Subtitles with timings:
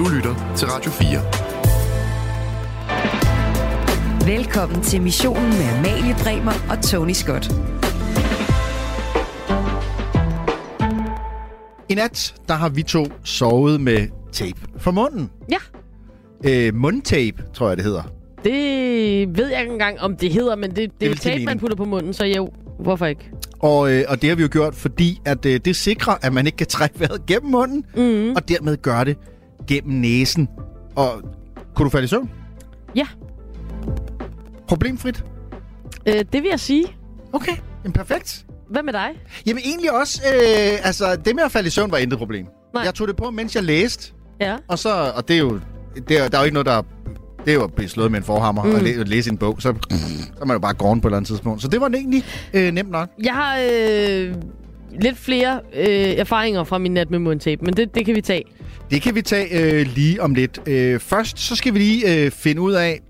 [0.00, 1.08] Du lytter til Radio 4.
[4.36, 7.50] Velkommen til missionen med Amalie Bremer og Tony Scott.
[11.88, 15.30] I nat, der har vi to sovet med tape for munden.
[15.50, 15.58] Ja.
[16.48, 18.02] Øh, mundtape, tror jeg, det hedder.
[18.44, 18.52] Det
[19.38, 21.76] ved jeg ikke engang, om det hedder, men det, det, det er tape, man putter
[21.76, 23.30] på munden, så jo, hvorfor ikke?
[23.58, 26.46] Og, øh, og det har vi jo gjort, fordi at øh, det sikrer, at man
[26.46, 28.32] ikke kan trække vejret gennem munden, Mm.
[28.36, 29.16] og dermed gøre det
[29.68, 30.48] gennem næsen.
[30.96, 31.22] Og
[31.74, 32.30] kunne du falde i søvn?
[32.96, 33.06] Ja,
[34.68, 35.24] Problemfrit?
[36.06, 36.84] øh, det vil jeg sige.
[37.32, 37.52] Okay,
[37.84, 38.44] jamen perfekt.
[38.70, 39.08] Hvad med dig?
[39.46, 42.46] Jamen egentlig også, øh, altså det med at falde i søvn var intet problem.
[42.74, 42.82] Nej.
[42.84, 44.56] Jeg tog det på, mens jeg læste, Ja.
[44.68, 45.60] og så, og det er jo,
[46.08, 46.82] det er, der er jo ikke noget, der
[47.44, 48.74] det er jo at blive slået med en forhammer mm.
[48.74, 49.96] og læ- læse en bog, så, så
[50.40, 51.62] er man jo bare gården på et eller andet tidspunkt.
[51.62, 53.08] Så det var egentlig øh, nemt nok.
[53.24, 54.34] Jeg har øh,
[55.00, 55.86] lidt flere øh,
[56.18, 58.42] erfaringer fra min nat med mundtape, men det, det kan vi tage.
[58.90, 60.60] Det kan vi tage øh, lige om lidt.
[60.66, 63.00] Øh, først så skal vi lige øh, finde ud af,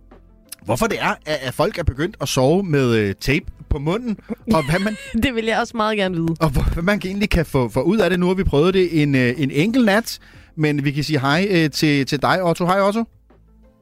[0.64, 4.16] hvorfor det er, at, at folk er begyndt at sove med øh, tape på munden,
[4.54, 6.36] og hvad man, Det vil jeg også meget gerne vide.
[6.40, 8.20] og hvad man egentlig kan få, få ud af det.
[8.20, 10.18] Nu har vi prøvet det en, øh, en enkelt nat,
[10.56, 12.66] men vi kan sige hej øh, til, til dig, Otto.
[12.66, 13.04] Hej, Otto.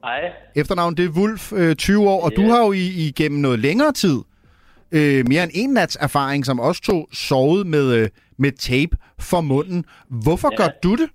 [0.03, 0.19] Hej.
[0.55, 2.41] Efternavn, det er Wulf, øh, 20 år, og Ja.
[2.43, 4.17] du har jo i, igennem noget længere tid,
[4.91, 9.41] øh, mere end en nats erfaring, som også to sovet med, øh, med tape for
[9.41, 9.85] munden.
[10.09, 10.57] Hvorfor Ja.
[10.63, 11.09] gør du det?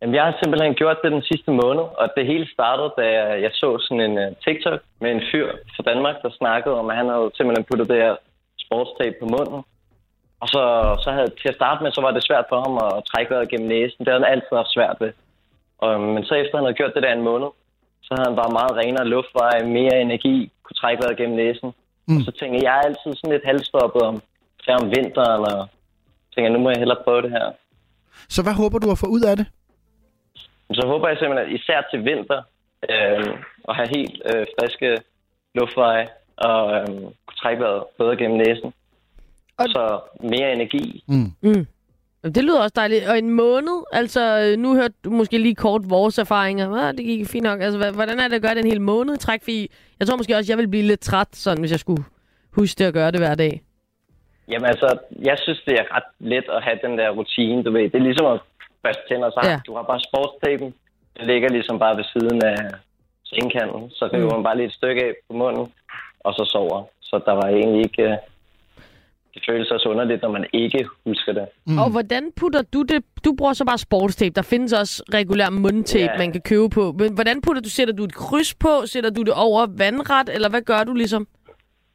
[0.00, 3.04] Jamen, jeg har simpelthen gjort det den sidste måned, og det hele startede, da
[3.44, 6.96] jeg, så sådan en uh, TikTok med en fyr fra Danmark, der snakkede om, at
[6.96, 8.14] han havde simpelthen puttet det her
[8.64, 9.60] sportstape på munden.
[10.42, 10.62] Og så,
[11.04, 13.50] så havde, til at starte med, så var det svært for ham at trække vejret
[13.52, 14.04] gennem næsen.
[14.04, 15.12] Det havde han altid haft svært ved.
[15.84, 17.50] Og, men så efter han havde gjort det der en måned,
[18.04, 21.68] så havde han bare meget renere luftveje, mere energi, kunne trække vejret gennem næsen.
[22.08, 22.16] Mm.
[22.16, 24.16] Og så tænkte jeg, jeg er altid sådan lidt halvstoppet om,
[24.78, 25.68] om vinteren, og
[26.34, 27.46] tænker, nu må jeg hellere prøve det her.
[28.34, 29.46] Så hvad håber du at få ud af det?
[30.72, 32.42] Så håber jeg simpelthen, at især til vinter,
[32.90, 33.34] øh,
[33.68, 34.96] at have helt øh, friske
[35.54, 36.86] luftveje og øh,
[37.26, 38.72] kunne trække vejret bedre gennem næsen.
[39.58, 41.04] Og så mere energi.
[41.08, 41.66] Mm.
[42.24, 43.08] Det lyder også dejligt.
[43.08, 46.70] Og en måned, altså øh, nu hørte du måske lige kort vores erfaringer.
[46.70, 47.60] Ah, det gik fint nok.
[47.60, 49.42] Altså, hvordan er det at gøre det en hel måned træk?
[49.42, 52.04] Fordi jeg tror måske også, jeg ville blive lidt træt, sådan, hvis jeg skulle
[52.50, 53.62] huske det at gøre det hver dag.
[54.48, 57.82] Jamen altså, jeg synes, det er ret let at have den der rutine, du ved.
[57.82, 58.40] Det er ligesom at
[58.82, 59.42] børste tænder sig.
[59.50, 59.60] Ja.
[59.66, 60.74] Du har bare sportstapen.
[61.16, 62.56] Det ligger ligesom bare ved siden af
[63.24, 63.90] sengekanten.
[63.90, 64.32] Så river Mm.
[64.34, 65.66] man bare lige et stykke af på munden,
[66.20, 66.82] og så sover.
[67.02, 68.02] Så der var egentlig ikke...
[68.02, 68.16] Øh,
[69.34, 71.46] det føles også underligt, når man ikke husker det.
[71.66, 71.78] Mm.
[71.78, 73.04] Og hvordan putter du det?
[73.24, 74.30] Du bruger så bare sportstape.
[74.34, 76.18] Der findes også regulær mundtape, Ja.
[76.18, 76.92] man kan købe på.
[76.98, 77.68] Men hvordan putter du?
[77.70, 78.72] Sætter du et kryds på?
[78.86, 80.28] Sætter du det over vandret?
[80.34, 81.26] Eller hvad gør du ligesom?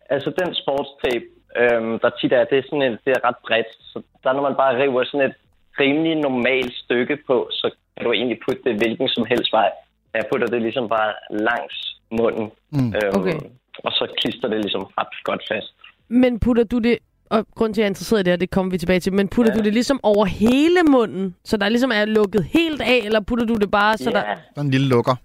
[0.09, 1.25] Altså den sportstape,
[1.61, 3.67] øhm, der tit er, det er, sådan et, det er ret bredt.
[3.91, 5.35] Så der når man bare river sådan et
[5.79, 9.71] rimelig normalt stykke på, så kan du egentlig putte det hvilken som helst vej.
[10.13, 11.75] Jeg putter det ligesom bare langs
[12.11, 12.51] munden.
[12.71, 12.93] Mm.
[12.95, 13.39] Øhm, Okay.
[13.83, 15.73] Og så klister det ligesom ret godt fast.
[16.07, 16.97] Men putter du det...
[17.29, 19.13] Og grund til, at jeg er interesseret i det her, det kommer vi tilbage til.
[19.13, 19.57] Men putter ja.
[19.57, 21.35] Du det ligesom over hele munden?
[21.43, 23.01] Så der ligesom er lukket helt af?
[23.05, 24.17] Eller putter du det bare, så ja.
[24.17, 24.23] der...
[24.23, 25.15] Der er en lille lukker.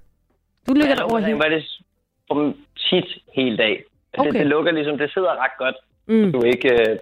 [0.68, 1.38] Du lægger ja, det over hele...
[1.38, 1.62] Var det
[2.28, 3.84] som tit hele dag.
[4.12, 4.20] Okay.
[4.20, 4.32] Okay.
[4.32, 5.76] Det, det, lukker ligesom, det sidder ret godt.
[6.06, 6.96] Mm, Du, ikke, øh,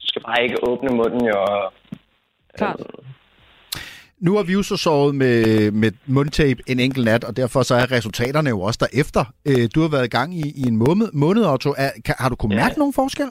[0.00, 1.36] du skal bare ikke åbne munden jo.
[1.42, 1.72] Og,
[2.56, 2.80] klart.
[4.18, 7.74] Nu har vi jo så sovet med, med mundtape en enkelt nat, og derfor så
[7.74, 9.24] er resultaterne jo også derefter.
[9.48, 11.70] Øh, du har været i gang i, i en måned, måned Otto.
[11.84, 12.62] Er, kan, har du kunnet Ja.
[12.62, 13.28] mærke nogen forskel?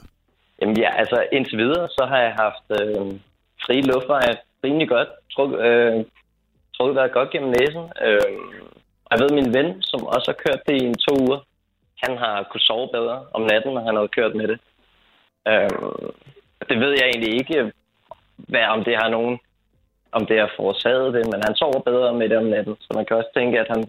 [0.60, 3.06] Jamen ja, altså indtil videre, så har jeg haft øh,
[3.64, 4.32] frie luftveje
[4.64, 5.08] rimelig godt.
[5.34, 6.04] Truk, øh,
[6.76, 7.84] trukket vejret godt gennem næsen.
[8.06, 8.36] Øh,
[9.04, 11.40] og jeg ved, min ven, som også har kørt det i en to uger,
[12.04, 14.58] han har kunne sove bedre om natten, når han havde kørt med det.
[15.50, 15.70] Øh,
[16.70, 17.72] det ved jeg egentlig ikke,
[18.48, 19.38] hvad, om det har nogen,
[20.12, 22.74] om det har forårsaget det, men han sover bedre med det om natten.
[22.80, 23.84] Så man kan også tænke, at han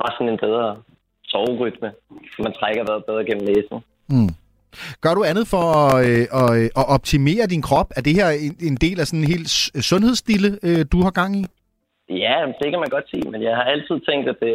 [0.00, 0.82] har sådan en bedre
[1.24, 1.92] soverytme.
[2.38, 3.78] Man trækker vejret bedre gennem næsen.
[4.08, 4.32] Mm.
[5.00, 7.90] Gør du andet for at, øh, at, øh, at optimere din krop?
[7.96, 8.28] Er det her
[8.68, 9.48] en, del af sådan en helt
[9.90, 11.44] sundhedsstille, øh, du har gang i?
[12.24, 14.54] Ja, det kan man godt sige, men jeg har altid tænkt, at det,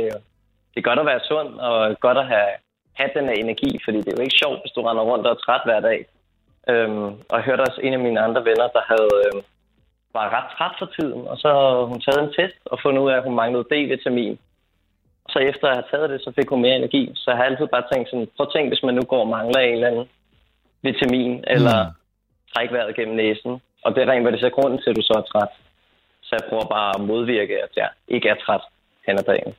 [0.72, 2.52] det er godt at være sund og godt at have,
[3.00, 5.32] have den her energi, fordi det er jo ikke sjovt, hvis du render rundt og
[5.32, 6.00] er træt hver dag.
[6.70, 9.42] Øhm, og jeg hørte også en af mine andre venner, der havde, øhm,
[10.14, 11.50] var ret træt for tiden, og så
[11.90, 14.36] hun taget en test og fundet ud af, at hun manglede D-vitamin.
[15.30, 17.12] Så efter at have taget det, så fik hun mere energi.
[17.16, 19.28] Så jeg har altid bare tænkt sådan, prøv at tænke, hvis man nu går og
[19.28, 20.10] mangler en eller anden
[20.82, 21.94] vitamin, eller Mm.
[22.54, 23.62] træk vejret gennem næsen.
[23.84, 25.54] Og det er rent, hvad det er grunden til, at du så er træt.
[26.22, 28.62] Så jeg prøver bare at modvirke, at jeg ikke er træt
[29.08, 29.54] hen ad dagen.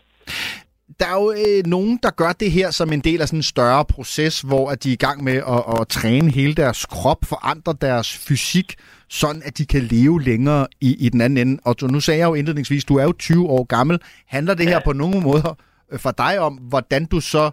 [1.01, 3.43] Der er jo øh, nogen, der gør det her som en del af sådan en
[3.43, 7.25] større proces, hvor at de er i gang med at, at træne hele deres krop,
[7.25, 8.75] forandre deres fysik,
[9.11, 11.61] sådan at de kan leve længere i, i den anden ende.
[11.65, 14.01] Og du, nu sagde jeg jo indledningsvis, du er jo 20 år gammel.
[14.27, 15.55] Handler det her på nogen måder
[15.97, 17.51] for dig om, hvordan du så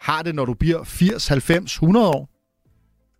[0.00, 2.28] har det, når du bliver 80, 90, 100 år?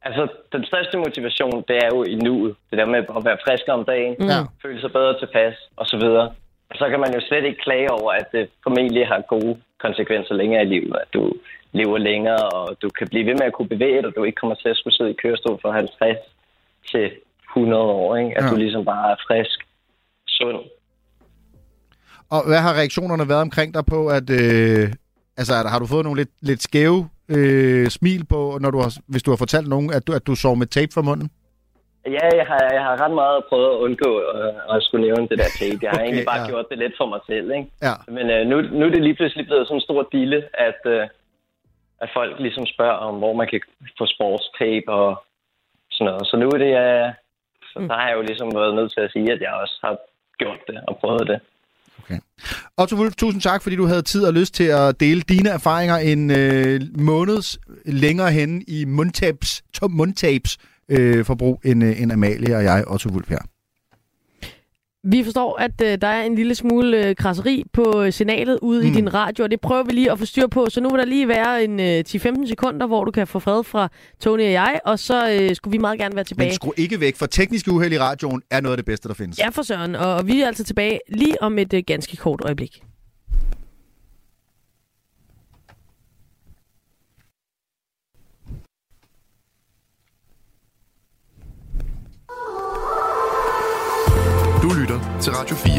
[0.02, 2.54] Altså, den største motivation, det er jo i nuet.
[2.70, 4.26] Det der med at være frisk om dagen, Mm.
[4.26, 4.40] Ja.
[4.62, 6.26] føle sig bedre tilpas, og så videre.
[6.74, 10.62] Så kan man jo slet ikke klage over, at det formentlig har gode konsekvenser længere
[10.62, 10.96] i livet.
[11.02, 11.32] At du
[11.72, 14.36] lever længere, og du kan blive ved med at kunne bevæge dig, og du ikke
[14.36, 16.18] kommer til at skulle sidde i kørestol fra 50
[16.90, 17.10] til
[17.50, 18.16] 100 år.
[18.16, 18.38] Ikke?
[18.38, 18.50] At Ja.
[18.50, 19.58] du ligesom bare er frisk,
[20.28, 20.56] sund.
[22.30, 24.30] Og hvad har reaktionerne været omkring dig på, at...
[24.30, 24.92] Øh,
[25.36, 29.22] altså, har du fået nogle lidt, lidt skæve øh, smil på, når du har, hvis
[29.22, 31.30] du har fortalt nogen, at du, at du sov med tape for munden?
[32.14, 35.38] Ja, jeg har, jeg har ret meget prøvet at undgå øh, at skulle nævne det
[35.42, 35.80] der tape.
[35.82, 36.48] Jeg har Okay, egentlig bare ja.
[36.50, 37.46] gjort det lidt for mig selv.
[37.58, 37.68] Ikke?
[37.86, 37.94] Ja.
[38.16, 40.38] Men øh, nu, nu er det lige pludselig blevet sådan en stor dille,
[40.68, 41.04] at, øh,
[42.02, 43.60] at folk ligesom spørger om, hvor man kan
[43.98, 45.10] få sportstape og
[45.90, 46.26] sådan noget.
[46.30, 47.08] Så nu er det, øh,
[47.70, 49.94] så der har jeg jo ligesom været nødt til at sige, at jeg også har
[50.40, 51.40] gjort det og prøvet det.
[52.78, 55.96] Otto Wolf, tusind tak, fordi du havde tid og lyst til at dele dine erfaringer
[55.96, 62.56] en øh, måneds længere hen i mundtabs, tom mundtabs øh, forbrug end, øh, end Amalie
[62.56, 63.38] og jeg, Otto Wolf her.
[65.08, 68.80] Vi forstår, at øh, der er en lille smule øh, krasseri på øh, signalet ude
[68.80, 68.86] mm.
[68.86, 70.66] i din radio, og det prøver vi lige at få styr på.
[70.70, 73.64] Så nu vil der lige være en øh, 10-15 sekunder, hvor du kan få fred
[73.64, 73.88] fra
[74.20, 76.48] Tony og jeg, og så øh, skulle vi meget gerne være tilbage.
[76.48, 79.14] Men skru ikke væk, for tekniske uheld i radioen er noget af det bedste, der
[79.14, 79.38] findes.
[79.38, 79.94] Ja, for søren.
[79.94, 82.82] Og, og vi er altså tilbage lige om et øh, ganske kort øjeblik.
[95.26, 95.74] Til Radio 4.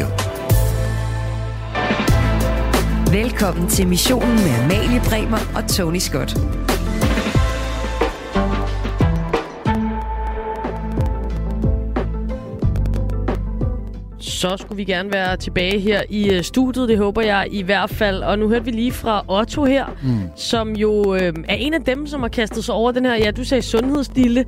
[3.23, 6.37] Velkommen til missionen med Amalie Bremer og Tony Scott.
[14.19, 17.89] Så skulle vi gerne være tilbage her i øh, studiet, det håber jeg i hvert
[17.89, 18.23] fald.
[18.23, 20.19] Og nu hørte vi lige fra Otto her, mm.
[20.35, 23.31] som jo øh, er en af dem, som har kastet sig over den her, ja,
[23.31, 24.45] du sagde sundhedsdille,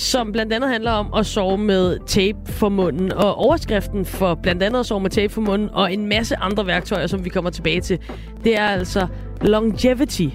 [0.00, 3.12] som blandt andet handler om at sove med tape for munden.
[3.12, 6.66] Og overskriften for blandt andet at sove med tape for munden og en masse andre
[6.66, 7.98] værktøjer, som vi kommer tilbage til,
[8.44, 9.06] det er altså
[9.40, 10.28] longevity.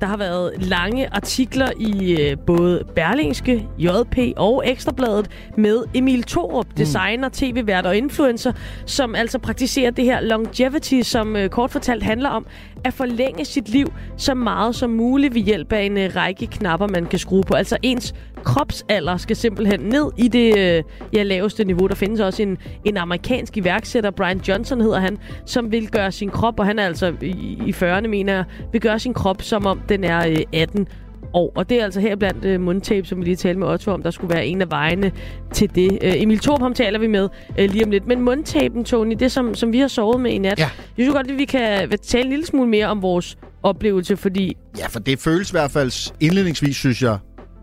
[0.00, 6.66] Der har været lange artikler i øh, både Berlingske, JP og Ekstrabladet med Emil Thorup,
[6.76, 8.52] designer, tv-vært og influencer,
[8.86, 12.46] som altså praktiserer det her longevity, som øh, kort fortalt handler om
[12.84, 16.86] at forlænge sit liv så meget som muligt ved hjælp af en øh, række knapper,
[16.86, 17.54] man kan skrue på.
[17.54, 18.14] Altså ens
[18.44, 20.82] kropsalder skal simpelthen ned i det øh,
[21.14, 21.86] ja, laveste niveau.
[21.86, 26.30] Der findes også en, en amerikansk iværksætter, Brian Johnson hedder han, som vil gøre sin
[26.30, 29.66] krop, og han er altså i, i 40'erne, mener jeg, vil gøre sin krop, som
[29.66, 30.88] om den er øh, 18
[31.32, 31.52] år.
[31.56, 34.02] Og det er altså her blandt øh, mundtape, som vi lige talte med Otto om,
[34.02, 35.12] der skulle være en af vejene
[35.52, 35.98] til det.
[36.02, 38.06] Øh, Emil Thorup, ham taler vi med øh, lige om lidt.
[38.06, 40.62] Men mundtapen, Tony, det som, som vi har sovet med i nat, Ja.
[40.64, 40.70] jeg
[41.04, 44.86] synes godt, at vi kan tale en lille smule mere om vores oplevelse, fordi Ja,
[44.86, 47.18] for det føles i hvert fald indledningsvis, synes jeg,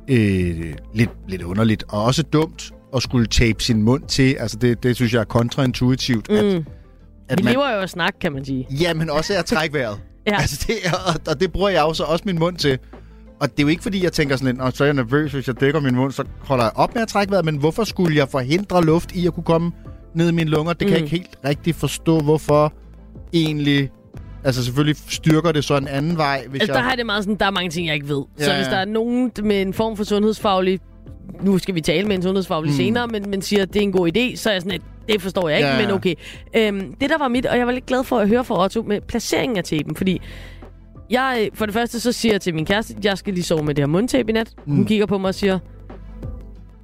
[0.08, 1.84] øh, lidt, lidt underligt.
[1.90, 4.34] Og også dumt at skulle tape sin mund til.
[4.40, 6.30] Altså, det, det synes jeg er kontraintuitivt.
[6.30, 6.66] At, mm,
[7.30, 8.68] at vi lever jo af snak, kan man sige.
[8.82, 10.00] Ja, men også at trække vejret.
[10.28, 10.36] Ja.
[10.42, 12.80] Altså, det er, og, og det bruger jeg jo så også min mund til.
[13.40, 15.32] Og det er jo ikke, fordi jeg tænker sådan lidt, "Nå, så er jeg nervøs,
[15.32, 17.46] hvis jeg dækker min mund, så holder jeg op med at trække vejret.
[17.46, 19.72] Men hvorfor skulle jeg forhindre luft i at kunne komme
[20.16, 20.74] ned i mine lunger?
[20.74, 21.04] Det kan jeg Mm.
[21.06, 22.74] ikke helt rigtig forstå, hvorfor
[23.34, 23.90] egentlig...
[24.46, 26.84] Altså selvfølgelig styrker det så en anden vej, hvis Altså, jeg...
[26.84, 28.24] der har det meget sådan, der er mange ting, jeg ikke ved.
[28.40, 30.80] Ja, så hvis der er nogen med en form for sundhedsfaglig...
[31.42, 32.78] Nu skal vi tale med en sundhedsfaglig Mm.
[32.78, 34.82] senere, men, men siger, at det er en god idé, så er jeg sådan, at
[35.14, 36.14] det forstår jeg ikke, Ja, men okay.
[36.58, 38.82] Øhm, det, der var mit, og jeg var lidt glad for at høre fra Otto
[38.82, 40.22] med placeringen af tapen, fordi
[41.10, 43.44] jeg, øh, for det første, så siger jeg til min kæreste, at jeg skal lige
[43.44, 44.54] sove med det her mundtape i nat.
[44.66, 44.76] Mm.
[44.76, 45.60] Hun kigger på mig og siger,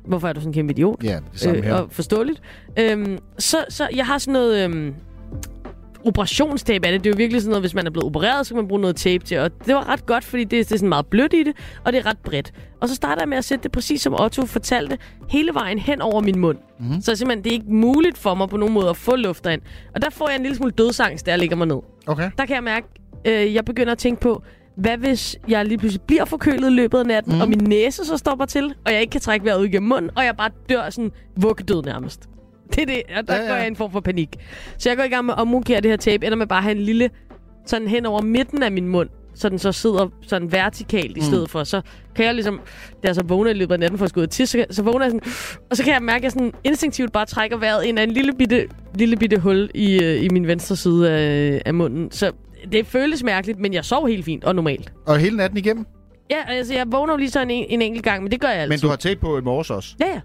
[0.08, 1.04] hvorfor er du sådan en kæmpe idiot?
[1.04, 1.74] Ja, det samme her.
[1.74, 2.42] og forståeligt.
[2.80, 4.64] Øhm, så, så jeg har sådan noget...
[4.64, 4.94] Øhm,
[6.06, 7.04] operationstape er det.
[7.04, 8.82] Det er jo virkelig sådan noget, hvis man er blevet opereret, så kan man bruge
[8.82, 9.40] noget tape til.
[9.40, 11.56] Og det var ret godt, fordi det, det er sådan meget blødt i det,
[11.86, 12.54] og det er ret bredt.
[12.82, 14.98] Og så starter jeg med at sætte det præcis som Otto fortalte,
[15.30, 16.58] hele vejen hen over min mund.
[16.80, 17.02] Mm-hmm.
[17.02, 19.62] Så simpelthen, det er ikke muligt for mig på nogen måde at få luft derind.
[19.96, 21.80] Og der får jeg en lille smule dødsangst, jeg ligger mig ned.
[22.08, 22.32] Okay.
[22.38, 22.88] Der kan jeg mærke,
[23.26, 24.44] øh, jeg begynder at tænke på,
[24.78, 27.42] hvad hvis jeg lige pludselig bliver forkølet i løbet af natten, mm.
[27.42, 30.12] og min næse så stopper til, og jeg ikke kan trække vejret ud igennem munden,
[30.16, 32.30] og jeg bare dør sådan vuggedød nærmest.
[32.76, 34.30] Det er det, og der Ja, ja, går jeg i en form for panik.
[34.78, 36.64] Så jeg går i gang med at omrokere det her tape, ender med bare at
[36.64, 37.10] have en lille,
[37.66, 41.26] sådan hen over midten af min mund, så den så sidder sådan vertikalt i Mm.
[41.26, 41.64] stedet for.
[41.64, 41.82] Så
[42.16, 42.60] kan jeg ligesom,
[43.04, 44.84] da jeg så vågner i løbet af natten for at skulle ud til, så, så
[44.84, 45.32] vågner jeg sådan,
[45.70, 48.12] og så kan jeg mærke, at jeg sådan instinktivt bare trækker vejret ind af en
[48.12, 52.12] lille bitte, lille bitte hul i, øh, i min venstre side af, af munden.
[52.12, 52.32] Så
[52.72, 54.94] det føles mærkeligt, men jeg sov helt fint og normalt.
[55.06, 55.86] Og hele natten igennem?
[56.32, 58.58] Ja, altså jeg vågner jo lige sådan en, en enkelt gang, men det gør jeg
[58.58, 58.70] altid.
[58.70, 59.96] Men du har taget på i morges også?
[60.00, 60.20] Ja, ja.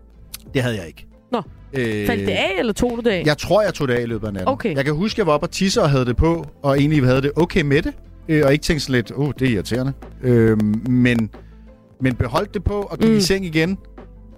[0.54, 1.06] Det havde jeg ikke.
[1.32, 1.42] Nå.
[1.78, 3.23] Øh, Faldt det af, eller tog du det af?
[3.26, 4.49] Jeg tror, jeg tog det af i løbet af natten.
[4.49, 4.75] Okay.
[4.76, 7.23] Jeg kan huske, jeg var oppe og tisse og havde det på, og egentlig havde
[7.23, 7.92] det okay med det.
[8.28, 9.92] Øh, og ikke tænkte sådan lidt, åh, oh, det er irriterende.
[10.23, 11.30] Øh, men,
[12.00, 13.16] men beholdt det på og gik mm.
[13.16, 13.78] I seng igen.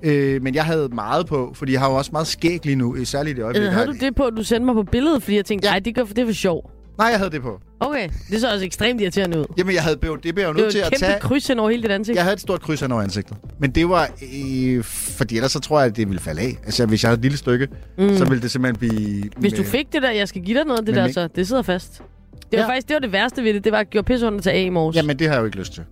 [0.02, 3.04] Øh, men jeg havde meget på, fordi jeg har jo også meget skæg lige nu,
[3.04, 3.66] særligt i øjeblikket.
[3.66, 5.72] Eller havde du det på, at du sendte mig på billedet, fordi jeg tænkte, Ja.
[5.72, 6.70] nej, det gør for det er for sjov.
[6.98, 7.60] Nej, jeg havde det på.
[7.80, 9.44] Okay, det så også ekstremt irriterende ud.
[9.58, 10.00] Jamen, jeg havde det
[10.34, 11.20] bliver jeg jo Det er nødt til jo et at kæmpe tage...
[11.20, 12.16] kryds hen over hele dit ansigt.
[12.16, 13.36] Jeg havde et stort kryds over ansigtet.
[13.58, 14.10] Men det var...
[14.34, 16.58] Øh, fordi ellers så tror jeg, at det ville falde af.
[16.64, 18.16] Altså, hvis jeg havde et lille stykke, mm.
[18.16, 19.30] så ville det simpelthen blive...
[19.36, 21.28] Hvis du med- fik det der, jeg skal give dig noget af det der, så
[21.36, 21.92] det sidder fast.
[21.98, 22.68] Det var Ja.
[22.70, 23.64] faktisk det, var det værste ved det.
[23.64, 24.96] Det var, at jeg gjorde pisse ondt at tage af i morges.
[24.96, 25.82] Jamen, det har jeg jo ikke lyst til.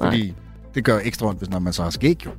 [0.00, 0.08] Nej.
[0.10, 0.34] Fordi
[0.74, 2.30] det gør ekstra ondt, hvis når man så har skæg, jo.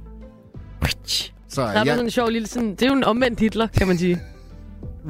[1.50, 2.72] Så Der er jeg, sådan en sjov lille sådan...
[2.72, 4.22] Det er jo en omvendt Hitler, kan man sige.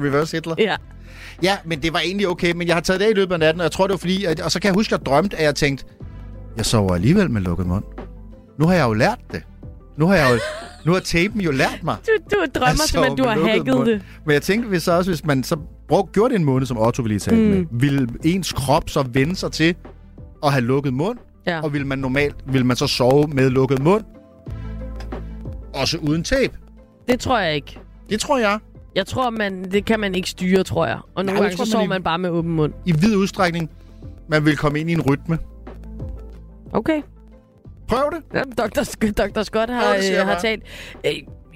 [0.02, 0.54] reverse Hitler.
[0.58, 0.76] Ja.
[1.42, 3.60] Ja, men det var egentlig okay, men jeg har taget det i løbet af natten,
[3.60, 4.24] og jeg tror, det var fordi...
[4.24, 5.84] At, og så kan jeg huske, at jeg drømte, at jeg tænkte,
[6.56, 7.84] jeg sover alligevel med lukket mund.
[8.58, 9.42] Nu har jeg jo lært det.
[9.98, 10.38] Nu har jeg jo...
[10.86, 11.96] Nu har tapen jo lært mig.
[12.06, 13.86] Du, du drømmer sove simpelthen, du har hacket mund.
[13.86, 14.02] det.
[14.26, 15.56] Men jeg tænkte, hvis så også, hvis man så
[15.88, 17.48] brug, gjorde det en måned, som Otto ville lige tale mm.
[17.48, 19.74] med, ville ens krop så vende sig til
[20.44, 21.60] at have lukket mund, Ja.
[21.60, 24.04] og vil man normalt, vil man så sove med lukket mund,
[25.74, 26.52] også uden tape.
[27.08, 27.78] Det tror jeg ikke.
[28.10, 28.58] Det tror jeg.
[28.94, 30.98] Jeg tror, man, det kan man ikke styre, tror jeg.
[31.14, 31.88] Og nogle det gange tror så man sover ikke.
[31.88, 32.72] man bare med åben mund.
[32.86, 33.70] I vid udstrækning,
[34.28, 35.38] man vil komme ind i en rytme.
[36.72, 37.02] Okay.
[37.88, 38.22] Prøv det.
[38.34, 38.80] Ja, Dr.
[38.80, 39.42] Sk- Dr.
[39.42, 40.62] Scott har, Nå, det øh, har talt.
[41.06, 41.12] Øh,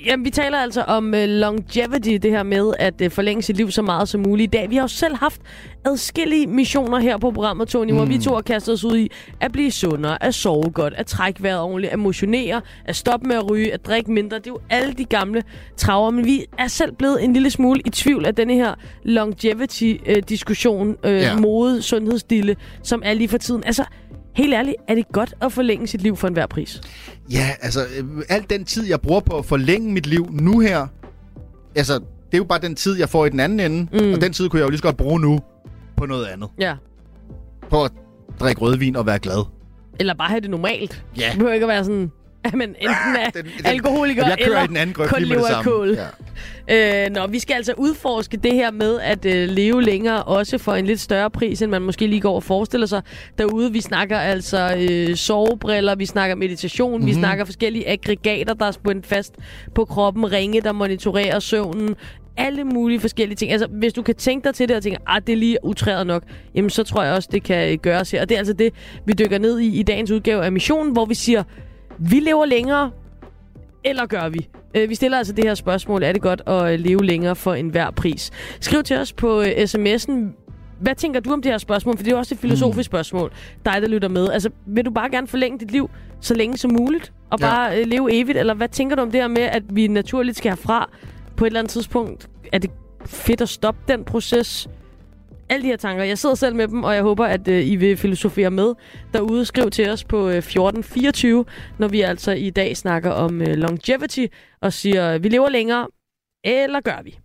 [0.07, 3.71] jamen, vi taler altså om øh, longevity, det her med at øh, forlænge sit liv
[3.71, 4.71] så meget som muligt i dag.
[4.71, 5.41] Vi har jo selv haft
[5.85, 7.97] adskillige missioner her på programmet, Tony, mm.
[7.97, 11.07] hvor vi to har kastet os ud i at blive sundere, at sove godt, at
[11.07, 14.39] trække vejret ordentligt, at motionere, at stoppe med at ryge, at drikke mindre.
[14.39, 15.43] Det er jo alle de gamle
[15.77, 20.97] traver, men vi er selv blevet en lille smule i tvivl af denne her longevity-diskussion,
[21.05, 21.19] øh, Ja.
[21.21, 21.37] ja.
[21.37, 23.65] mode, sundhedsdille, som er lige for tiden.
[23.65, 23.85] Altså,
[24.35, 26.81] helt ærligt, er det godt at forlænge sit liv for enhver pris?
[27.31, 30.87] Ja, altså, øh, al den tid, jeg bruger på at forlænge mit liv nu her,
[31.75, 34.13] altså, det er jo bare den tid, jeg får i den anden ende, mm.
[34.13, 35.41] og den tid kunne jeg jo lige så godt bruge nu
[35.97, 36.49] på noget andet.
[36.61, 36.75] Ja.
[37.71, 37.91] På at
[38.41, 39.45] drikke rødvin og være glad.
[40.01, 41.05] Eller bare have det normalt.
[41.17, 41.29] Ja.
[41.29, 42.11] Det behøver ikke at være sådan,
[42.49, 45.47] at man enten er Den- den- alkoholiker kører eller i den anden grøft kun lever
[45.47, 45.99] af kål.
[46.69, 47.05] Ja.
[47.05, 50.73] Øh, nå, vi skal altså udforske det her med at øh, leve længere, også for
[50.75, 53.03] en lidt større pris, end man måske lige går og forestiller sig
[53.39, 53.73] derude.
[53.73, 56.97] Vi snakker altså øh, sovebriller, vi snakker meditation, Mhm.
[57.01, 57.09] mm-hmm.
[57.09, 59.35] vi snakker forskellige aggregater, der er spændt fast
[59.75, 61.95] på kroppen, ringe, der monitorerer søvnen,
[62.37, 63.53] alle mulige forskellige ting.
[63.53, 66.07] Altså, hvis du kan tænke dig til det og tænke, at det er lige utræret
[66.07, 66.23] nok,
[66.55, 68.21] jamen så tror jeg også, det kan øh, gøres her.
[68.21, 68.73] Og det er altså det,
[69.07, 71.43] vi dykker ned i i dagens udgave af Missionen, hvor vi siger,
[72.11, 72.91] vi lever længere,
[73.85, 74.49] eller gør vi?
[74.75, 76.03] Øh, vi stiller altså det her spørgsmål.
[76.03, 78.31] Er det godt at øh, leve længere for enhver pris?
[78.61, 80.13] Skriv til os på øh, sms'en.
[80.81, 81.97] Hvad tænker du om det her spørgsmål?
[81.97, 82.93] For det er jo også et filosofisk mm.
[82.93, 83.33] spørgsmål.
[83.65, 84.29] Dig, der lytter med.
[84.31, 85.91] Altså, vil du bare gerne forlænge dit liv
[86.21, 87.13] så længe som muligt?
[87.31, 87.47] Og Ja.
[87.47, 88.39] bare leve evigt?
[88.39, 90.91] Eller hvad tænker du om det her med, at vi naturligt skal herfra
[91.37, 92.29] på et eller andet tidspunkt?
[92.53, 92.71] Er det
[93.07, 94.69] fedt at stoppe den proces?
[95.53, 96.05] Alle de her tanker.
[96.05, 98.75] Jeg sidder selv med dem, og jeg håber, at øh, I vil filosofere med
[99.13, 99.45] derude.
[99.45, 101.45] Skriv til os på øh, 1424,
[101.79, 104.27] når vi altså i dag snakker om øh, longevity
[104.61, 105.89] og siger, vi lever længere,
[106.45, 107.19] eller gør vi?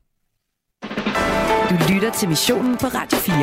[1.69, 3.35] Du lytter til missionen på Radio 4.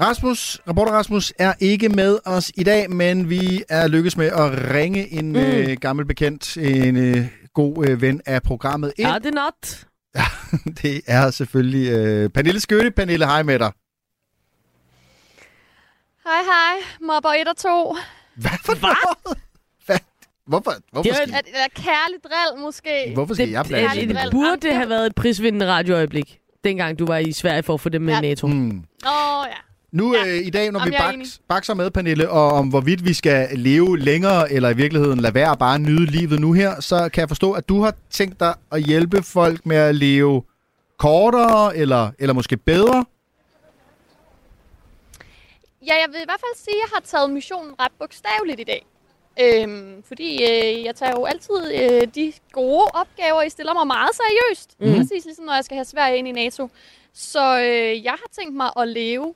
[0.00, 4.74] Rasmus, reporter Rasmus, er ikke med os i dag, men vi er lykkes med at
[4.74, 5.36] ringe en mm.
[5.36, 9.08] øh, gammel bekendt, en øh, god øh, ven af programmet ind.
[9.08, 9.86] Er det not?
[10.82, 12.90] Det er selvfølgelig øh, Pernille Skøtte.
[12.90, 13.72] Pernille, hej med dig.
[16.24, 16.82] Hej, hej.
[17.00, 17.96] Mobber 1 og 2.
[18.36, 19.38] Hvad for noget?
[19.86, 19.98] Hvad?
[20.46, 23.10] Hvorfor, hvorfor, Det er skal, Er det er kærlig drill, måske?
[23.14, 24.16] hvorfor skal jeg blande det?
[24.16, 24.30] drill.
[24.30, 27.88] burde det have været et prisvindende radioøjeblik, dengang du var i Sverige for at få
[27.88, 28.20] det med Ja.
[28.20, 28.46] NATO.
[28.46, 28.84] Mm.
[29.06, 29.56] Åh, oh, ja.
[29.96, 30.26] Nu Ja.
[30.26, 33.48] øh, i dag, når Jamen, vi baks, bakser med, Pernille, og om hvorvidt vi skal
[33.58, 37.28] leve længere, eller i virkeligheden lade være bare nyde livet nu her, så kan jeg
[37.28, 40.42] forstå, at du har tænkt dig at hjælpe folk med at leve
[40.98, 43.04] kortere, eller, eller måske bedre.
[45.86, 48.64] Ja, jeg vil i hvert fald sige, at jeg har taget missionen ret bogstaveligt i
[48.64, 48.86] dag.
[49.40, 54.10] Øhm, fordi øh, jeg tager jo altid øh, de gode opgaver, I stiller mig meget
[54.14, 54.70] seriøst.
[54.80, 54.96] Mm.
[54.96, 56.70] Præcis ligesom når jeg skal have Sverige ind i NATO.
[57.14, 59.34] Så øh, jeg har tænkt mig at leve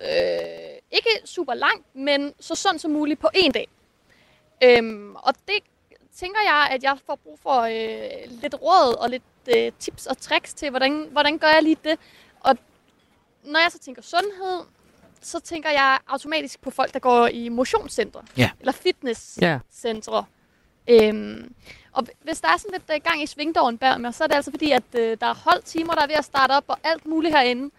[0.00, 3.68] øh, ikke super langt, men så sundt som muligt på en dag.
[4.64, 5.58] Øhm, og det
[6.16, 9.22] tænker jeg, at jeg får brug for øh, lidt råd og lidt
[9.56, 11.98] øh, tips og tricks til, hvordan, hvordan gør jeg lige det.
[12.40, 12.56] Og
[13.44, 14.64] når jeg så tænker sundhed,
[15.20, 18.22] så tænker jeg automatisk på folk, der går i motionscentre.
[18.36, 18.50] Ja.
[18.60, 20.24] Eller fitnesscentre.
[20.88, 21.54] Øhm,
[21.92, 24.34] og hvis der er sådan lidt øh, gang i svingdåren bag mig, så er det
[24.34, 27.06] altså fordi, at øh, der er holdtimer, der er ved at starte op, og alt
[27.06, 27.70] muligt herinde.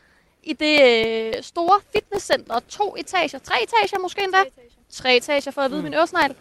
[0.44, 4.44] I det øh, store fitnesscenter, to etager, tre etager måske endda,
[4.90, 5.84] tre etager for at vide mm.
[5.84, 6.36] min øresnegl,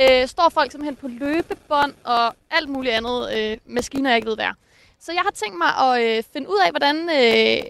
[0.00, 4.34] øh, står folk simpelthen på løbebånd og alt muligt andet øh, maskiner, jeg ikke ved
[4.34, 4.52] hvad er.
[5.00, 7.62] Så jeg har tænkt mig at øh, finde ud af, hvordan øh,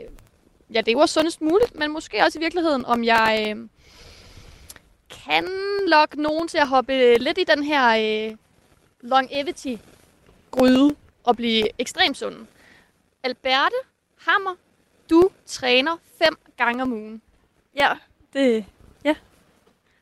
[0.74, 3.68] ja, det var sundest muligt, men måske også i virkeligheden, om jeg øh,
[5.24, 5.48] kan
[5.86, 7.86] lokke nogen til at hoppe lidt i den her
[8.30, 8.36] øh,
[9.00, 12.46] longevity-gryde og blive ekstremt sunde.
[13.22, 13.76] Alberte
[14.18, 14.54] Hammer,
[15.10, 17.22] du træner fem gange om ugen.
[17.76, 17.92] Ja,
[18.32, 18.64] det...
[19.04, 19.14] Ja.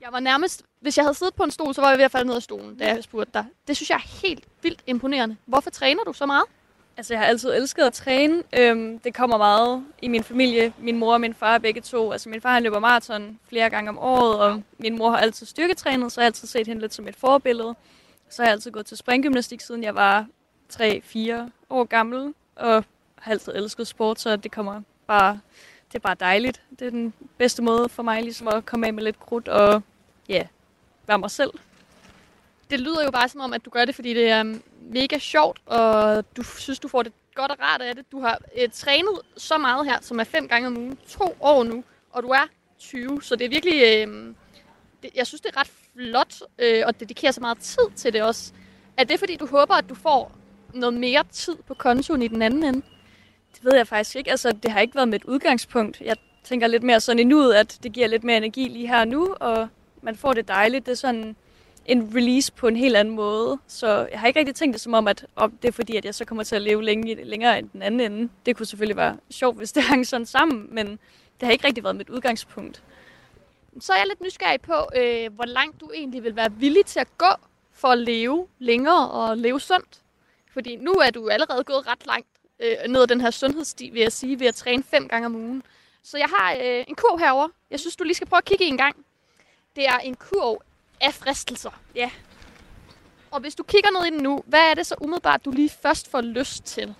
[0.00, 2.10] Jeg var nærmest, hvis jeg havde siddet på en stol, så var jeg ved at
[2.10, 3.44] falde ned af stolen, da jeg spurgte dig.
[3.68, 5.36] Det synes jeg er helt vildt imponerende.
[5.46, 6.44] Hvorfor træner du så meget?
[6.96, 8.42] Altså, jeg har altid elsket at træne.
[8.58, 10.72] Øhm, det kommer meget i min familie.
[10.78, 12.12] Min mor og min far er begge to.
[12.12, 15.46] Altså, min far han løber maraton flere gange om året, og min mor har altid
[15.46, 17.74] styrketrænet, så jeg har altid set hende lidt som et forbillede.
[18.30, 20.26] Så har jeg altid gået til springgymnastik, siden jeg var
[20.72, 21.32] 3-4
[21.70, 22.84] år gammel, og
[23.18, 25.40] har altid elsket sport, så det kommer bare,
[25.88, 26.62] det er bare dejligt.
[26.78, 29.82] Det er den bedste måde for mig ligesom at komme af med lidt krudt og
[30.28, 30.46] ja,
[31.06, 31.50] være mig selv.
[32.70, 35.18] Det lyder jo bare som om, at du gør det, fordi det er um, mega
[35.18, 38.12] sjovt, og du synes, du får det godt og rart af det.
[38.12, 41.64] Du har øh, trænet så meget her, som er fem gange om ugen, to år
[41.64, 42.46] nu, og du er
[42.78, 43.82] 20, så det er virkelig...
[43.82, 44.34] Øh,
[45.02, 48.22] det, jeg synes, det er ret flot øh, at dedikere så meget tid til det
[48.22, 48.52] også.
[48.96, 50.32] Er det, fordi du håber, at du får
[50.74, 52.82] noget mere tid på kontoen i den anden ende?
[53.54, 54.30] Det ved jeg faktisk ikke.
[54.30, 56.00] Altså, det har ikke været mit udgangspunkt.
[56.00, 59.00] Jeg tænker lidt mere sådan i nuet, at det giver lidt mere energi lige her
[59.00, 59.68] og nu, og
[60.02, 60.86] man får det dejligt.
[60.86, 61.36] Det er sådan
[61.86, 63.58] en release på en helt anden måde.
[63.66, 66.04] Så jeg har ikke rigtig tænkt det som om, at om det er fordi, at
[66.04, 68.28] jeg så kommer til at leve længe, længere end den anden ende.
[68.46, 70.86] Det kunne selvfølgelig være sjovt, hvis det hang sådan sammen, men
[71.40, 72.82] det har ikke rigtig været mit udgangspunkt.
[73.80, 77.00] Så er jeg lidt nysgerrig på, øh, hvor langt du egentlig vil være villig til
[77.00, 77.32] at gå
[77.72, 80.02] for at leve længere og leve sundt.
[80.52, 82.28] Fordi nu er du allerede gået ret langt
[82.60, 85.34] øh, ned ad den her sundhedssti, vil jeg sige, ved at træne fem gange om
[85.34, 85.62] ugen.
[86.02, 87.48] Så jeg har øh, en kurv herover.
[87.70, 88.96] Jeg synes, du lige skal prøve at kigge i en gang.
[89.76, 90.62] Det er en kurv
[91.00, 91.80] af fristelser.
[91.94, 92.10] Ja.
[93.30, 95.70] Og hvis du kigger ned i den nu, hvad er det så umiddelbart, du lige
[95.82, 96.94] først får lyst til?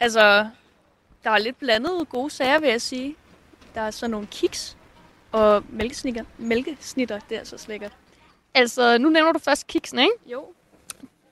[0.00, 0.48] Altså,
[1.24, 3.16] der er lidt blandet gode sager, vil jeg sige.
[3.74, 4.76] Der er sådan nogle kiks
[5.32, 6.24] og mælkesnitter.
[6.38, 7.92] Mælkesnitter, det er så lækkert.
[8.54, 10.14] Altså, nu nævner du først kiksen, ikke?
[10.26, 10.54] Jo.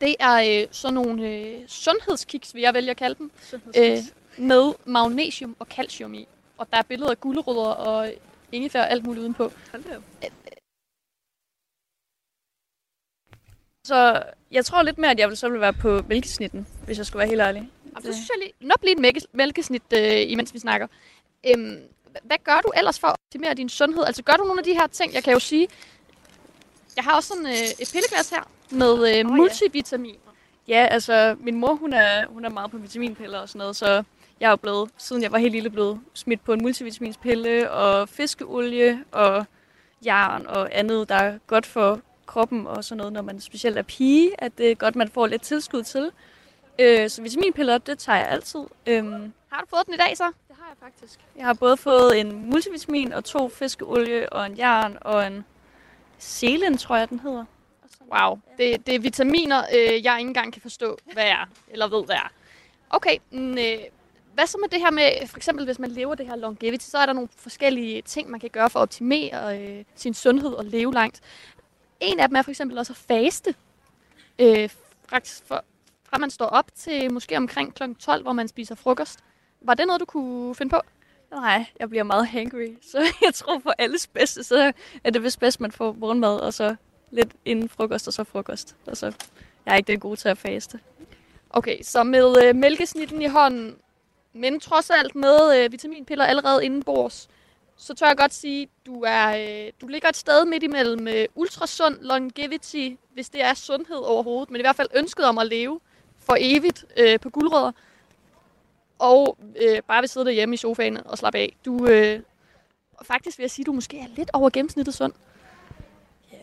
[0.03, 3.31] Det er øh, sådan nogle øh, sundhedskiks, vil jeg vælge at kalde dem.
[3.77, 3.99] Øh,
[4.37, 6.29] med magnesium og calcium i.
[6.59, 8.13] Og der er billeder af gulerødder og
[8.53, 9.53] ingefær og alt muligt udenpå.
[13.85, 17.07] Så jeg tror lidt mere, at jeg vil så vil være på mælkesnitten, hvis jeg
[17.07, 17.71] skulle være helt ærlig.
[17.97, 20.87] Og så synes jeg lige, nok et mælke, mælkesnit, øh, imens vi snakker.
[21.47, 21.81] Øhm,
[22.23, 24.05] hvad gør du ellers for at optimere din sundhed?
[24.05, 25.15] Altså gør du nogle af de her ting?
[25.15, 25.69] Jeg kan jo sige,
[26.97, 29.23] jeg har også sådan øh, et pilleglas her med øh, Åh, ja.
[29.23, 30.17] multivitamin.
[30.69, 34.03] Ja, altså min mor, hun er, hun er meget på vitaminpiller og sådan noget, så
[34.41, 39.05] jeg er blevet, siden jeg var helt lille, blevet smidt på en multivitaminspille og fiskeolie
[39.13, 39.47] og
[40.07, 43.83] jern og andet, der er godt for kroppen og sådan noget, når man specielt er
[43.83, 46.11] pige, at det er godt, man får lidt tilskud til.
[46.79, 48.61] Øh, så vitaminpiller, det tager jeg altid.
[48.87, 50.25] Øhm, Har du fået den i dag så?
[50.49, 51.21] det har jeg faktisk.
[51.37, 55.45] Jeg har både fået en multivitamin og to fiskeolie og en jern og en
[56.19, 57.45] selen, tror jeg, den hedder.
[58.11, 62.05] Wow, det, det er vitaminer, øh, jeg ikke engang kan forstå, hvad er, eller ved,
[62.05, 62.33] hvad er.
[62.91, 63.79] Okay, men, øh,
[64.35, 66.99] hvad så med det her med, for eksempel hvis man lever det her longevity, så
[66.99, 70.65] er der nogle forskellige ting, man kan gøre for at optimere øh, sin sundhed og
[70.65, 71.21] leve langt.
[72.01, 73.55] En af dem er for eksempel også at faste.
[74.39, 74.71] Øh,
[75.09, 75.65] fra, for,
[76.05, 77.83] fra man står op til måske omkring kl.
[77.99, 79.19] 12, hvor man spiser frokost.
[79.61, 80.81] Var det noget, du kunne finde på?
[81.31, 84.73] Nej, jeg bliver meget hangry, så jeg tror for alles bedste, så
[85.05, 86.77] er det vist bedst, man får morgenmad, og så
[87.13, 88.77] lidt inden frokost, og så frokost.
[88.87, 89.07] Og så
[89.67, 90.81] jeg er ikke den gode til at faste.
[91.51, 93.77] Okay, så med øh, mælkesnitten i hånden,
[94.33, 97.29] men trods alt med øh, vitaminpiller allerede inden bords,
[97.77, 101.25] så tør jeg godt sige, du er øh, du ligger et sted midt imellem øh,
[101.35, 105.81] ultrasund longevity, hvis det er sundhed overhovedet, men i hvert fald ønsket om at leve
[106.19, 107.73] for evigt øh, på guldrødder,
[108.99, 111.57] og øh, bare vil sidde derhjemme i sofaen og slappe af.
[111.65, 112.21] Du, øh,
[113.03, 115.13] faktisk vil jeg sige, du måske er lidt over gennemsnittet sund.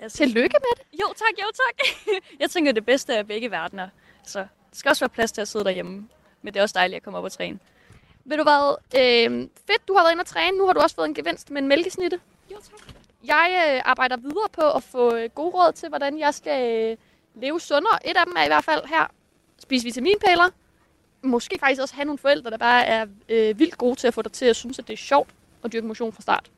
[0.04, 0.14] Yes.
[0.14, 1.00] Tillykke med det.
[1.02, 2.06] Jo tak, jo tak.
[2.42, 3.90] jeg tænker, det bedste er begge verdener.
[4.24, 6.08] Så der skal også være plads til at sidde derhjemme.
[6.42, 7.60] Men det er også dejligt at komme op og træne.
[8.26, 8.76] Ved du hvad?
[8.96, 10.58] Øh, fedt, du har været inde og træne.
[10.58, 12.20] Nu har du også fået en gevinst med en mælkesnitte.
[12.52, 12.96] Jo tak.
[13.24, 16.98] Jeg øh, arbejder videre på at få øh, gode råd til, hvordan jeg skal øh,
[17.42, 18.08] leve sundere.
[18.08, 19.08] Et af dem er i hvert fald her,
[19.60, 20.50] spise vitaminpiller.
[21.22, 24.22] Måske faktisk også have nogle forældre, der bare er øh, vildt gode til at få
[24.22, 25.30] dig til at synes, at det er sjovt
[25.64, 26.52] at dyrke motion fra start.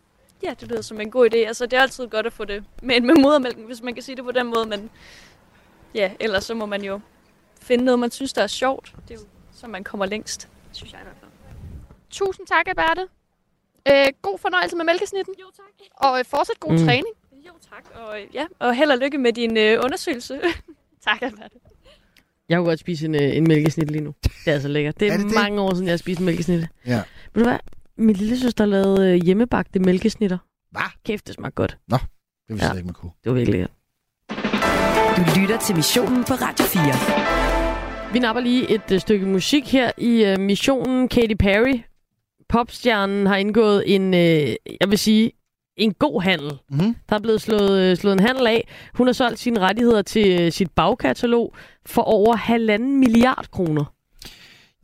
[0.43, 1.37] Ja, det lyder som en god idé.
[1.37, 4.15] Altså, det er altid godt at få det med, med modermælken, hvis man kan sige
[4.15, 4.65] det på den måde.
[4.65, 4.89] Men
[5.95, 6.99] ja, ellers så må man jo
[7.61, 8.95] finde noget, man synes, der er sjovt.
[9.07, 11.31] Det er jo så, man kommer længst, synes jeg i hvert fald.
[12.09, 13.01] Tusind tak, Alberte.
[13.87, 15.33] Øh, god fornøjelse med mælkesnitten.
[15.39, 15.87] Jo, tak.
[15.95, 16.77] Og øh, fortsat god Mm.
[16.77, 17.15] træning.
[17.47, 17.85] Jo, tak.
[18.03, 20.39] Og, øh, ja, og held og lykke med din øh, undersøgelse.
[21.05, 21.51] tak, Albert.
[22.49, 24.13] Jeg kunne godt spise en, øh, en mælkesnit lige nu.
[24.23, 24.99] Det er altså lækkert.
[24.99, 25.41] Det er, Er det det det?
[25.43, 26.67] mange år siden, jeg har spist en mælkesnit.
[26.85, 27.01] Ja.
[27.33, 27.59] Ved du hvad?
[27.97, 30.37] Min lille søster lavede øh, hjemmebagte mælkesnitter.
[30.71, 30.81] Hvad?
[31.05, 31.77] Kæft, det smagte godt.
[31.89, 31.99] Det
[32.49, 32.69] vidste Ja.
[32.69, 33.11] jeg ikke, man kunne.
[33.23, 33.71] Det var virkelig lækkert.
[35.17, 38.13] Du lytter til missionen på Radio 4.
[38.13, 41.07] Vi napper lige et øh, stykke musik her i øh, missionen.
[41.07, 41.79] Katy Perry,
[42.49, 44.19] popstjernen, har indgået en, øh,
[44.81, 45.31] jeg vil sige,
[45.77, 46.51] en god handel.
[46.69, 46.95] Mm-hmm.
[47.09, 48.67] Der er blevet slået, øh, slået en handel af.
[48.93, 51.53] Hun har solgt sine rettigheder til øh, sit bagkatalog
[51.85, 53.93] for over halvanden milliard kroner.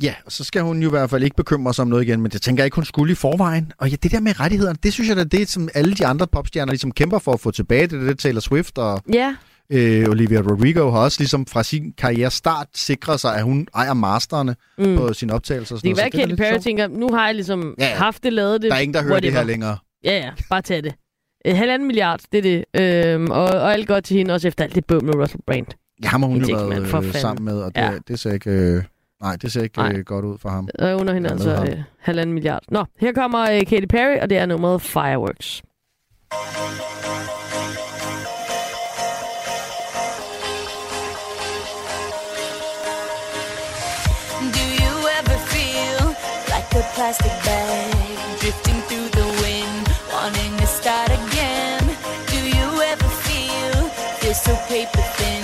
[0.03, 2.21] Ja, og så skal hun jo i hvert fald ikke bekymre sig om noget igen,
[2.21, 3.71] men det tænker jeg ikke, hun skulle i forvejen.
[3.77, 6.05] Og ja, det der med rettighederne, det synes jeg da, det er som alle de
[6.05, 7.88] andre popstjerner ligesom kæmper for at få tilbage.
[7.88, 9.36] Det er det, Taylor Swift og Ja,
[9.69, 13.93] øh, Olivia Rodrigo har også ligesom fra sin karriere start sikret sig, at hun ejer
[13.93, 14.95] masterne mm.
[14.97, 15.75] på sine optagelser.
[15.75, 16.39] og det sådan kan noget.
[16.39, 18.62] være, Så at Katy Perry tænker, nu har jeg ligesom Ja, ja, haft det, lavet
[18.62, 18.71] det.
[18.71, 19.51] Der er ingen, der hører det her whatever.
[19.51, 19.77] længere.
[20.03, 20.93] Ja, ja, bare tag det.
[21.47, 22.41] Øh, halvanden milliard, det er
[22.73, 22.81] det.
[23.13, 25.65] Øhm, og, og alt godt til hende, også efter alt det bøm med Russell Brand.
[26.03, 27.91] Ja, ham har hun Det jo er været øh, sammen med, og det, Ja.
[27.91, 27.97] ja.
[28.07, 28.49] det ser ikke...
[28.49, 28.83] Øh,
[29.21, 29.93] nej, det ser ikke Nej.
[29.95, 30.67] øh, godt ud for ham.
[30.80, 31.67] Og under hende altså ham.
[31.67, 32.62] øh, halvanden milliard.
[32.69, 35.62] Nå, her kommer øh, Katy Perry, og det er nummeret Fireworks.
[44.58, 45.99] Do you ever feel
[46.53, 47.91] like a plastic bag
[48.41, 51.84] drifting through the wind, wanting to start again?
[52.34, 53.75] Do you ever feel
[54.19, 55.43] feel so paper thin,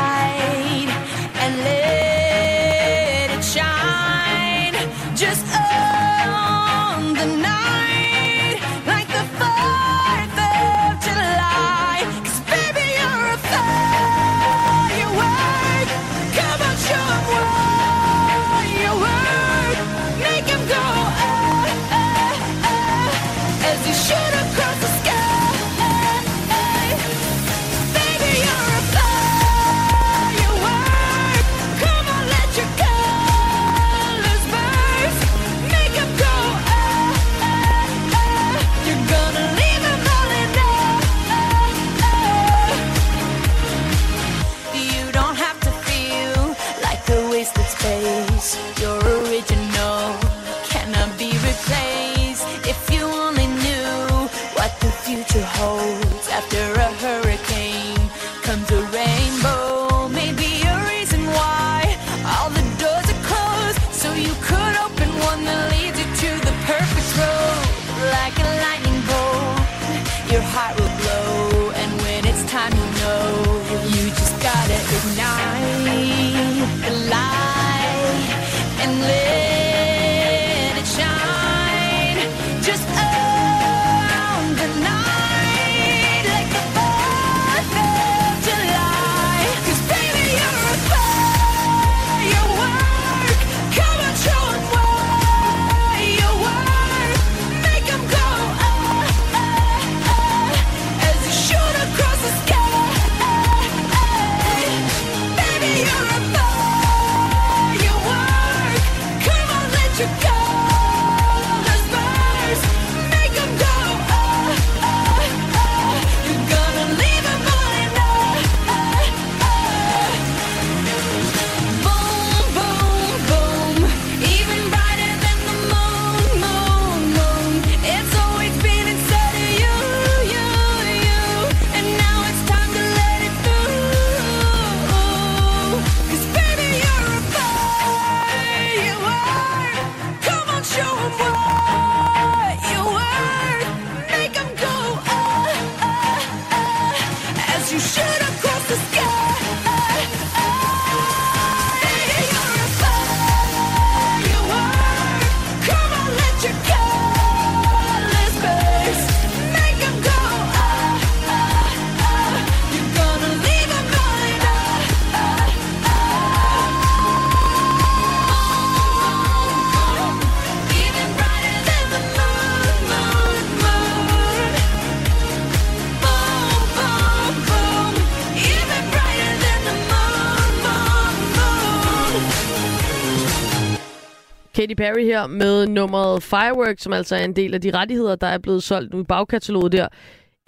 [184.71, 188.27] Katy Perry her med nummeret Fireworks, som altså er en del af de rettigheder, der
[188.27, 189.87] er blevet solgt nu i bagkataloget der.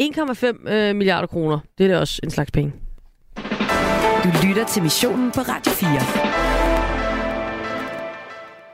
[0.02, 1.60] 1,5 øh, milliarder kroner.
[1.78, 2.74] Det er da også en slags penge.
[4.24, 5.90] Du lytter til missionen på Radio 4.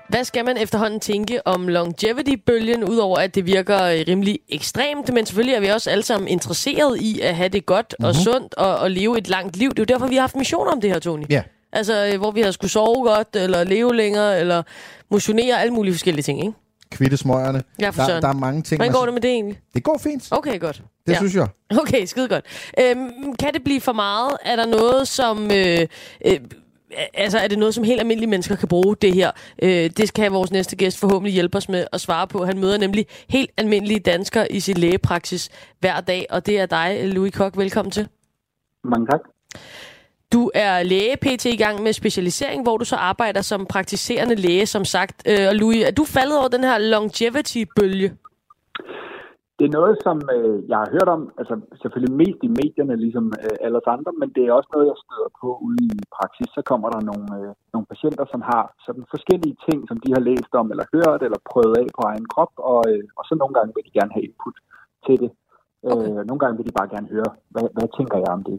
[0.10, 5.26] Hvad skal man efterhånden tænke om longevity-bølgen, udover at det virker øh, rimelig ekstremt, men
[5.26, 8.08] selvfølgelig er vi også alle sammen interesseret i at have det godt mm-hmm.
[8.08, 9.70] og sundt og, og leve et langt liv.
[9.70, 11.26] Det er jo derfor, vi har haft missioner om det her, Tony.
[11.30, 11.44] Ja.
[11.74, 14.64] Altså, øh, hvor vi har skulle sove godt, eller leve længere, eller
[15.12, 16.54] motionere, alle mulige forskellige ting, ikke?
[16.92, 17.64] Kvitte smøgerne.
[17.80, 18.80] Ja, for der, der er mange ting.
[18.80, 19.60] Hvordan går det med det egentlig?
[19.74, 20.28] Det går fint.
[20.32, 20.84] Okay, godt.
[21.08, 21.48] Det synes jeg.
[21.82, 22.46] Okay, skide godt.
[22.80, 24.38] Øhm, kan det blive for meget?
[24.46, 25.52] Er der noget, som...
[25.52, 25.88] Øh,
[26.26, 26.40] øh,
[27.14, 29.32] altså, er det noget, som helt almindelige mennesker kan bruge, det her?
[29.64, 32.46] Øh, det skal vores næste gæst forhåbentlig hjælpe os med at svare på.
[32.46, 37.00] Han møder nemlig helt almindelige danskere i sin lægepraksis hver dag, og det er dig,
[37.04, 37.58] Louis Kok.
[37.58, 38.08] Velkommen til.
[38.84, 39.20] Mange tak.
[40.34, 41.46] Du er læge pt.
[41.46, 45.18] i gang med specialisering, hvor du så arbejder som praktiserende læge, som sagt.
[45.32, 48.10] Øh, og Louis, er du faldet over den her longevity-bølge?
[49.60, 53.26] Det er noget, som øh, jeg har hørt om, altså selvfølgelig mest i medierne, ligesom
[53.46, 56.50] øh, alle os andre, men det er også noget, jeg støder på ude i praksis.
[56.58, 60.24] Så kommer der nogle, øh, nogle patienter, som har sådan forskellige ting, som de har
[60.30, 63.54] læst om, eller hørt, eller prøvet af på egen krop, og, øh, og så nogle
[63.58, 64.58] gange vil de gerne have input
[65.06, 65.32] til det.
[65.94, 66.10] Okay.
[66.10, 68.58] Øh, nogle gange vil de bare gerne høre, hvad, hvad tænker jeg om det?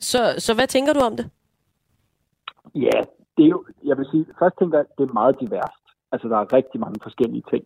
[0.00, 1.26] Så, så hvad tænker du om det?
[2.74, 2.98] Ja,
[3.36, 5.84] det er jo, jeg vil sige, først tænker jeg, at det er meget diverst.
[6.12, 7.64] Altså, der er rigtig mange forskellige ting.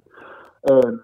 [0.71, 0.99] Øhm,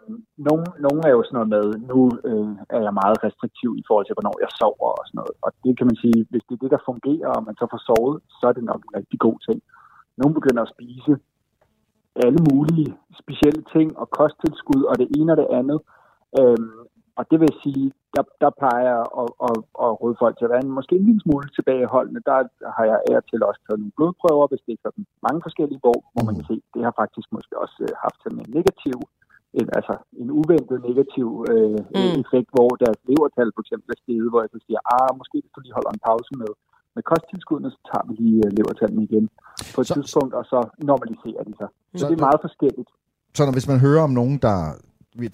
[0.48, 1.98] nogle, nogle er jo sådan noget med, nu
[2.30, 5.34] øh, er jeg meget restriktiv i forhold til, hvornår jeg sover og sådan noget.
[5.44, 7.80] Og det kan man sige, hvis det er det, der fungerer, og man så får
[7.88, 9.58] sovet, så er det nok en rigtig god ting.
[10.20, 11.12] Nogle begynder at spise
[12.24, 12.90] alle mulige
[13.22, 15.78] specielle ting og kosttilskud og det ene og det andet.
[16.38, 16.78] Øhm,
[17.18, 17.86] og det vil sige,
[18.16, 21.22] der, der plejer jeg at, at, at råde folk til at være måske en lille
[21.24, 22.20] smule tilbageholdende.
[22.30, 22.38] Der
[22.76, 25.96] har jeg af og til også taget nogle blodprøver, hvis det sådan mange forskellige, hvor,
[26.12, 28.96] hvor man kan se, det har faktisk måske også øh, haft sådan en negativ,
[29.58, 32.00] en, altså en uventet negativ øh, Mm.
[32.08, 32.20] mm.
[32.24, 35.52] effekt, hvor deres levertal for eksempel er steget, hvor jeg så siger, ah, måske hvis
[35.54, 36.50] du lige holder en pause med,
[36.96, 39.24] med kosttilskuddene, så tager vi lige øh, levertallene igen
[39.74, 40.58] på et så, tidspunkt, og så
[40.90, 41.68] normaliserer de sig.
[41.72, 42.90] Så, Så- det er meget forskelligt.
[43.36, 44.56] Så når, hvis man hører om nogen, der...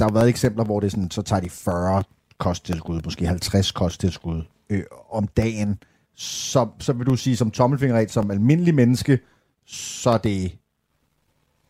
[0.01, 2.03] Der har været eksempler, hvor det er sådan, så tager de 40
[2.39, 5.83] kosttilskud, måske 50 kosttilskud øh, om dagen.
[6.17, 9.19] Så, så vil du sige, som tommelfingerret, som almindelig menneske,
[9.67, 10.59] så er det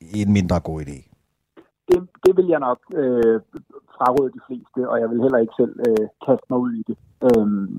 [0.01, 0.99] en mindre god idé.
[1.89, 3.41] det, det vil jeg nok øh,
[3.97, 6.97] fraråde de fleste, og jeg vil heller ikke selv øh, kaste mig ud i det.
[7.27, 7.79] Øhm,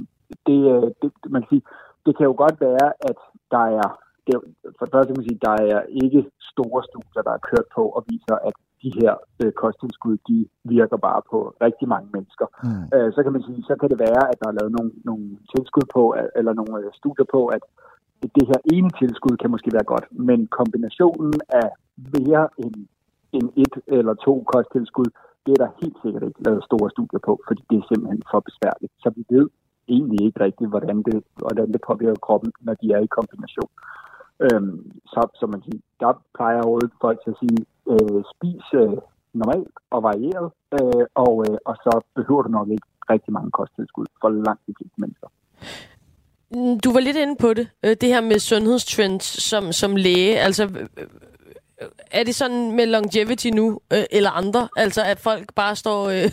[0.50, 1.10] øh, det, det.
[1.34, 1.66] Man kan sige,
[2.06, 3.20] det kan jo godt være, at
[3.56, 3.90] der er,
[4.26, 4.34] det,
[4.78, 6.22] for det første kan man sige, der er ikke
[6.52, 10.38] store studier, der er kørt på og viser, at de her øh, kosttilskud, de
[10.76, 12.48] virker bare på rigtig mange mennesker.
[12.64, 12.86] Mm.
[12.96, 15.26] Øh, så kan man sige, så kan det være, at der er lavet nogle, nogle
[15.54, 16.04] tilskud på,
[16.40, 17.64] eller nogle øh, studier på, at
[18.38, 21.70] det her ene tilskud kan måske være godt, men kombinationen af
[22.18, 22.76] mere end,
[23.38, 25.10] end et eller to kosttilskud,
[25.46, 28.40] det er der helt sikkert ikke lavet store studier på, fordi det er simpelthen for
[28.50, 28.94] besværligt.
[29.04, 29.48] Så vi ved
[29.96, 33.72] egentlig ikke rigtigt, hvordan det, hvordan det påvirker kroppen, når de er i kombination.
[34.46, 37.58] Øhm, så, så man siger, der plejer rådet folk til at sige,
[37.94, 38.98] øh, spis øh,
[39.34, 44.06] normalt og varieret, øh, og, øh, og så behøver du nok ikke rigtig mange kosttilskud
[44.22, 45.28] for langt de fleste mennesker.
[46.52, 50.40] Mm, du var lidt inde på det, øh, det her med sundhedstrends som, som læge.
[50.40, 50.88] Altså, øh,
[51.82, 54.70] øh, er det sådan med longevity nu, øh, eller andre?
[54.76, 56.10] Altså, at folk bare står...
[56.10, 56.32] Øh,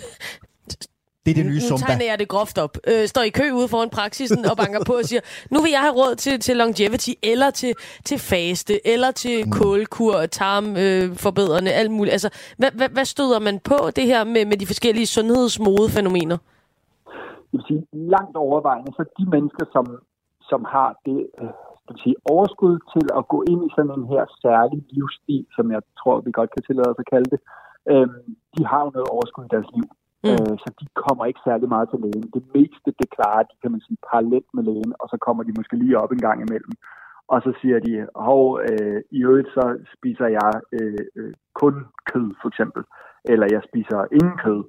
[1.25, 1.87] det er det nye nu Zumba.
[1.87, 2.75] tegner jeg det groft op.
[2.91, 5.81] Øh, står i kø ude foran praksisen og banker på og siger, nu vil jeg
[5.81, 7.73] have råd til, til longevity, eller til,
[8.05, 9.51] til faste, eller til mm.
[9.51, 12.13] kålkur, tarmforbedrende, øh, alt muligt.
[12.13, 16.39] Altså, hvad, hvad, hvad støder man på det her med, med de forskellige sundhedsmodefænomener?
[17.55, 19.87] jeg vil sige, langt overvejende, så de mennesker, som,
[20.51, 24.25] som har det øh, skal sige, overskud til at gå ind i sådan en her
[24.45, 27.41] særlig livsstil, som jeg tror, vi godt kan tillade os at kalde det,
[27.93, 28.09] øh,
[28.57, 29.87] de har jo noget overskud i deres liv.
[30.25, 30.31] Mm.
[30.31, 32.29] Øh, så de kommer ikke særlig meget til lægen.
[32.37, 35.53] Det meste, det klarer de, kan man sige, parallelt med lægen, og så kommer de
[35.59, 36.75] måske lige op en gang imellem.
[37.29, 39.65] Og så siger de, hov, øh, i øvrigt så
[39.97, 41.75] spiser jeg øh, øh, kun
[42.11, 42.83] kød, for eksempel.
[43.25, 44.63] Eller jeg spiser ingen kød.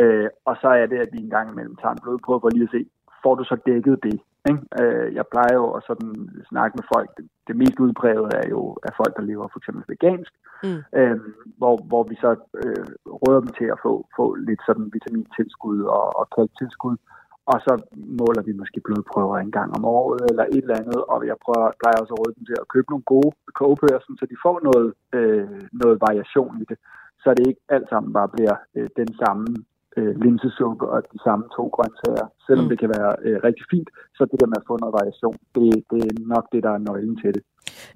[0.00, 2.68] Øh, og så er det, at vi en gang imellem tager en blodprøve for lige
[2.68, 2.86] at se,
[3.22, 4.20] får du så dækket det?
[4.50, 4.62] Ikke?
[4.80, 6.12] Øh, jeg plejer jo at sådan
[6.50, 7.08] snakke med folk.
[7.16, 10.32] Det, det mest udbredte er jo af folk, der lever for eksempel vegansk,
[10.66, 10.82] Mm.
[10.98, 11.16] øh,
[11.60, 12.30] hvor, hvor vi så
[12.62, 12.86] øh,
[13.22, 16.96] råder dem til at få, få lidt sådan vitamintilskud og, og kalktilskud.
[17.52, 17.72] Og så
[18.20, 21.70] måler vi måske blodprøver en gang om året eller et eller andet, og jeg prøver,
[21.82, 23.30] plejer også at råde dem til at købe nogle gode
[23.60, 26.78] kogebøger, så de får noget, øh, noget variation i det,
[27.22, 29.46] så det ikke alt sammen bare bliver øh, den samme
[29.98, 32.26] øh, linsesuppe og de samme to grøntsager.
[32.46, 32.70] Selvom Mm.
[32.70, 35.66] det kan være øh, rigtig fint, så det der med at få noget variation, det,
[35.90, 37.42] det er nok det, der er nøglen til det.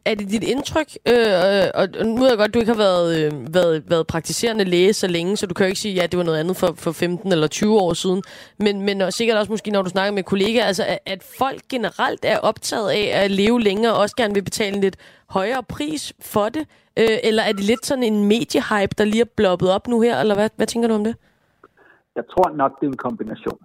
[0.05, 3.09] Er det dit indtryk, øh, og nu ved jeg godt, at du ikke har været,
[3.19, 6.07] øh, været, været praktiserende læge så længe, så du kan jo ikke sige, at ja,
[6.07, 8.23] det var noget andet for, for 15 eller 20 år siden,
[8.59, 11.61] men, men og sikkert også måske, når du snakker med kollegaer, altså at, at folk
[11.71, 14.97] generelt er optaget af at leve længere, og også gerne vil betale en lidt
[15.29, 16.67] højere pris for det,
[16.99, 20.21] øh, eller er det lidt sådan en mediehype, der lige er bloppet op nu her,
[20.21, 21.15] eller hvad, hvad tænker du om det?
[22.19, 23.61] Jeg tror nok, det er en kombination.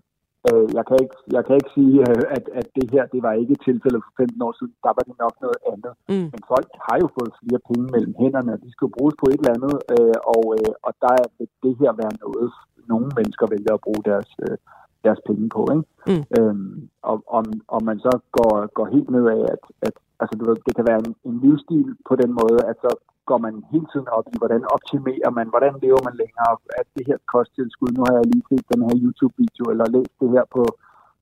[0.47, 3.33] Øh, jeg, kan ikke, jeg kan ikke sige, øh, at, at det her det var
[3.41, 4.73] ikke et tilfælde for 15 år siden.
[4.85, 5.93] Der var det nok noget andet.
[6.11, 6.27] Mm.
[6.33, 9.25] Men folk har jo fået flere penge mellem hænderne, og de skal jo bruges på
[9.31, 9.75] et eller andet.
[9.93, 12.47] Øh, og, øh, og der vil det her være noget,
[12.91, 14.57] nogle mennesker vælger at bruge deres, øh,
[15.05, 15.61] deres penge på.
[15.75, 15.85] Ikke?
[16.09, 16.23] Mm.
[16.37, 16.75] Øhm,
[17.09, 20.57] og om, om man så går, går helt ned af, at, at altså, du ved,
[20.67, 22.91] det kan være en, en livsstil på den måde, at så
[23.29, 27.03] går man hele tiden op i, hvordan optimerer man, hvordan lever man længere, at det
[27.09, 30.63] her kosttilskud, nu har jeg lige set den her YouTube-video, eller læst det her på,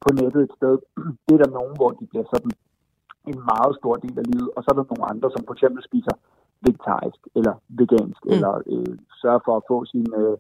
[0.04, 0.76] på nettet et sted,
[1.26, 2.52] det er der nogen, hvor de bliver sådan
[3.32, 5.82] en meget stor del af livet, og så er der nogle andre, som for eksempel
[5.90, 6.16] spiser
[6.68, 8.32] vegetarisk, eller vegansk, Mm.
[8.34, 10.38] eller øh, sørger for at få sin, øh,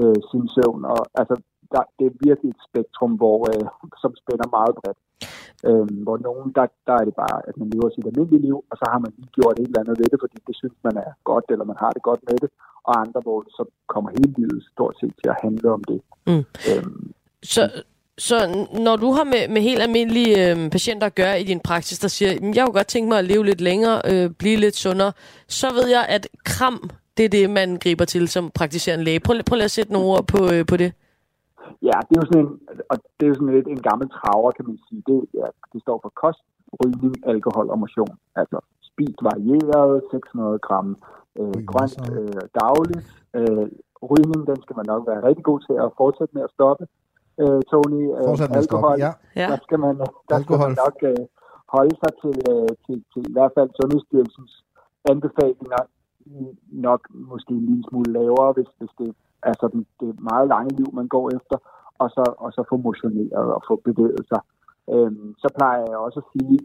[0.00, 1.34] øh, sin søvn, og altså,
[1.72, 3.66] der, det er virkelig et spektrum, hvor, øh,
[4.02, 4.98] som spænder meget bredt.
[5.68, 8.74] Øhm, hvor nogen, der, der er det bare, at man lever sit almindelige liv, og
[8.80, 11.12] så har man lige gjort et eller andet ved det, fordi det synes man er
[11.30, 12.50] godt, eller man har det godt med det,
[12.88, 15.98] og andre, hvor så kommer hele livet stort set til at handle om det.
[16.26, 16.44] Mm.
[16.70, 17.12] Øhm,
[17.54, 17.62] Så,
[18.18, 18.36] så
[18.86, 22.08] når du har med, med helt almindelige øh, patienter at gøre i din praksis, der
[22.08, 25.12] siger, "Jamen, jeg kunne godt tænke mig at leve lidt længere, øh, blive lidt sundere,
[25.48, 29.20] så ved jeg, at kram, det er det, man griber til som praktiserende læge.
[29.20, 30.92] Prøv, prøv lige at sætte nogle ord på, øh, på det.
[31.88, 32.52] Ja, det er jo sådan en,
[32.90, 35.02] og det er jo sådan lidt en gammel traver, kan man sige.
[35.10, 36.42] Det, ja, det står for kost,
[36.80, 38.14] rygning, alkohol og motion.
[38.40, 38.58] Altså
[38.90, 40.88] spist varieret, 600 gram
[41.40, 43.04] øh, grønt øh, dagligt.
[43.38, 43.66] Øh,
[44.12, 46.84] rygning, den skal man nok være rigtig god til at fortsætte med at stoppe.
[47.42, 48.96] Øh, Tony, øh, Fortsæt med at stoppe, alkohol,
[49.40, 49.46] ja.
[49.52, 49.94] Der skal man,
[50.30, 50.70] der skal Alkohol.
[50.70, 51.22] man nok øh,
[51.76, 54.52] holde sig til, øh, til, til i hvert fald Sundhedsstyrelsens
[55.12, 55.82] anbefalinger
[56.88, 59.10] nok måske en lille smule lavere, hvis, hvis det
[59.50, 61.56] altså det, det meget lange liv, man går efter,
[62.02, 64.40] og så, og så få motioneret og få bevæget sig.
[64.92, 66.58] Øhm, så plejer jeg også at sige,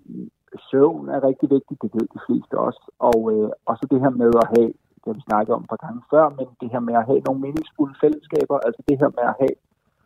[0.53, 4.13] at søvn er rigtig vigtigt, det ved de fleste også, og øh, også det her
[4.21, 6.81] med at have, det har vi snakket om et par gange før, men det her
[6.87, 9.55] med at have nogle meningsfulde fællesskaber, altså det her med at have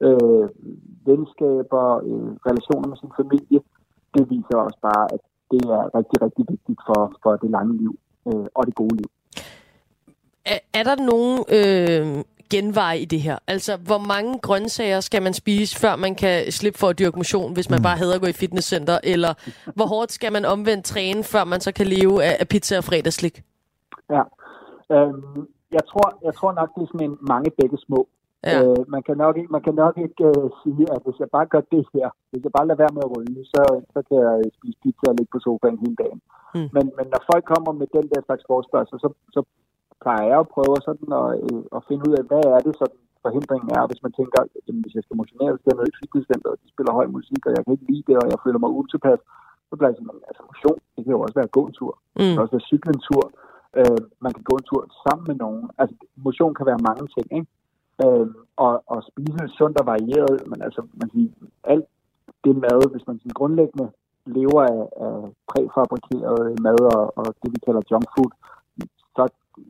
[0.08, 0.48] øh,
[1.10, 3.60] venskaber, øh, relationer med sin familie,
[4.14, 7.94] det viser også bare, at det er rigtig, rigtig vigtigt for, for det lange liv
[8.28, 9.10] øh, og det gode liv.
[10.46, 13.38] Er, er der nogen øh, genveje i det her?
[13.48, 17.54] Altså, hvor mange grøntsager skal man spise, før man kan slippe for at dyrke motion,
[17.54, 18.98] hvis man bare hader at gå i fitnesscenter?
[19.14, 19.34] Eller
[19.78, 22.84] hvor hårdt skal man omvendt træne, før man så kan leve af, af pizza og
[22.84, 23.36] fredagslik?
[24.16, 24.24] Ja.
[24.94, 28.08] Øhm, jeg, tror, jeg tror nok, det er sådan en mange begge små.
[28.48, 28.56] Ja.
[28.60, 31.48] Øh, man, kan nok ikke, man kan nok ikke øh, sige, at hvis jeg bare
[31.54, 33.64] gør det her, hvis jeg bare lader være med at ryge, så,
[33.94, 36.20] så kan jeg spise pizza og ligge på sofaen hele dagen.
[36.56, 36.70] Mm.
[36.76, 39.42] Men, men når folk kommer med den der slags forspørgsel, så, så
[40.04, 43.00] plejer jeg at prøve sådan at, øh, at finde ud af, hvad er det sådan
[43.26, 46.00] forhindringen er, hvis man tænker, jamen, hvis jeg skal motionere, så skal jeg ned i
[46.02, 48.60] fitnesscenter, og de spiller høj musik, og jeg kan ikke lide det, og jeg føler
[48.62, 49.20] mig utilpas,
[49.70, 51.94] så bliver jeg sådan, altså motion, det kan jo også være en tur.
[52.16, 52.34] Det Mm.
[52.34, 53.24] kan også være cykle en tur.
[53.80, 55.64] Øh, man kan gå en tur sammen med nogen.
[55.82, 55.96] Altså,
[56.28, 57.50] motion kan være mange ting, ikke?
[58.04, 58.28] Øh,
[58.66, 61.32] og, og spise sundt og varieret, men altså, man kan sige,
[61.74, 61.88] alt
[62.46, 63.88] det mad, hvis man sådan grundlæggende
[64.38, 65.16] lever af, af
[65.52, 68.32] præfabrikeret mad og, og det, vi kalder junk food,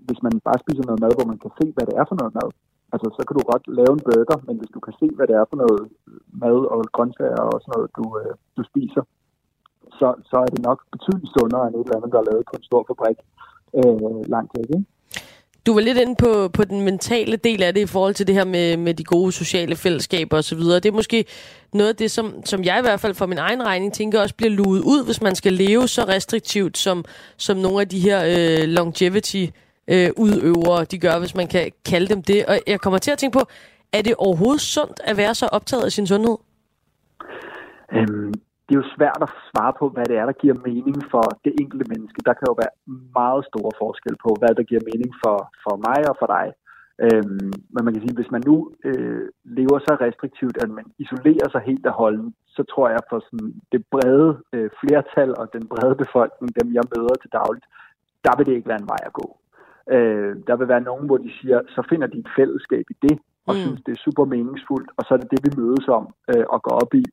[0.07, 2.33] hvis man bare spiser noget mad, hvor man kan se, hvad det er for noget
[2.39, 2.49] mad,
[2.93, 5.35] altså, så kan du godt lave en burger, men hvis du kan se, hvad det
[5.41, 5.81] er for noget
[6.43, 9.03] mad og grøntsager og sådan noget, du, øh, du spiser,
[9.99, 12.55] så, så er det nok betydeligt sundere end et eller andet, der er lavet på
[12.57, 13.19] en stor fabrik
[13.79, 14.69] øh, langt væk.
[14.77, 14.85] Ikke?
[15.65, 18.35] Du var lidt inde på, på den mentale del af det i forhold til det
[18.35, 20.59] her med, med de gode sociale fællesskaber osv.
[20.59, 21.25] Det er måske
[21.73, 24.35] noget af det, som, som jeg i hvert fald for min egen regning tænker også
[24.35, 27.05] bliver luet ud, hvis man skal leve så restriktivt, som,
[27.37, 29.45] som nogle af de her øh, longevity
[29.91, 32.45] øh, udøvere, de gør, hvis man kan kalde dem det.
[32.45, 33.45] Og jeg kommer til at tænke på,
[33.93, 36.37] er det overhovedet sundt at være så optaget af sin sundhed?
[37.97, 38.33] Øhm,
[38.65, 41.53] det er jo svært at svare på, hvad det er, der giver mening for det
[41.61, 42.19] enkelte menneske.
[42.27, 42.73] Der kan jo være
[43.19, 46.47] meget store forskel på, hvad der giver mening for, for mig og for dig.
[47.05, 48.55] Øhm, men man kan sige, hvis man nu
[48.89, 49.25] øh,
[49.57, 53.53] lever så restriktivt, at man isolerer sig helt af holden, så tror jeg for sådan
[53.71, 57.65] det brede øh, flertal og den brede befolkning, dem jeg møder til dagligt,
[58.25, 59.27] der vil det ikke være en vej at gå.
[59.91, 63.19] Øh, der vil være nogen, hvor de siger, så finder de et fællesskab i det,
[63.47, 63.61] og Mm.
[63.61, 66.59] synes, det er super meningsfuldt, og så er det det, vi mødes om øh, og
[66.63, 67.03] går op i.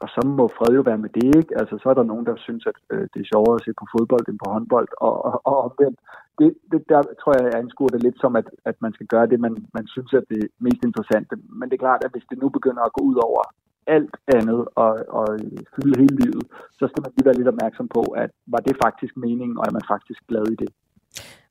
[0.00, 1.52] og så må fred jo være med det, ikke?
[1.60, 3.86] Altså, så er der nogen, der synes, at øh, det er sjovere at se på
[3.94, 5.98] fodbold end på håndbold, og, og, og omvendt.
[6.38, 9.26] Det, det, der tror jeg, jeg anskuer det lidt som, at, at man skal gøre
[9.26, 11.34] det, man, man synes er det mest interessante.
[11.58, 13.42] Men det er klart, at hvis det nu begynder at gå ud over
[13.86, 15.26] alt andet og, og
[15.74, 16.44] fylde hele livet,
[16.78, 19.72] så skal man lige være lidt opmærksom på, at var det faktisk meningen, og er
[19.78, 20.70] man faktisk glad i det?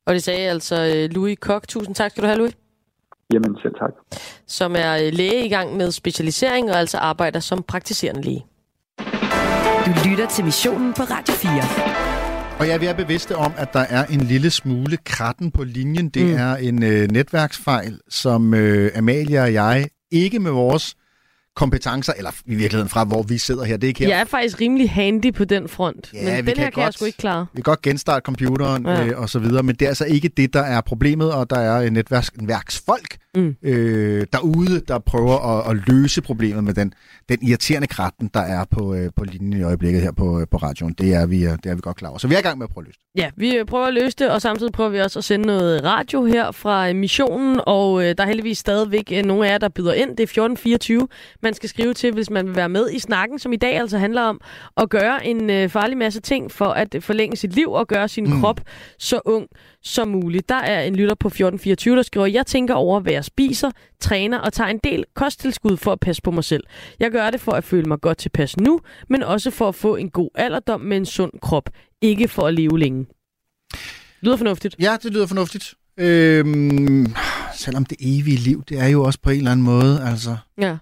[0.06, 1.68] Og det sagde altså øh, Louis Kok.
[1.68, 2.54] Tusind tak skal du have, Louis.
[3.34, 3.92] Jamen selv tak.
[4.48, 8.46] Som er øh, læge i gang med specialisering og altså arbejder som praktiserende læge.
[9.86, 11.52] Du lytter til missionen på Radio 4.
[12.60, 16.10] Og ja, vi er bevidste om, at der er en lille smule kratten på linjen.
[16.10, 16.30] Det Mm.
[16.32, 16.36] mm.
[16.38, 20.96] er en øh, netværksfejl, som øh, Amalia og jeg ikke med vores
[21.56, 23.78] kompetencer, eller i virkeligheden fra, hvor vi sidder her.
[23.78, 24.10] Det er ikke her.
[24.10, 26.80] Jeg er faktisk rimelig handy på den front, Ja, men vi den kan her kan
[26.82, 27.46] jeg godt- sgu ikke klare.
[27.54, 28.92] Vi kan godt genstarte computeren Ja.
[28.92, 29.06] ja.
[29.08, 31.60] øh, og så videre, men det er altså ikke det, der er problemet, og der
[31.60, 33.56] er netværksfolk Mm.
[33.64, 36.94] øh, derude, der prøver at, at løse problemet med den,
[37.30, 40.58] den irriterende kratten, der er på, øh, på linjen i øjeblikket her på, øh, på
[40.58, 40.94] radioen.
[40.94, 42.18] Det er, vi, øh, det er vi godt klar over.
[42.18, 43.22] Så vi er i gang med at prøve at løse det.
[43.22, 45.84] Ja, vi øh, prøver at løse det, og samtidig prøver vi også at sende noget
[45.84, 49.58] radio her fra øh, missionen, og øh, der er heldigvis stadigvæk øh, nogle af jer,
[49.58, 50.10] der byder ind.
[50.10, 51.08] Det er 1424,
[51.46, 53.98] man skal skrive til, hvis man vil være med i snakken, som i dag altså
[53.98, 54.42] handler om
[54.78, 58.30] at gøre en øh, farlig masse ting for at forlænge sit liv og gøre sin
[58.30, 58.42] mm.
[58.42, 58.62] krop
[59.00, 59.48] så ung
[59.82, 60.50] som muligt.
[60.50, 64.40] Der er en lytter på 1424, der skriver, jeg tænker over, hvad jeg spiser, træner
[64.40, 66.64] og tager en del kosttilskud for at passe på mig selv.
[67.00, 68.80] Jeg gør det for at føle mig godt tilpas nu,
[69.10, 71.70] men også for at få en god alderdom med en sund krop.
[72.02, 73.06] Ikke for at leve længe.
[74.22, 74.76] Lyder fornuftigt.
[74.80, 75.74] Ja, det lyder fornuftigt.
[75.98, 77.16] Øhm,
[77.54, 80.78] selvom det evige liv, det er jo også på en eller anden måde, altså Ja.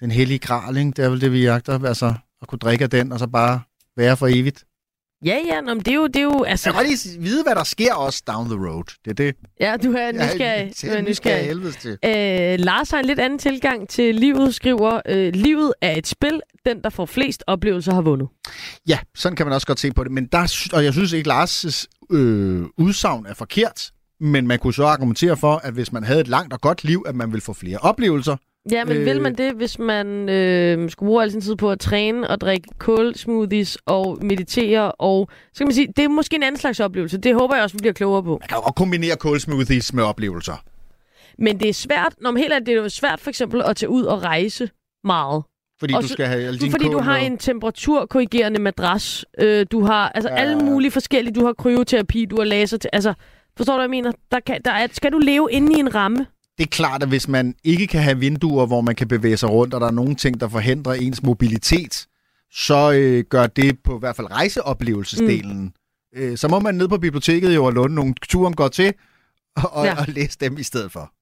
[0.00, 0.90] Den hellige gral, ikke?
[0.90, 3.60] det er vel det, vi jagter, altså at kunne drikke af den, og så bare
[3.96, 4.64] være for evigt.
[5.24, 6.64] Ja, ja, nå, men det er jo, det er jo, Jeg altså...
[6.64, 8.84] kan godt lige vide, hvad der sker også down the road.
[9.04, 9.34] Det er det.
[9.60, 10.72] Ja, du er nysgerrig.
[10.82, 11.90] Jeg Du er er nysgerrig helvedes til.
[12.04, 16.40] Øh, Lars har en lidt anden tilgang til livet, skriver, øh, livet er et spil,
[16.66, 18.28] den der får flest oplevelser har vundet.
[18.88, 20.12] Ja, sådan kan man også godt se på det.
[20.12, 23.90] Men der, og jeg synes ikke, Lars' øh, udsagn er forkert.
[24.20, 27.04] Men man kunne så argumentere for, at hvis man havde et langt og godt liv,
[27.06, 28.36] at man ville få flere oplevelser.
[28.70, 29.04] Ja, men øh...
[29.04, 32.40] vil man det, hvis man øh, skulle bruge al sin tid på at træne og
[32.40, 34.92] drikke kålsmoothies og meditere?
[34.92, 37.18] Og, så kan man sige, det er måske en anden slags oplevelse.
[37.18, 38.38] Det håber jeg også, vi bliver klogere på.
[38.40, 40.64] Man kan jo kombinere kålsmoothies med oplevelser.
[41.38, 43.76] Men det er svært, når man helt er det er jo svært for eksempel at
[43.76, 44.70] tage ud og rejse
[45.04, 45.42] meget.
[45.80, 47.26] Fordi Og du skal have alle dine Fordi du har med.
[47.26, 49.24] en temperaturkorrigerende madras.
[49.40, 50.36] Øh, du har altså ja.
[50.36, 51.34] Alle mulige forskellige.
[51.34, 52.90] Du har kryoterapi, du har laser til.
[52.92, 53.14] Altså,
[53.56, 54.12] forstår du, hvad jeg mener?
[54.30, 56.26] Der kan, der er, skal du leve inde i en ramme?
[56.58, 59.50] Det er klart, at hvis man ikke kan have vinduer, hvor man kan bevæge sig
[59.50, 62.06] rundt, og der er nogle ting, der forhindrer ens mobilitet,
[62.52, 65.60] så øh, gør det på i hvert fald rejseoplevelsesdelen.
[66.16, 66.20] Mm.
[66.22, 68.92] Øh, så må man ned på biblioteket jo og låne nogle turen går til,
[69.56, 69.90] og, Ja.
[69.90, 70.00] ja.
[70.00, 71.12] og læse dem i stedet for.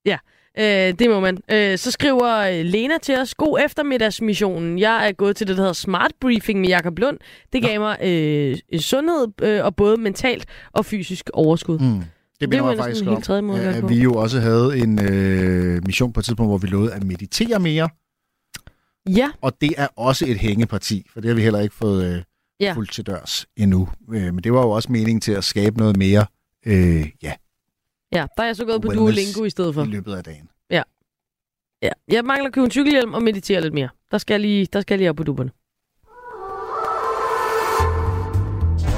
[0.59, 1.39] Øh, det må man.
[1.51, 4.79] Øh, så skriver øh, Lena til os, god eftermiddagsmissionen.
[4.79, 7.19] Jeg er gået til det, der hedder Smart Briefing med Jakob Lund.
[7.53, 11.79] Det gav mig øh, sundhed øh, og både mentalt og fysisk overskud.
[11.79, 12.03] Mm.
[12.41, 15.03] Det er minder jo mig faktisk om, tredje at at vi jo også havde en
[15.13, 17.89] øh, mission på et tidspunkt, hvor vi lovede at meditere mere,
[19.09, 22.23] Ja, og det er også et hængeparti, for det har vi heller ikke fået øh,
[22.61, 22.67] Ja.
[22.67, 22.73] ja.
[22.73, 23.89] fuldt til dørs endnu.
[24.13, 26.27] Øh, men det var jo også meningen til at skabe noget mere
[26.67, 27.33] øh, ja,
[28.13, 29.85] ja, der er jeg så gået på Duolingo i stedet for.
[29.85, 30.49] i løbet af dagen.
[30.71, 30.83] Ja.
[32.09, 33.89] Jeg mangler at købe en cykelhjelm og meditere lidt mere.
[34.11, 35.51] Der skal jeg lige, der skal jeg lige op på dupperne.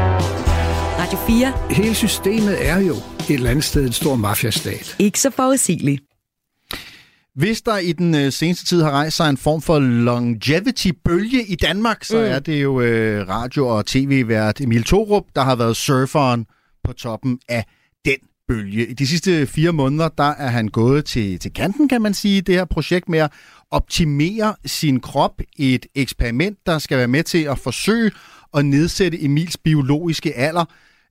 [0.00, 1.52] Radio 4.
[1.70, 4.96] Hele systemet er jo et eller andet sted en stor mafiastat.
[4.98, 6.02] Ikke så forudsigeligt.
[7.34, 11.54] Hvis der i den øh, seneste tid har rejst sig en form for longevity-bølge i
[11.54, 12.24] Danmark, så Mm.
[12.24, 16.46] er det jo øh, radio- og tv-vært Emil Thorup, der har været surferen
[16.84, 17.64] på toppen af
[18.04, 18.16] den
[18.48, 18.86] bølge.
[18.86, 22.40] I de sidste fire måneder, der er han gået til, til kanten, kan man sige,
[22.40, 23.30] det her projekt med at
[23.70, 28.10] optimere sin krop i et eksperiment, der skal være med til at forsøge
[28.54, 30.64] at nedsætte Emils biologiske alder.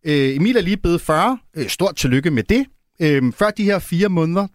[0.06, 1.38] Øh, Emil er lige blevet 40.
[1.58, 2.66] Øh, stort tillykke med det.
[3.02, 4.48] Øh, før de her fire måneder,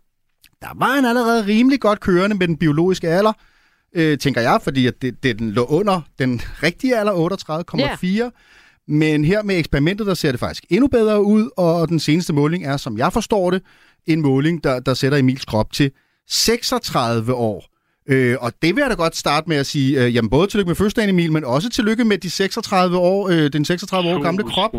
[0.62, 3.32] der var han allerede rimelig godt kørende med den biologiske alder,
[3.95, 8.30] øh, tænker jeg, fordi at det, det den lå under den rigtige alder, 38,4.
[8.89, 12.64] Men her med eksperimentet, der ser det faktisk endnu bedre ud, og den seneste måling
[12.64, 13.62] er, som jeg forstår det,
[14.07, 15.91] en måling, der, der sætter Emils krop til
[16.28, 17.73] 36 år.
[18.12, 20.68] Øh, og det vil jeg da godt starte med at sige, øh, jamen både tillykke
[20.68, 24.44] med fødselsdagen Emil, men også tillykke med de 36 år, øh, den 36 år gamle
[24.52, 24.72] krop.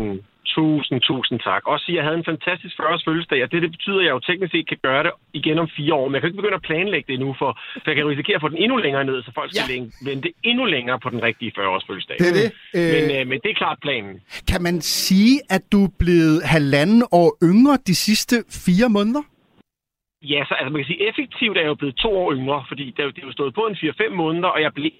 [0.56, 1.62] Tusind, tusind, tak.
[1.72, 4.12] Også sige, at jeg havde en fantastisk 40-års fødselsdag, og det, det betyder, at jeg
[4.16, 6.04] jo teknisk set kan gøre det igen om fire år.
[6.08, 7.50] Men jeg kan ikke begynde at planlægge det endnu, for,
[7.82, 10.10] for jeg kan risikere at få den endnu længere ned, så folk skal ja.
[10.10, 12.16] vente endnu længere på den rigtige 40-års fødselsdag.
[12.22, 12.48] Det er det.
[12.78, 12.88] Øh...
[12.94, 14.14] Men, øh, men det er klart planen.
[14.50, 19.22] Kan man sige, at du er blevet halvanden år yngre de sidste fire måneder?
[20.32, 22.84] Ja, så altså, man kan sige, effektivt er jeg jo blevet to år yngre, fordi
[22.94, 24.90] det er jo, det er jo stået på en 4-5 måneder, og jeg blev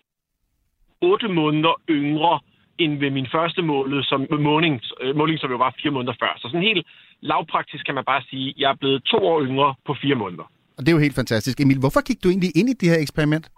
[1.00, 2.38] 8 måneder yngre
[2.78, 6.32] end ved min første måned, som, måling, øh, måling, som jo var fire måneder før.
[6.36, 6.86] Så sådan helt
[7.20, 10.46] lavpraktisk kan man bare sige, at jeg er blevet to år yngre på fire måneder.
[10.76, 11.60] Og det er jo helt fantastisk.
[11.60, 13.50] Emil, hvorfor gik du egentlig ind i det her eksperiment?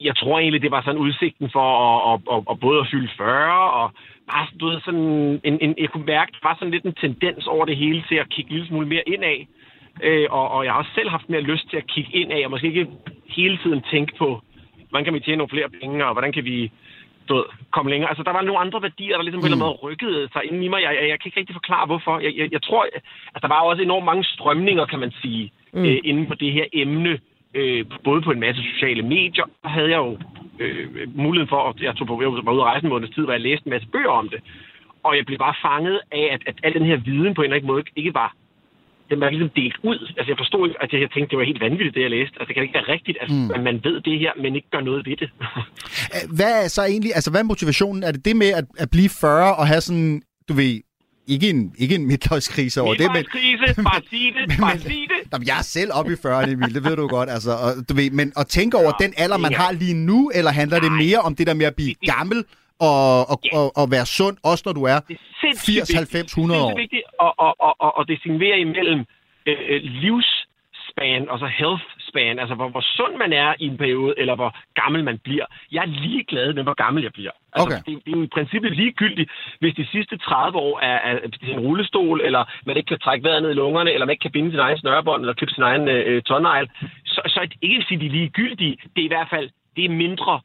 [0.00, 3.10] Jeg tror egentlig, det var sådan udsigten for at, at, at, at både at fylde
[3.16, 3.90] 40 og
[4.30, 7.46] bare du ved, sådan en, en, jeg kunne mærke, der var sådan lidt en tendens
[7.46, 9.38] over det hele til at kigge en lille smule mere indad.
[10.02, 12.50] Øh, og, og jeg har også selv haft mere lyst til at kigge indad, og
[12.50, 12.86] måske ikke
[13.26, 14.42] hele tiden tænke på,
[14.90, 16.72] hvordan kan vi tjene nogle flere penge, og hvordan kan vi
[17.28, 18.08] du ved, komme længere.
[18.10, 20.42] Altså, der var nogle andre værdier, der ligesom på en eller anden måde rykkede sig
[20.44, 20.82] ind i mig.
[20.82, 22.18] Jeg, jeg, jeg kan ikke rigtig forklare, hvorfor.
[22.18, 22.86] Jeg, jeg, jeg tror,
[23.34, 25.84] at der var også enormt mange strømninger, kan man sige, mm.
[25.84, 27.18] øh, inden for det her emne.
[27.56, 30.18] Øh, både på en masse sociale medier, og havde jeg jo
[30.58, 30.86] øh,
[31.16, 33.32] muligheden for, at jeg tog på, jeg var ude at rejse en måneds tid, hvor
[33.32, 34.40] jeg læste en masse bøger om det.
[35.02, 37.56] Og jeg blev bare fanget af, at, at al den her viden på en eller
[37.56, 38.34] anden måde ikke var
[39.10, 39.98] den var ligesom delt ud.
[40.18, 42.34] Altså, jeg forstod ikke, at jeg tænkte, det var helt vanvittigt, det jeg læste.
[42.38, 43.64] Altså, det kan ikke være rigtigt, at mm.
[43.68, 45.30] man ved det her, men ikke gør noget ved det.
[46.38, 48.02] hvad er så egentlig, altså, hvad er motivationen?
[48.02, 50.80] Er det det med at, at blive 40 og have sådan, du ved,
[51.26, 53.12] ikke en, ikke en midtløjskrise over det, men...
[53.12, 55.32] Midtløjskrise, bare sig det, men, bare sig det.
[55.32, 57.94] Jamen, jeg er selv oppe i 40'erne, Emil, det ved du godt, altså, og, du
[57.94, 59.56] ved, men at tænke over ja, den alder, man ja.
[59.58, 62.44] har lige nu, eller handler det mere om det der med at blive gammel,
[62.90, 63.50] og, og, ja.
[63.58, 66.68] og, og være sund, også når du er, er 80, 90, 100 år?
[66.68, 69.00] Det er vigtigt at, at, at, at, at distinguere imellem
[69.46, 74.34] øh, livsspan, altså health span, altså hvor, hvor sund man er i en periode, eller
[74.40, 75.46] hvor gammel man bliver.
[75.72, 77.34] Jeg er ligeglad med, hvor gammel jeg bliver.
[77.52, 77.80] Altså, Okay.
[77.86, 79.30] det, det er jo i princippet ligegyldigt,
[79.60, 83.42] hvis de sidste 30 år er, er en rullestol, eller man ikke kan trække vejret
[83.42, 85.88] ned i lungerne, eller man ikke kan binde sin egen snørebånd, eller klippe sin egen
[85.88, 86.66] øh, tårnegl.
[87.04, 88.76] Så, så er det ikke at sige, de er ligegyldige.
[88.94, 90.40] Det er i hvert fald det er mindre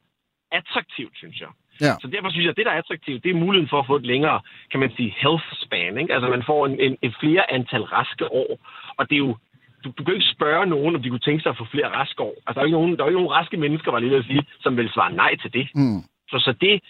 [0.51, 1.51] attraktivt, synes jeg.
[1.81, 1.93] Ja.
[2.01, 3.95] Så derfor synes jeg, at det, der er attraktivt, det er muligheden for at få
[3.95, 4.39] et længere,
[4.71, 5.97] kan man sige, health span.
[5.97, 6.13] Ikke?
[6.13, 8.51] Altså man får en, en, en flere antal raske år.
[8.97, 9.35] Og det er jo,
[9.83, 12.21] du, du kan ikke spørge nogen, om de kunne tænke sig at få flere raske
[12.23, 12.35] år.
[12.47, 14.11] Altså der er jo ikke nogen, der er jo ikke nogen raske mennesker, var lige
[14.11, 15.67] ved at sige, som vil svare nej til det.
[15.75, 16.01] Mm.
[16.31, 16.81] Så, så det,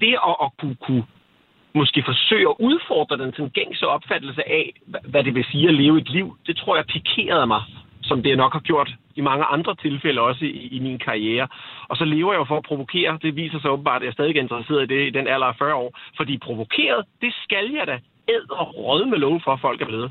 [0.00, 1.04] det at, at kunne, kunne
[1.74, 5.74] måske forsøge at udfordre den sådan gængse opfattelse af, hva- hvad det vil sige at
[5.74, 7.62] leve et liv, det tror jeg pikerede mig,
[8.10, 8.90] som det nok har gjort
[9.20, 11.46] i mange andre tilfælde også i, i min karriere.
[11.90, 13.18] Og så lever jeg jo for at provokere.
[13.22, 15.56] Det viser sig åbenbart, at jeg stadig er interesseret i det i den alder af
[15.58, 15.90] 40 år.
[16.18, 17.96] Fordi provokeret, det skal jeg da
[18.34, 20.10] æd og råd med lov for, at folk er blevet.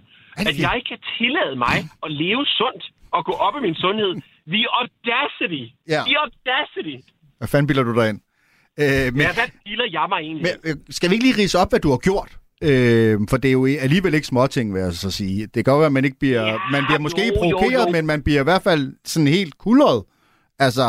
[0.49, 2.83] At jeg kan tillade mig at leve sundt
[3.15, 4.11] og gå op i min sundhed.
[4.55, 5.63] The audacity.
[5.93, 6.01] Ja.
[6.09, 6.95] The audacity.
[7.39, 8.19] Hvad fanden bilder du dig ind?
[8.83, 10.43] Øh, men, Ja, hvad dealer jeg mig egentlig?
[10.47, 12.31] men, øh, skal vi ikke lige rise op, hvad du har gjort?
[12.63, 15.41] Øh, for det er jo alligevel ikke småting, vil jeg så sige.
[15.41, 16.41] Det kan godt være, at man ikke bliver...
[16.47, 17.91] Ja, man bliver måske jo, jo, provokeret, jo.
[17.91, 20.03] men man bliver i hvert fald sådan helt kulret.
[20.59, 20.85] Altså,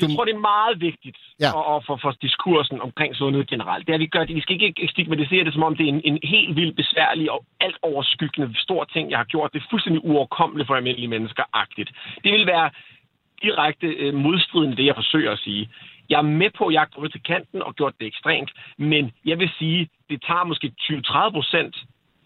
[0.00, 1.50] du, Jeg tror, det er meget vigtigt Ja.
[1.72, 3.86] og for, for diskursen omkring sundhed generelt.
[3.86, 4.36] Det er, at vi gør det.
[4.36, 7.44] Vi skal ikke stigmatisere det, som om det er en, en helt vildt besværlig og
[7.60, 9.52] alt overskyggende stor ting, jeg har gjort.
[9.52, 11.90] Det er fuldstændig uoverkommeligt for almindelige mennesker-agtigt.
[12.24, 12.70] Det vil være
[13.42, 15.70] direkte øh, modstridende det, jeg forsøger at sige.
[16.10, 19.12] Jeg er med på, at jeg har gået til kanten og gjort det ekstremt, men
[19.24, 21.76] jeg vil sige, det tager måske 20-30 procent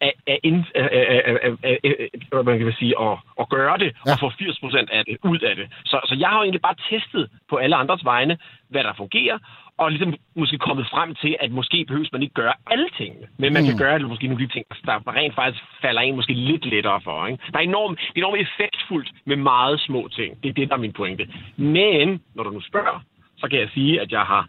[0.00, 4.12] af, af, af, af, af, af, af, man kan sige, at, at gøre det, ja.
[4.12, 5.66] og få 80 procent af det ud af det.
[5.84, 9.38] Så, så jeg har jo egentlig bare testet på alle andres vegne, hvad der fungerer,
[9.78, 13.52] og ligesom måske kommet frem til, at måske behøves man ikke gøre alle tingene, men
[13.52, 13.68] man mm.
[13.68, 16.64] kan gøre det, måske nogle af de ting, der rent faktisk falder en måske lidt
[16.66, 17.26] lettere for.
[17.26, 17.42] Ikke?
[17.52, 20.42] Der er enormt, det er enormt effektfuldt med meget små ting.
[20.42, 21.28] Det er det, der er min pointe.
[21.56, 23.00] Men, når du nu spørger,
[23.42, 24.44] så kan jeg sige, at jeg har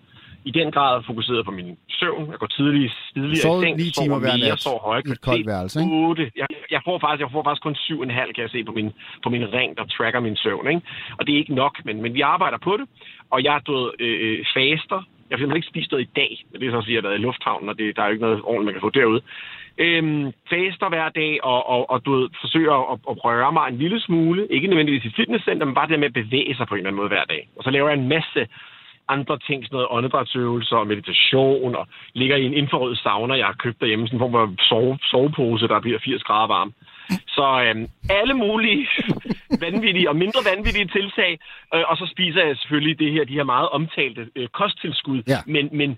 [0.45, 2.31] i den grad fokuseret på min søvn.
[2.31, 5.79] Jeg går tidligere, tidligere i seng, sover mere, nat sover høje i et koldt værelse,
[5.81, 5.91] ikke?
[5.91, 6.31] 8.
[6.35, 8.89] Jeg, jeg, får faktisk, jeg får faktisk kun 7,5, kan jeg se på min,
[9.23, 10.67] på min ring, der tracker min søvn.
[10.67, 10.81] Ikke?
[11.17, 12.85] Og det er ikke nok, men, men vi arbejder på det.
[13.33, 14.99] Og jeg er død øh, faster.
[15.27, 16.31] Jeg har simpelthen ikke spist noget i dag.
[16.49, 18.01] Men det er så at sige, at jeg har været i lufthavnen, og det, der
[18.01, 19.21] er jo ikke noget ordentligt, man kan få derude.
[19.85, 23.77] Øhm, faster hver dag, og, og, og du ved, forsøger at, at røre mig en
[23.83, 24.47] lille smule.
[24.55, 27.01] Ikke nødvendigvis i fitnesscenter, men bare det med at bevæge sig på en eller anden
[27.01, 27.41] måde hver dag.
[27.57, 28.41] Og så laver jeg en masse
[29.07, 33.53] andre ting, sådan noget åndedrætsøvelser og meditation, og ligger i en infrarød sauna, jeg har
[33.63, 36.73] købt derhjemme, sådan en form for sove, sovepose, der bliver 80 grader varm.
[37.27, 38.87] Så øhm, alle mulige
[39.65, 41.39] vanvittige og mindre vanvittige tiltag,
[41.73, 45.23] øh, og så spiser jeg selvfølgelig det her, de her meget omtalte øh, kosttilskud.
[45.27, 45.39] Ja.
[45.45, 45.89] Men, men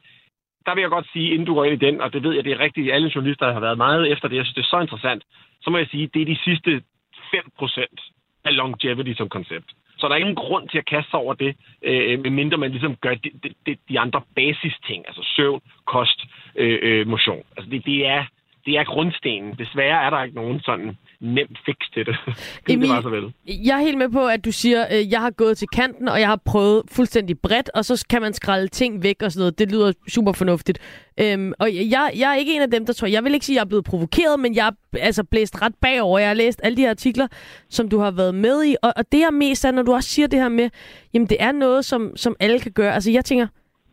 [0.66, 2.43] der vil jeg godt sige, inden du går ind i den, og det ved jeg,
[2.43, 4.80] det er rigtigt, alle journalister har været meget efter det, jeg synes, det er så
[4.80, 5.24] interessant,
[5.62, 6.82] så må jeg sige, det er de sidste
[7.16, 9.70] 5% af longevity som koncept.
[9.98, 12.96] Så der er ingen grund til at kaste sig over det, øh, medmindre man ligesom
[12.96, 13.32] gør de,
[13.66, 16.26] de, de, andre basisting, altså søvn, kost,
[16.56, 17.43] øh, øh, motion.
[17.58, 18.26] Altså det, det, er,
[18.66, 19.56] det er grundstenen.
[19.58, 22.16] Desværre er der ikke nogen sådan nem fix til det.
[22.68, 23.34] det Emil, var så vel.
[23.45, 26.20] Jeg er helt med på, at du siger, at jeg har gået til kanten, og
[26.20, 29.59] jeg har prøvet fuldstændig bredt, og så kan man skralde ting væk og sådan noget.
[29.59, 30.80] Det lyder super fornuftigt.
[31.20, 33.53] Øhm, og jeg, jeg er ikke en af dem, der tror, jeg vil ikke sige,
[33.53, 36.20] at jeg er blevet provokeret, men jeg er altså blæst ret bagover.
[36.20, 37.28] Jeg har læst alle de her artikler,
[37.70, 40.09] som du har været med i, og, og det er mest af, når du også
[40.09, 40.70] siger det her med,
[41.13, 42.93] jamen det er noget, som, som alle kan gøre.
[42.93, 43.47] Altså jeg tænker,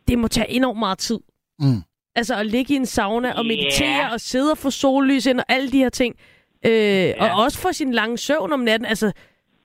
[0.07, 1.19] det må tage enormt meget tid.
[1.59, 1.81] Mm.
[2.15, 5.45] Altså at ligge i en sauna og meditere og sidde og få sollys ind og
[5.49, 6.15] alle de her ting.
[6.69, 8.85] Øh, Og også få sin lange søvn om natten.
[8.85, 9.07] Altså,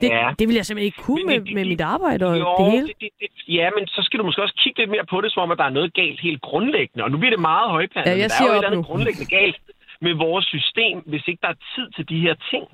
[0.01, 0.31] det, Ja.
[0.39, 2.87] det vil jeg simpelthen ikke kunne med, med mit arbejde og Jo, det hele.
[2.87, 5.33] Det, det, det, ja, men så skal du måske også kigge lidt mere på det,
[5.33, 7.05] som om, at der er noget galt helt grundlæggende.
[7.05, 8.87] Og nu bliver det meget højpandet, Ja, jeg men der er jo et eller andet
[8.87, 9.57] grundlæggende galt
[10.01, 12.65] med vores system, hvis ikke der er tid til de her ting.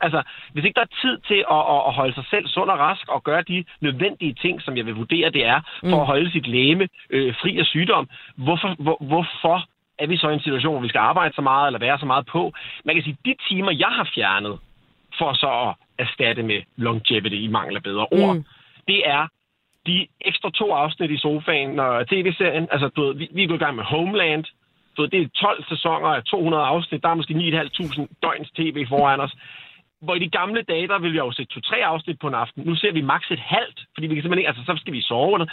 [0.00, 2.78] Altså, hvis ikke der er tid til at, at, at holde sig selv sund og
[2.78, 6.00] rask og gøre de nødvendige ting, som jeg vil vurdere, det er, for Mm.
[6.02, 9.56] at holde sit læme øh, fri af sygdom, hvorfor, hvor, hvorfor
[10.00, 12.06] er vi så i en situation, hvor vi skal arbejde så meget eller være så
[12.06, 12.52] meget på?
[12.84, 14.58] Man kan sige, de timer, jeg har fjernet,
[15.18, 18.44] for så at erstatte med longevity i mangel af bedre ord, Mm.
[18.88, 19.26] det er
[19.86, 22.68] de ekstra to afsnit i sofaen og tv-serien.
[22.70, 24.44] Altså, du ved, vi, vi er gået i gang med Homeland.
[24.96, 27.02] Du ved, det er 12 sæsoner af 200 afsnit.
[27.02, 29.34] Der er måske 9.500 døgns tv foran os.
[30.02, 32.62] Hvor i de gamle dage, der ville jeg jo se to-tre afsnit på en aften.
[32.64, 35.02] Nu ser vi maks et halvt, fordi vi kan simpelthen ikke, altså så skal vi
[35.02, 35.34] sove.
[35.34, 35.46] Eller,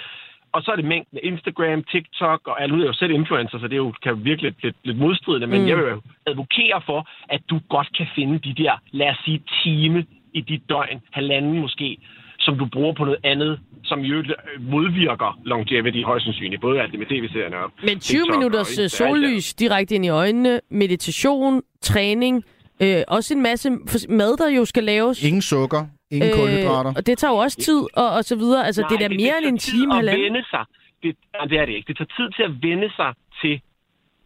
[0.52, 3.60] og så er det mængden af Instagram, TikTok, og nu er jeg jo selv influencer,
[3.60, 5.68] så det er jo, kan jo virke lidt, lidt, modstridende, men Mm.
[5.68, 9.42] jeg vil jo advokere for, at du godt kan finde de der, lad os sige,
[9.64, 11.98] time i dit døgn, halvanden måske,
[12.40, 14.24] som du bruger på noget andet, som jo
[14.60, 18.80] modvirker longevity højst sandsynligt, både alt det med tv-serierne og Men 20 TikTok og minutters
[18.80, 18.92] øh, Insta- alt det.
[18.92, 22.44] sollys direkte ind i øjnene, meditation, træning,
[22.84, 23.70] øh, også en masse
[24.10, 25.24] mad, der jo skal laves.
[25.24, 26.94] Ingen sukker, ingen øh, kulhydrater.
[26.98, 28.66] Og det tager jo også tid, og, og så videre.
[28.66, 30.24] Altså, Nej, det er da mere end en time, at halvanden.
[30.24, 30.64] Vende sig.
[31.04, 31.88] Det, nej, det er det ikke.
[31.88, 33.62] Det tager tid til at vende sig til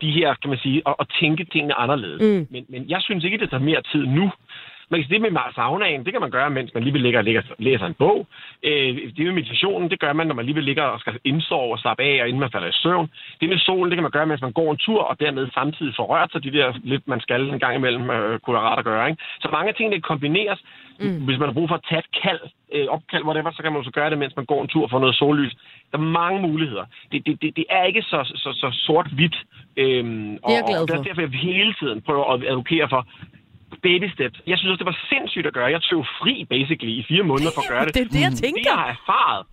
[0.02, 2.22] de her, kan man sige, og, og tænke tingene anderledes.
[2.22, 2.48] Mm.
[2.54, 4.32] Men, men jeg synes ikke, det tager mere tid nu.
[4.92, 7.20] Man kan sige, det med saunaen, det kan man gøre, mens man lige vil ligge
[7.20, 8.28] og ligge, læser en bog.
[8.64, 11.72] Øh, det med meditationen, det gør man, når man lige vil ligge og skal indsove
[11.72, 13.10] og slappe af, og inden man falder i søvn.
[13.40, 15.94] Det med solen, det kan man gøre, mens man går en tur, og dermed samtidig
[15.98, 18.80] får rørt sig de der lidt, man skal en gang imellem, øh, kunne være rart
[18.80, 19.10] at gøre.
[19.10, 19.24] Ikke?
[19.42, 20.60] Så mange af tingene kombineres.
[21.00, 21.26] Mm.
[21.26, 22.40] Hvis man har brug for at tage et kald,
[22.74, 24.90] øh, opkald, whatever, så kan man så gøre det, mens man går en tur og
[24.90, 25.54] får noget sollys.
[25.92, 26.86] Der er mange muligheder.
[27.12, 29.38] Det, det, det, det er ikke så, så, så sort-hvidt.
[29.78, 30.98] Øhm, Det er jeg og, glad og for.
[30.98, 33.08] er derfor, jeg hele tiden prøver at advokere for
[33.88, 34.38] baby steps.
[34.48, 35.66] Jeg synes også, det var sindssygt at gøre.
[35.78, 37.94] Jeg tog fri, basically, i fire måneder for at gøre det.
[37.94, 38.62] Det er det, jeg Det, tænker.
[38.72, 39.46] jeg har erfaret,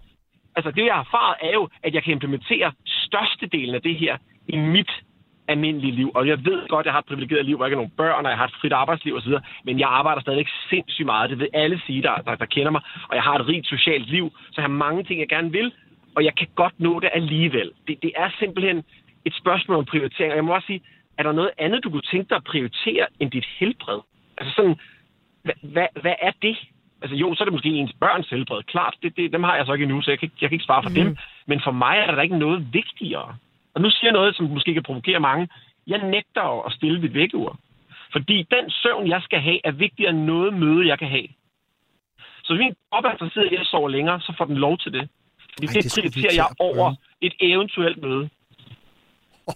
[0.57, 4.17] altså det, jeg har erfaret, er jo, at jeg kan implementere størstedelen af det her
[4.49, 4.91] i mit
[5.49, 6.09] almindelige liv.
[6.15, 7.97] Og jeg ved godt, at jeg har et privilegeret liv, hvor jeg ikke har nogen
[8.03, 11.31] børn, og jeg har et frit arbejdsliv osv., men jeg arbejder stadigvæk sindssygt meget.
[11.31, 12.83] Det vil alle sige, der, der, der kender mig.
[13.09, 15.73] Og jeg har et rigt socialt liv, så jeg har mange ting, jeg gerne vil,
[16.17, 17.71] og jeg kan godt nå det alligevel.
[17.89, 18.85] Det, det er simpelthen
[19.25, 20.33] et spørgsmål om prioritering.
[20.33, 20.81] Og jeg må også sige,
[21.19, 24.01] er der noget andet, du kunne tænke dig at prioritere end dit helbred?
[24.39, 24.77] Altså sådan,
[25.43, 26.57] hvad, hvad, hvad er det?
[27.03, 28.63] Altså jo, så er det måske ens børns helbred.
[28.63, 30.55] Klart, det, det, dem har jeg så ikke endnu, så jeg kan, ikke- jeg kan
[30.57, 30.95] ikke svare for mm.
[30.95, 31.17] dem.
[31.47, 33.37] Men for mig er der ikke noget vigtigere.
[33.75, 35.49] Og nu siger jeg noget, som måske kan provokere mange.
[35.87, 37.59] Jeg nægter at stille mit vækkeur.
[38.13, 41.29] Fordi den søvn, jeg skal have, er vigtigere end noget møde, jeg kan have.
[42.45, 44.93] Så hvis min krop er interesseret i at sove længere, så får den lov til
[44.93, 45.09] det.
[45.53, 48.29] Fordi Ej, det, det prioriterer jeg over et eventuelt møde.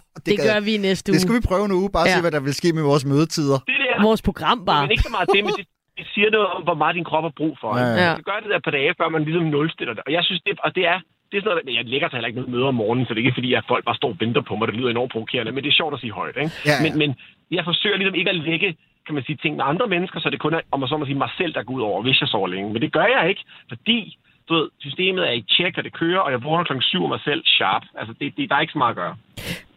[0.26, 1.14] Det gad- gør vi i næste uge.
[1.14, 2.14] Det skal vi prøve en uge, bare ja.
[2.16, 3.58] Se, hvad der vil ske med vores mødetider.
[3.70, 4.82] Det der, Vores program bare.
[4.84, 5.66] Men ikke så meget det, men det,
[5.98, 7.70] det siger noget om, hvor meget din krop har brug for.
[7.78, 10.02] Ja, Ja, skal gøre det der på dage, før man ligesom nulstiller det.
[10.06, 12.30] Og jeg synes, det, og det er, det er sådan noget, jeg lægger sig heller
[12.30, 14.16] ikke noget møde om morgenen, så det er ikke fordi, at folk bare står og
[14.24, 14.64] venter på mig.
[14.68, 16.36] Det lyder enormt provokerende, men det er sjovt at sige højt.
[16.42, 16.52] Ikke?
[16.66, 16.82] Ja, ja.
[16.84, 17.10] Men, men
[17.56, 18.68] jeg forsøger ligesom ikke at lægge
[19.06, 21.04] kan man sige, ting med andre mennesker, så det kun er, om man så må
[21.04, 22.72] sige, mig selv, der går ud over, hvis jeg sover længe.
[22.72, 24.18] Men det gør jeg ikke, fordi
[24.48, 27.08] du ved, systemet er i tjek, og det kører, og jeg vågner klokken 7 af
[27.08, 27.82] mig selv sharp.
[27.98, 29.16] Altså, det, det, der er ikke så meget at gøre.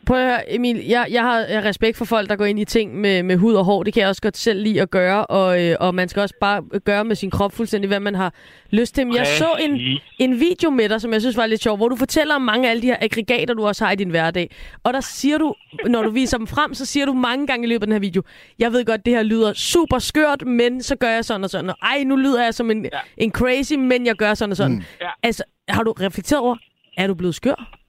[0.06, 2.66] Prøv at høre, Emil, jeg, jeg har jeg respekt for folk, der går ind i
[2.66, 3.84] ting med, med hud og hår.
[3.84, 6.36] Det kan jeg også godt selv lide at gøre, og, øh, og man skal også
[6.41, 8.34] bare gøre med sin krop fuldstændig, hvad man har
[8.70, 9.08] lyst til.
[9.08, 11.89] Men jeg så en, en video med dig, som jeg synes var lidt sjov, hvor
[11.89, 14.49] du fortæller om mange af alle de her aggregater, du også har i din hverdag.
[14.84, 15.56] Og der siger du,
[15.88, 17.99] når du viser dem frem, så siger du mange gange i løbet af den her
[17.99, 18.22] video,
[18.60, 21.70] jeg ved godt, det her lyder super skørt, men så gør jeg sådan og sådan.
[21.70, 22.99] Og ej, nu lyder jeg som en, ja.
[23.18, 24.76] En crazy, men jeg gør sådan og sådan.
[24.76, 24.84] Mm.
[25.24, 26.56] Altså, har du reflekteret over,
[26.97, 27.85] er du blevet skør?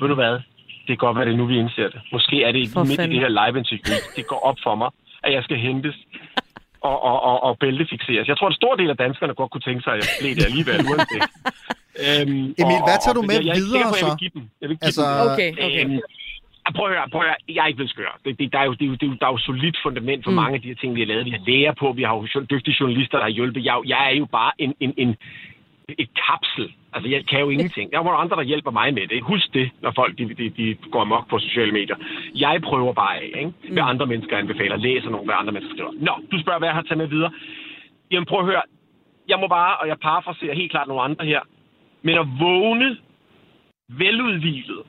[0.00, 0.32] Ved du hvad?
[0.86, 2.00] Det kan godt være, det er nu, vi indser det.
[2.12, 3.12] Måske er det For midt fanden.
[3.12, 3.96] i det her live-interview.
[4.16, 4.90] Det går op for mig,
[5.24, 5.96] at jeg skal hentes
[6.80, 8.28] og, og, og, og bæltefixeres.
[8.28, 10.32] Jeg tror, at en stor del af danskerne godt kunne tænke sig, at jeg blev
[10.38, 11.22] det alligevel, uanset.
[12.04, 14.06] Øhm, Emil, hvad tager du og, med jeg ikke videre at jeg så?
[14.12, 14.44] vil give dem.
[14.60, 15.30] Jeg vil give Altså, dem.
[15.32, 15.84] Okay, okay.
[15.84, 16.00] Øhm,
[16.68, 17.36] Ah, Prøv at høre, prøv at høre.
[17.56, 18.12] Jeg er ikke blevet skør.
[18.24, 19.76] Det, det, der, er jo, det, er jo, det, er jo, der er jo solidt
[19.84, 20.34] fundament for Mm.
[20.42, 21.24] mange af de her ting, vi har lavet.
[21.24, 23.64] Vi har læger på, vi har jo dygtige journalister, der har hjulpet.
[23.64, 25.16] Jeg, er jo- jeg er jo bare en, en, en,
[25.88, 26.74] et kapsel.
[26.92, 27.92] Altså, jeg kan jo ingenting.
[27.92, 29.22] Der er nogle andre, der hjælper mig med det.
[29.22, 31.96] Husk det, når folk de, de, de går amok på sociale medier.
[32.34, 33.52] Jeg prøver bare af, ikke?
[33.72, 34.76] hvad andre mennesker anbefaler.
[34.76, 35.92] Læser nogle, hvad andre mennesker skriver.
[36.08, 37.32] Nå, du spørger, hvad jeg har taget med videre.
[38.10, 38.62] Jamen, prøv at høre.
[39.28, 41.40] Jeg må bare, og jeg parafraserer helt klart nogle andre her,
[42.02, 42.96] men at vågne
[43.88, 44.82] veludvilet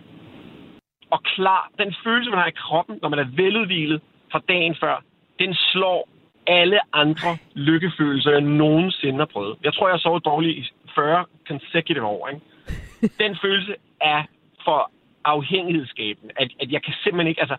[1.10, 5.04] og klar, den følelse, man har i kroppen, når man er veludvilet fra dagen før,
[5.40, 6.10] den slår
[6.48, 9.58] alle andre lykkefølelser, jeg nogensinde har prøvet.
[9.64, 12.28] Jeg tror, jeg har sovet dårligt 40 consecutive år.
[12.28, 12.42] Ikke?
[13.24, 14.24] Den følelse er
[14.66, 14.92] for
[15.26, 17.58] afhængighedsskabende, at, at jeg kan simpelthen ikke, altså,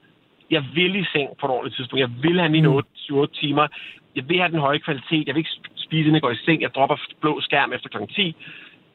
[0.51, 2.01] jeg vil i seng på et ordentligt tidspunkt.
[2.01, 3.67] Jeg vil have mine 8, 8 timer.
[4.17, 5.27] Jeg vil have den høje kvalitet.
[5.27, 6.63] Jeg vil ikke spise, inden jeg går i seng.
[6.63, 7.97] Jeg dropper blå skærm efter kl.
[8.15, 8.37] 10.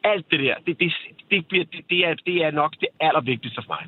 [0.04, 0.94] Alt det der, det, det,
[1.32, 3.84] det, bliver- det, det, er, det er nok det allervigtigste for mig.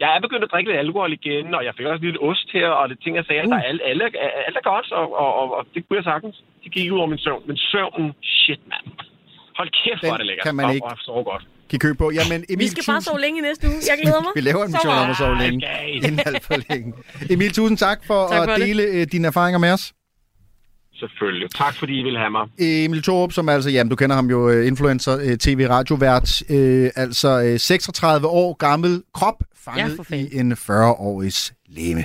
[0.00, 2.68] Jeg er begyndt at drikke lidt alkohol igen, og jeg fik også lidt ost her,
[2.68, 3.50] og det ting, jeg sagde, uh.
[3.50, 4.04] der er alle, alle,
[4.46, 6.42] alt er godt, og, og, og, og, det kunne jeg sagtens.
[6.64, 7.42] Det gik ud over min søvn.
[7.46, 8.86] Men søvnen, shit, mand.
[9.60, 10.44] Hold kæft, hvor er det lækkert.
[10.46, 11.42] kan man Og- ikke- Og, sove godt.
[11.70, 12.06] Giv køb på.
[12.18, 13.76] Jamen, Emil, Vi skal bare tusind- sove længe i næste uge.
[13.90, 14.32] Jeg glæder mig.
[14.34, 15.60] Vi laver en mission om at sove længe.
[15.96, 16.92] Inden alt for længe.
[17.30, 18.66] Emil, tusind tak for Tak for at det.
[18.68, 19.92] dele øh, dine erfaringer med os.
[20.94, 21.48] Selvfølgelig.
[21.54, 22.46] Tak, fordi I vil have mig.
[22.58, 27.42] Emil Thorup, som altså, jamen du kender ham jo, øh, influencer, øh, tv-radiovært, øh, altså
[27.42, 32.04] øh, 36 år gammel krop, fanget Ja, for i en 40-årigs leme.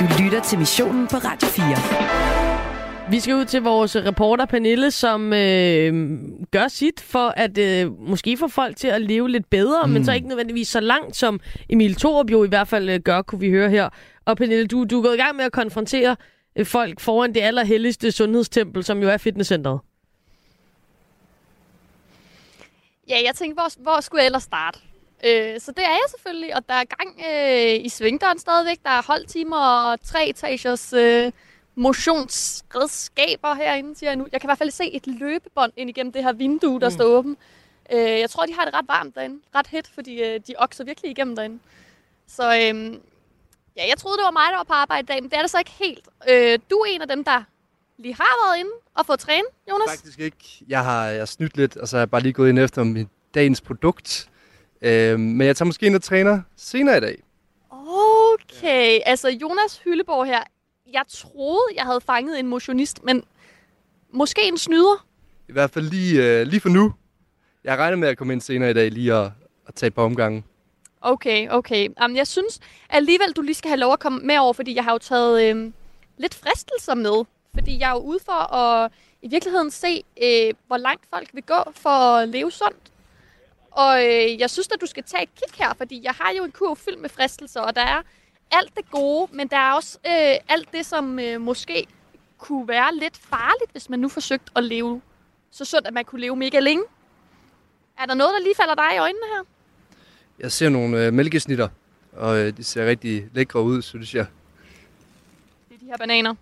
[0.00, 2.29] Du lytter til missionen på Radio 4.
[3.10, 6.18] Vi skal ud til vores reporter Pernille, som øh,
[6.50, 9.92] gør sit for at øh, måske få folk til at leve lidt bedre, mm.
[9.92, 13.22] men så ikke nødvendigvis så langt, som Emil Thorup jo i hvert fald øh, gør,
[13.22, 13.88] kunne vi høre her.
[14.24, 16.16] Og Pernille, du, du er gået i gang med at konfrontere
[16.56, 19.80] øh, folk foran det allerhelligste sundhedstempel, som jo er fitnesscenteret.
[23.08, 24.78] Ja, jeg tænkte, hvor, hvor skulle jeg ellers starte?
[25.26, 28.78] Øh, så det er jeg selvfølgelig, og der er gang øh, i svingdøren stadigvæk.
[28.82, 31.32] Der er holdtimer og tre etagers øh,
[31.80, 34.26] motionsredskaber herinde, siger jeg nu.
[34.32, 36.94] Jeg kan i hvert fald se et løbebånd ind igennem det her vindue, der mm.
[36.94, 37.36] står åben.
[37.92, 39.40] Øh, jeg tror, de har det ret varmt derinde.
[39.54, 41.58] Ret hit, fordi øh, de okser virkelig igennem derinde.
[42.26, 42.98] Så øh,
[43.76, 45.40] ja, jeg troede, det var mig, der var på arbejde i dag, men det er
[45.40, 46.08] det så ikke helt.
[46.30, 47.42] Øh, du er en af dem, der
[47.98, 49.90] lige har været inde og fået træne, Jonas.
[49.90, 50.64] Faktisk ikke.
[50.68, 52.84] Jeg har, jeg har snydt lidt, og så har jeg bare lige gået ind efter
[52.84, 54.30] mit dagens produkt.
[54.82, 57.22] Øhm, men jeg tager måske ind og træner senere i dag.
[57.70, 60.42] Okay, altså Jonas Hylleborg her.
[60.92, 63.24] Jeg troede, jeg havde fanget en motionist, men
[64.12, 65.06] måske en snyder.
[65.48, 66.92] I hvert fald lige, øh, lige for nu.
[67.64, 69.30] Jeg regner med at komme ind senere i dag lige at,
[69.66, 70.44] at tage et par omgange.
[71.00, 71.88] Okay, okay.
[72.00, 72.60] Jamen, jeg synes
[72.90, 75.56] alligevel, du lige skal have lov at komme med over, fordi jeg har jo taget
[75.56, 75.72] øh,
[76.18, 77.24] lidt fristelser med.
[77.54, 81.42] Fordi jeg er jo ude for at i virkeligheden se, øh, hvor langt folk vil
[81.42, 82.92] gå for at leve sundt.
[83.70, 86.44] Og øh, jeg synes, at du skal tage et kig her, fordi jeg har jo
[86.44, 88.02] en kurv fyldt med fristelser, og der er
[88.52, 91.86] alt det gode, men der er også øh, alt det, som øh, måske
[92.38, 95.02] kunne være lidt farligt, hvis man nu forsøgte at leve
[95.50, 96.84] så sundt, at man kunne leve mega længe.
[97.98, 99.44] Er der noget, der lige falder dig i øjnene her?
[100.38, 101.68] Jeg ser nogle øh, mælkesnitter,
[102.12, 104.26] og øh, de ser rigtig lækre ud, synes jeg.
[105.68, 106.34] Det er de her bananer.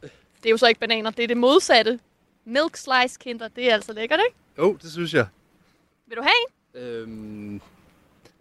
[0.43, 2.01] Det er jo så ikke bananer, det er det modsatte.
[2.45, 4.37] Milk slice kinder, det er altså lækkert, ikke?
[4.59, 5.27] Jo, det synes jeg.
[6.07, 6.83] Vil du have en?
[6.83, 7.61] Øhm,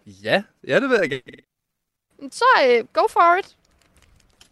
[0.06, 1.42] ja, ja, det vil jeg gerne.
[2.30, 3.56] Så øh, go for it.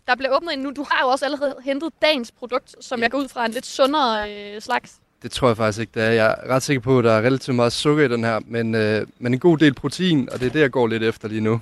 [0.07, 0.73] Der bliver åbnet en nu.
[0.77, 3.67] Du har jo også allerede hentet dagens produkt, som jeg går ud fra en lidt
[3.67, 4.95] sundere øh, slags.
[5.23, 6.11] Det tror jeg faktisk ikke, det er.
[6.11, 8.75] Jeg er ret sikker på, at der er relativt meget sukker i den her, men,
[8.75, 11.41] øh, men en god del protein, og det er det, jeg går lidt efter lige
[11.41, 11.61] nu.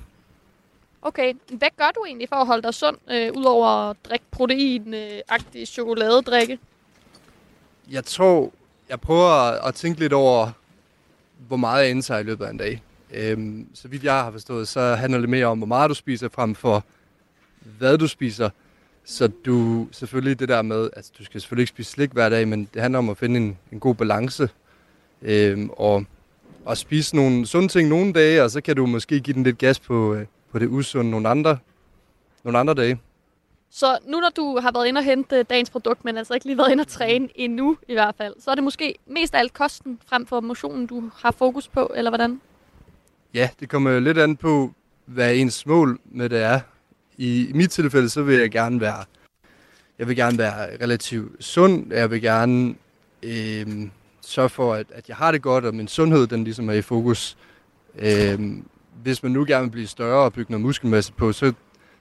[1.01, 5.65] Okay, hvad gør du egentlig for at holde dig sund, øh, udover at drikke protein-agtig
[5.65, 6.59] chokoladedrikke?
[7.91, 8.51] Jeg tror,
[8.89, 10.51] jeg prøver at, at tænke lidt over,
[11.47, 12.83] hvor meget jeg indtager i løbet af en dag.
[13.13, 16.29] Øhm, så vidt jeg har forstået, så handler det mere om, hvor meget du spiser,
[16.29, 16.83] frem for
[17.77, 18.49] hvad du spiser.
[19.05, 22.47] Så du selvfølgelig det der med, altså du skal selvfølgelig ikke spise slik hver dag,
[22.47, 24.49] men det handler om at finde en, en god balance.
[25.21, 26.05] Øhm, og,
[26.65, 29.57] og spise nogle sunde ting nogle dage, og så kan du måske give den lidt
[29.57, 31.57] gas på, øh, på det usunde nogle andre,
[32.43, 32.99] nogle andre dage.
[33.69, 36.57] Så nu når du har været inde og hente dagens produkt, men altså ikke lige
[36.57, 39.53] været inde og træne endnu i hvert fald, så er det måske mest af alt
[39.53, 42.41] kosten frem for motionen, du har fokus på, eller hvordan?
[43.33, 44.73] Ja, det kommer lidt an på,
[45.05, 46.59] hvad ens mål med det er.
[47.17, 49.03] I mit tilfælde, så vil jeg gerne være,
[49.99, 51.93] jeg vil gerne være relativt sund.
[51.93, 52.75] Jeg vil gerne
[53.23, 53.87] øh,
[54.21, 56.81] sørge for, at, at jeg har det godt, og min sundhed, den ligesom er i
[56.81, 57.37] fokus.
[57.99, 58.39] Øh,
[59.03, 61.53] hvis man nu gerne vil blive større og bygge noget muskelmasse på, så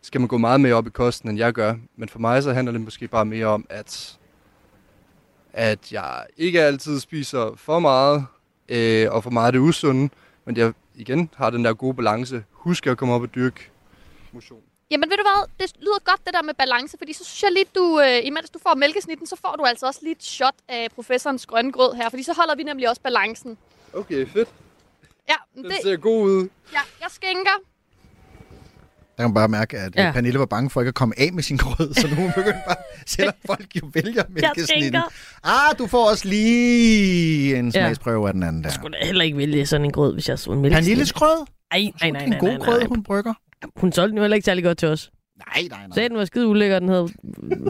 [0.03, 1.75] skal man gå meget mere op i kosten, end jeg gør.
[1.97, 4.19] Men for mig, så handler det måske bare mere om, at,
[5.53, 8.27] at jeg ikke altid spiser for meget,
[8.69, 10.11] øh, og for meget det usunde,
[10.45, 12.45] men jeg igen har den der gode balance.
[12.53, 13.71] Husk at komme op og dyrke
[14.33, 14.74] motion.
[14.95, 17.53] Jamen ved du hvad, det lyder godt det der med balance, fordi så synes jeg
[17.53, 20.55] lidt, du, øh, imens du får mælkesnitten, så får du altså også lige et shot
[20.69, 23.57] af professorens grønne grød her, fordi så holder vi nemlig også balancen.
[23.93, 24.49] Okay, fedt.
[25.29, 26.49] Ja, Den det, ser god ud.
[26.73, 27.57] ja jeg skænker.
[29.17, 30.05] Der kan man bare mærke, at Ja.
[30.05, 30.13] ja.
[30.13, 32.65] Pernille var bange for ikke at komme af med sin grød, så nu er begyndt
[32.67, 32.77] bare,
[33.07, 35.03] selvom folk jo vælger mælkesnitten.
[35.45, 37.71] Ah, du får også lige en Ja.
[37.71, 38.69] smagsprøve af den anden der.
[38.69, 40.75] Jeg skulle da heller ikke vælge sådan en grød, hvis jeg så en mælk.
[40.75, 41.47] Pernilles grød?
[41.71, 42.87] Ej, nej, nej, En nej, god nej, grød, nej.
[42.89, 43.35] hun brygger.
[43.77, 45.11] Hun solgte den jo heller ikke særlig godt til os.
[45.39, 45.95] Nej, nej, nej.
[45.95, 47.09] Sagde, den var skide ulækker, den havde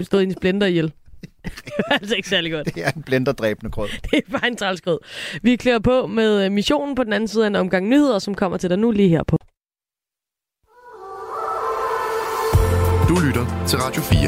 [0.04, 0.84] stået i en splender ihjel.
[1.64, 2.74] det var altså ikke særlig godt.
[2.74, 3.88] Det er en blenderdræbende grød.
[4.10, 4.98] Det er bare en trælsgrød.
[5.42, 8.34] Vi klæder på med øh, missionen på den anden side af en omgang nyheder, som
[8.34, 9.38] kommer til dig nu lige her på.
[13.08, 14.18] Du lytter til Radio 4.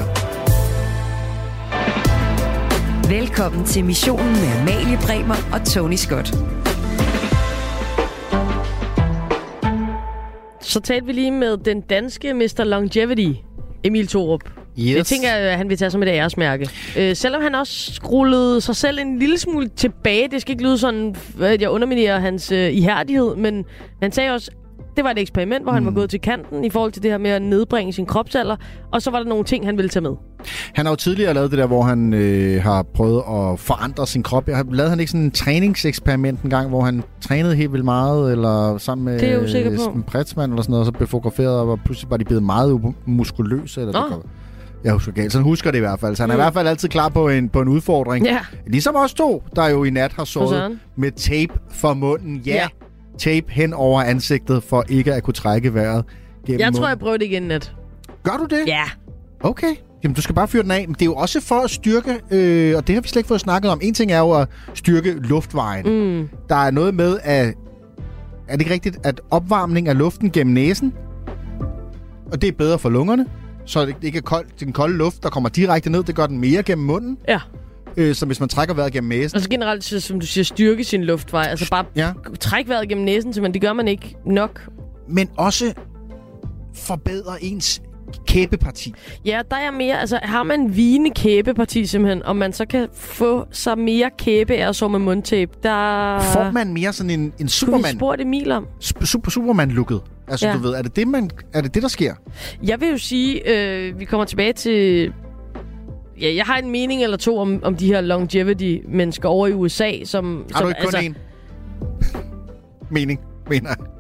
[3.20, 6.32] Velkommen til missionen med Amalie Bremer og Tony Scott.
[10.76, 12.64] Så talte vi lige med den danske Mr.
[12.64, 13.40] Longevity,
[13.84, 14.40] Emil Thorup.
[14.78, 14.96] Yes.
[14.96, 16.68] Jeg tænker, at han vil tage som et æresmærke.
[16.98, 20.28] Øh, selvom han også skrullede sig selv en lille smule tilbage.
[20.28, 23.64] Det skal ikke lyde sådan, at jeg underminerer hans øh, ihærdighed, men
[24.02, 24.50] han sagde også,
[24.96, 25.76] det var et eksperiment, hvor mm.
[25.76, 28.56] han var gået til kanten i forhold til det her med at nedbringe sin kropsalder,
[28.92, 30.14] og så var der nogle ting, han ville tage med.
[30.74, 34.22] Han har jo tidligere lavet det der, hvor han øh, har prøvet at forandre sin
[34.22, 34.48] krop.
[34.48, 37.84] Jeg har lavede han ikke sådan en træningseksperiment en gang, hvor han trænede helt vildt
[37.84, 41.08] meget, eller sammen med Det er jeg en Pretzmann eller sådan noget, og så blev
[41.08, 43.80] fotograferet, og pludselig var de blevet meget muskuløse.
[43.80, 43.98] Eller Nå.
[44.00, 44.22] det kom.
[44.84, 45.32] Jeg husker galt.
[45.32, 46.16] Så han husker det i hvert fald.
[46.16, 46.40] Så han er Mm.
[46.40, 48.26] i hvert fald altid klar på en, på en udfordring.
[48.26, 48.38] Ja.
[48.66, 52.36] Ligesom os to, der jo i nat har sovet med tape for munden.
[52.46, 52.66] Ja, ja.
[53.18, 56.04] tape hen over ansigtet, for ikke at kunne trække vejret
[56.48, 56.88] Jeg tror, munden.
[56.88, 57.74] jeg prøver det igen net.
[58.22, 58.62] Gør du det?
[58.66, 58.82] Ja.
[59.40, 59.74] Okay.
[60.06, 60.84] Jamen, du skal bare fyre den af.
[60.88, 63.28] Men det er jo også for at styrke, øh, og det har vi slet ikke
[63.28, 63.80] fået snakket om.
[63.82, 65.86] En ting er jo at styrke luftvejen.
[66.20, 66.28] Mm.
[66.48, 67.54] Der er noget med, at
[68.48, 70.92] er det ikke rigtigt, at opvarmning af luften gennem næsen,
[72.32, 73.26] og det er bedre for lungerne,
[73.64, 76.38] så det ikke er koldt, den kolde luft, der kommer direkte ned, det gør den
[76.40, 77.18] mere gennem munden.
[77.28, 77.40] Ja.
[77.96, 80.44] Øh, så hvis man trækker vejret gennem næsen, Og så generelt, så, som du siger,
[80.44, 81.46] styrke sin luftvej.
[81.50, 82.12] Altså bare Ja.
[82.40, 84.68] træk vejret gennem næsen, så man, det gør man ikke nok.
[85.08, 85.72] men også
[86.74, 87.82] forbedre ens
[88.26, 88.94] kæbeparti.
[89.24, 93.46] Ja, der er mere, altså har man vigende kæbeparti simpelthen, og man så kan få
[93.50, 96.20] sig mere kæbe af at sove med mundtape, der...
[96.20, 98.66] Får man mere sådan en, en Skulle vi Superman, spurgt Emil om?
[98.80, 100.00] Super, Superman-looket?
[100.28, 100.52] Altså, Ja.
[100.54, 102.14] du ved, er det det, man, er det det, der sker?
[102.62, 105.12] Jeg vil jo sige, øh, vi kommer tilbage til...
[106.20, 109.92] Ja, jeg har en mening eller to om, om de her longevity-mennesker over i USA,
[110.04, 110.44] som...
[110.52, 111.14] Har som, du ikke kun én?
[112.94, 113.95] Mening, mener jeg.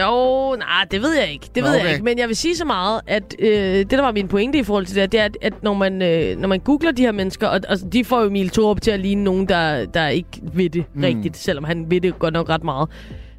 [0.00, 1.46] Jo, nej, det ved jeg ikke.
[1.54, 1.92] Det Nå, ved jeg okay.
[1.92, 2.04] ikke.
[2.04, 4.86] Men jeg vil sige så meget, at øh, det, der var min pointe i forhold
[4.86, 7.46] til det, det er, at, at når, man, øh, når man googler de her mennesker,
[7.48, 10.70] og, og de får jo Emil Thorup til at ligne nogen, der, der ikke ved
[10.70, 11.02] det Mm.
[11.02, 12.88] rigtigt, selvom han ved det godt nok ret meget,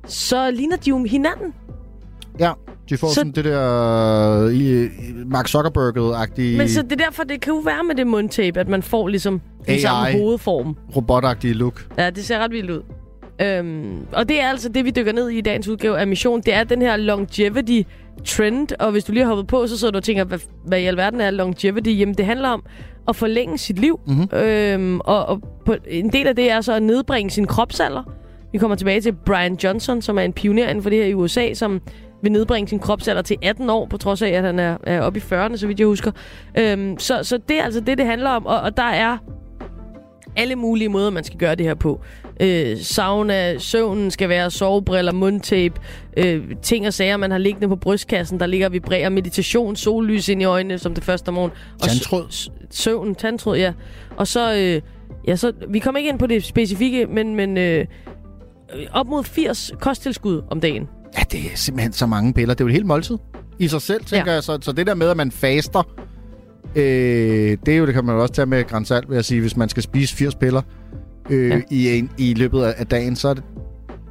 [0.08, 1.54] så ligner de jo hinanden.
[2.40, 2.52] Ja,
[2.90, 3.20] de får Så- så...
[3.20, 4.90] sådan det der i, i
[5.26, 8.68] Mark Zuckerberg-agtige Men så det er derfor, det kan jo være med det mundtape, at
[8.68, 9.80] man får ligesom den AI.
[9.80, 10.78] samme hovedform.
[10.96, 11.88] robotagtige look.
[11.98, 12.82] Ja, det ser ret vildt ud.
[13.42, 16.42] Øhm, og det er altså det, vi dykker ned i i dagens udgave af Mission.
[16.42, 17.82] Det er den her longevity
[18.26, 20.80] trend, og hvis du lige har hoppet på, så sidder du og tænker, hvad, hvad
[20.80, 21.90] i alverden er longevity?
[21.90, 22.64] Jamen, det handler om
[23.08, 24.00] at forlænge sit liv.
[24.08, 24.38] Mhm.
[24.38, 28.04] Øhm, og og på, en del af det er så at nedbringe sin kropsalder.
[28.52, 31.14] Vi kommer tilbage til Brian Johnson, som er en pioner inden for det her i
[31.14, 31.82] USA, som
[32.22, 35.20] vil nedbringe sin kropsalder til 18 år, på trods af, at han er, er oppe
[35.20, 36.12] i 40'erne, så vidt jeg husker.
[36.58, 39.18] Øhm, så, så det er altså det, det handler om, og, og der er
[40.36, 42.02] alle mulige måder, man skal gøre det her på.
[42.40, 45.82] Øh, sauna, søvnen skal være sovebriller, mundtape,
[46.18, 50.30] øh, ting og sager, man har liggende på brystkassen, der ligger og vibrerer, meditation, sollys
[50.30, 51.58] ind i øjnene som det første om morgenen.
[51.82, 52.50] Og Tandtråd.
[52.72, 53.74] Søvn, tandtråd, ja.
[54.18, 54.82] Og så, øh,
[55.28, 57.86] ja, så, vi kommer ikke ind på det specifikke, men, men øh,
[58.92, 60.88] op mod 80 kosttilskud om dagen.
[61.18, 62.54] Ja, det er simpelthen så mange piller.
[62.54, 63.18] Det er jo et helt måltid
[63.60, 64.36] i sig selv, tænker ja.
[64.36, 64.44] jeg.
[64.44, 65.84] Så, så det der med, at man faster,
[66.76, 69.42] øh, det er jo, det kan man jo også tage med grænsalt, vil jeg sige.
[69.42, 70.62] Hvis man skal spise 80 piller
[71.30, 71.62] øh, Ja.
[71.72, 73.44] i, en, i løbet af, af dagen, så er det,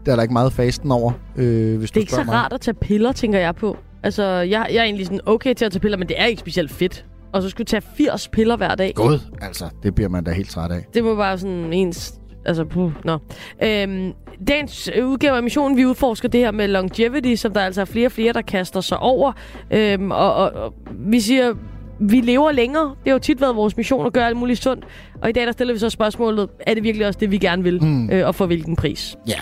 [0.07, 2.35] der er der ikke meget fasten over, øh, hvis Det er du ikke så mig.
[2.35, 3.77] rart at tage piller, tænker jeg på.
[4.03, 6.41] Altså, jeg, jeg er egentlig sådan okay til at tage piller, men det er ikke
[6.41, 7.05] specielt fedt.
[7.33, 8.93] Og så skulle tage 80 piller hver dag.
[8.95, 10.87] God, altså, det bliver man da helt træt af.
[10.95, 12.15] Det må bare sådan ens...
[12.45, 13.19] Altså, puh, nå.
[13.65, 14.13] Øhm,
[14.49, 18.07] dagens udgave af missionen, vi udforsker det her med longevity, som der altså er flere
[18.07, 19.33] og flere, der kaster sig over.
[19.71, 21.55] Øhm, og, og, og vi siger,
[22.03, 22.85] vi lever længere.
[22.85, 24.85] Det har jo tit været vores mission at gøre alt muligt sundt.
[25.23, 27.63] Og i dag, der stiller vi så spørgsmålet, er det virkelig også det, vi gerne
[27.63, 27.85] vil?
[27.85, 28.11] Mm.
[28.11, 29.17] Øh, og for hvilken pris?
[29.29, 29.39] Ja,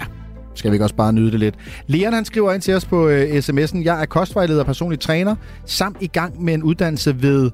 [0.55, 1.55] skal vi ikke også bare nyde det lidt.
[1.87, 5.37] Leon han skriver ind til os på øh, sms'en, jeg er kostvejleder og personlig træner,
[5.65, 7.51] samt i gang med en uddannelse ved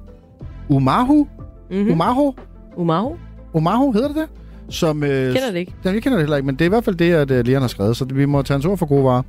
[0.69, 1.27] Umahu.
[1.71, 1.91] Mm-hmm.
[1.91, 2.33] Umahu?
[2.75, 3.15] Umahu?
[3.53, 4.27] Umahu, hedder det det?
[4.69, 5.73] Som, øh, Kender det ikke.
[5.85, 7.45] Jamen, jeg kender det heller ikke, men det er i hvert fald det, at øh,
[7.45, 9.21] Leon har skrevet, så vi må tage hans ord for gode varer.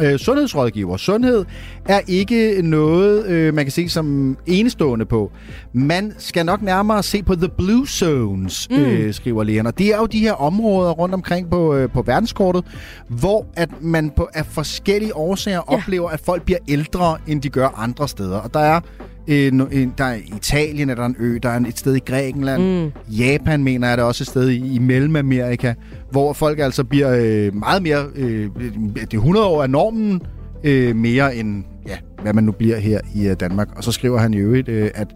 [0.00, 0.96] Øh, sundhedsrådgiver.
[0.96, 1.44] Sundhed
[1.84, 5.32] er ikke noget, øh, man kan se som enestående på.
[5.72, 8.76] Man skal nok nærmere se på The Blue Zones, mm.
[8.76, 9.70] øh, skriver lægerne.
[9.78, 12.64] Det er jo de her områder rundt omkring på, øh, på verdenskortet,
[13.08, 15.76] hvor at man på, af forskellige årsager ja.
[15.76, 18.38] oplever, at folk bliver ældre, end de gør andre steder.
[18.38, 18.80] Og der er
[19.26, 21.98] en, en, der er i Italien er der en ø, der er et sted i
[21.98, 22.84] Grækenland.
[22.84, 22.92] Mm.
[23.08, 25.74] Japan mener jeg, der er også et sted i, i Mellemamerika,
[26.10, 28.06] hvor folk altså bliver øh, meget mere...
[28.16, 28.50] Øh,
[28.94, 30.20] det er 100 år af normen,
[30.64, 33.68] øh, mere end ja, hvad man nu bliver her i øh, Danmark.
[33.76, 35.08] Og så skriver han i øvrigt, øh, at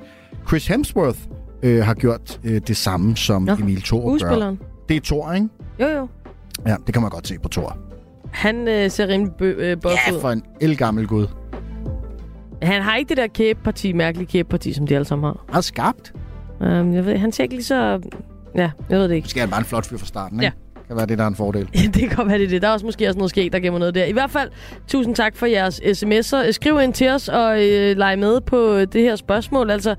[0.48, 1.18] Chris Hemsworth
[1.62, 4.54] øh, har gjort øh, det samme, som Nå, Emil Thor gør.
[4.88, 5.48] Det er Thor, ikke?
[5.80, 6.08] Jo, jo.
[6.66, 7.78] Ja, det kan man godt se på Thor.
[8.30, 10.20] Han øh, ser rimelig bø- øh, buff Ja, ud.
[10.20, 11.26] for en elgammel gud.
[12.62, 15.44] Han har ikke det der kæbeparti, mærkelige kæbeparti, som de alle sammen har.
[15.48, 16.12] Meget skarpt.
[16.60, 18.00] Um, jeg ved, han ser ikke lige så...
[18.54, 19.32] Ja, jeg ved det ikke.
[19.36, 20.44] Er han bare en flot fyr fra starten, ikke?
[20.44, 20.65] Ja.
[20.88, 21.68] Kan være det, der er en fordel.
[21.74, 22.62] Ja, det kan være, det det.
[22.62, 24.04] Der er også måske også noget skæg, der gemmer noget der.
[24.04, 24.50] I hvert fald,
[24.88, 26.52] tusind tak for jeres sms'er.
[26.52, 29.70] Skriv ind til os og øh, lege med på øh, det her spørgsmål.
[29.70, 29.94] Altså,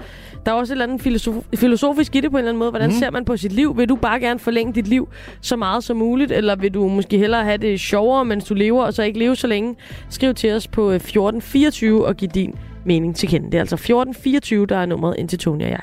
[0.45, 2.69] der er også et eller andet filosof- filosofisk i det på en eller anden måde.
[2.69, 2.95] Hvordan mm.
[2.95, 3.77] ser man på sit liv?
[3.77, 5.09] Vil du bare gerne forlænge dit liv
[5.41, 6.31] så meget som muligt?
[6.31, 9.35] Eller vil du måske hellere have det sjovere, mens du lever, og så ikke leve
[9.35, 9.75] så længe?
[10.09, 13.45] Skriv til os på øh, 1424 og giv din mening til kende.
[13.45, 15.81] Det er altså 1424, der er nummeret ind til Tony og jeg.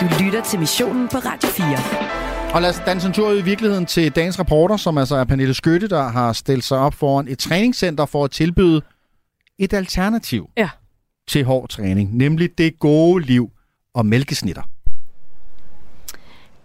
[0.00, 2.15] Du lytter til missionen på Radio 4.
[2.56, 5.54] Og lad os danse en tur i virkeligheden til dagens reporter, som altså er Pernille
[5.54, 8.82] Skytte, der har stillet sig op foran et træningscenter for at tilbyde
[9.58, 10.70] et alternativ ja.
[11.28, 13.50] til hård træning, nemlig det gode liv
[13.94, 14.62] og mælkesnitter.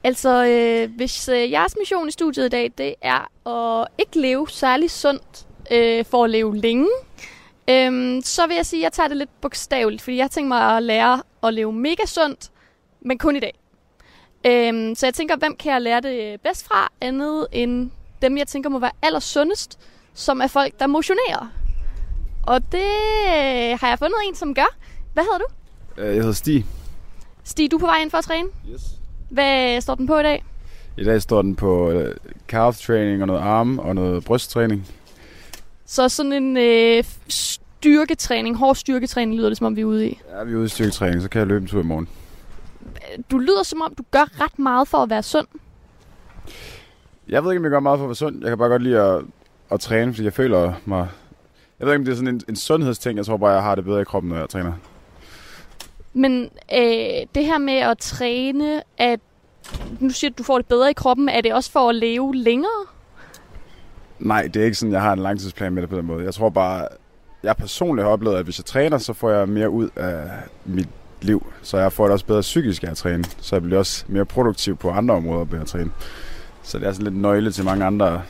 [0.04, 3.50] Altså, øh, hvis øh, jeres mission i studiet i dag, det er
[3.82, 6.88] at ikke leve særlig sundt øh, for at leve længe,
[7.70, 10.78] øh, så vil jeg sige, at jeg tager det lidt bogstaveligt, fordi jeg tænkt mig
[10.78, 12.52] at lære at leve mega sundt,
[13.02, 13.61] men kun i dag.
[14.46, 18.48] Øh, så jeg tænker, hvem kan jeg lære det bedst fra, andet end dem, jeg
[18.48, 19.80] tænker må være allersundest,
[20.14, 21.52] som er folk, der motionerer.
[22.44, 22.78] Og det
[23.28, 24.76] øh, har jeg fundet en, som gør.
[25.14, 25.46] Hvad hedder du?
[26.02, 26.66] Øh, Jeg hedder Stig.
[27.44, 28.50] Stig, du er på vej ind for at træne?
[28.74, 28.82] Yes.
[29.30, 30.44] Hvad står den på i dag?
[30.98, 32.16] I dag står den på øh,
[32.48, 34.88] calf training og noget arm og noget brysttræning.
[35.86, 40.20] Så sådan en øh, styrketræning, hård styrketræning lyder det, som om vi er ude i.
[40.38, 42.08] Ja, vi er ude i styrketræning, så kan jeg løbe en tur i morgen.
[43.32, 45.48] Du lyder som om, du gør ret meget for at være sund.
[47.30, 48.42] Jeg ved ikke, om jeg gør meget for at være sund.
[48.42, 49.24] Jeg kan bare godt lide at,
[49.72, 51.08] at træne, fordi jeg føler mig...
[51.80, 53.18] Jeg ved ikke, om det er sådan en, en sundhedsting.
[53.18, 54.74] Jeg tror bare, jeg har det bedre i kroppen, når jeg træner.
[56.14, 59.20] Men øh, det her med at træne, at
[60.00, 61.96] nu siger du, at du får det bedre i kroppen, er det også for at
[61.96, 62.86] leve længere?
[64.20, 66.24] Nej, det er ikke sådan, jeg har en langtidsplan med det på den måde.
[66.24, 66.88] Jeg tror bare,
[67.44, 70.30] jeg personligt har oplevet, at hvis jeg træner, så får jeg mere ud af
[70.66, 70.90] mit
[71.24, 71.54] liv.
[71.62, 73.24] Så jeg får det også bedre psykisk af at træne.
[73.42, 75.92] Så jeg bliver også mere produktiv på andre områder ved at træne.
[76.64, 78.22] Så det er sådan lidt nøgle til mange andre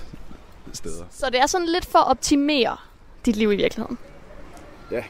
[0.74, 1.04] steder.
[1.10, 2.78] Så det er sådan lidt for at optimere
[3.26, 3.98] dit liv i virkeligheden?
[4.92, 5.04] Ja.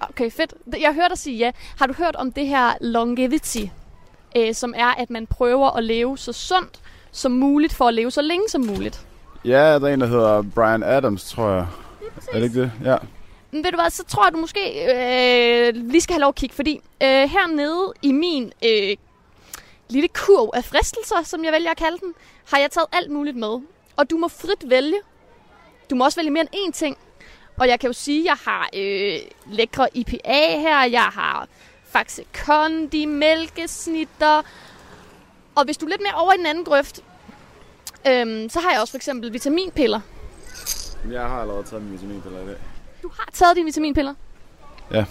[0.00, 0.54] Okay, fedt.
[0.80, 1.50] Jeg hørte dig sige ja.
[1.78, 3.64] Har du hørt om det her longevity,
[4.36, 6.80] øh, som er, at man prøver at leve så sundt
[7.12, 9.06] som muligt, for at leve så længe som muligt?
[9.44, 11.66] Ja, der er en, der hedder Brian Adams, tror jeg.
[12.32, 12.72] Er det ikke det?
[12.84, 12.96] Ja.
[13.52, 16.34] Men ved du hvad, så tror jeg, du måske øh, lige skal have lov at
[16.34, 18.96] kigge, fordi øh, hernede i min øh,
[19.88, 22.14] lille kurv af fristelser, som jeg vælger at kalde den,
[22.50, 23.60] har jeg taget alt muligt med.
[23.96, 24.96] Og du må frit vælge.
[25.90, 26.96] Du må også vælge mere end én ting.
[27.56, 31.48] Og jeg kan jo sige, at jeg har øh, lækre IPA her, jeg har
[31.84, 34.42] Faxe Kondi, mælkesnitter.
[35.54, 37.00] Og hvis du er lidt mere over i den anden grøft,
[38.08, 40.00] øhm, så har jeg også for eksempel vitaminpiller.
[41.10, 42.56] Jeg har allerede taget mine vitaminpiller i dag.
[43.02, 44.14] Du har taget dine vitaminpiller,
[44.92, 45.04] Ja.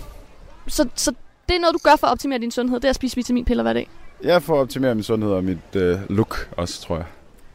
[0.67, 1.13] så, så
[1.49, 3.63] det er noget, du gør for at optimere din sundhed, det er at spise vitaminpiller
[3.63, 3.89] hver dag.
[4.23, 7.05] Jeg får optimeret min sundhed og mit øh, look også, tror jeg.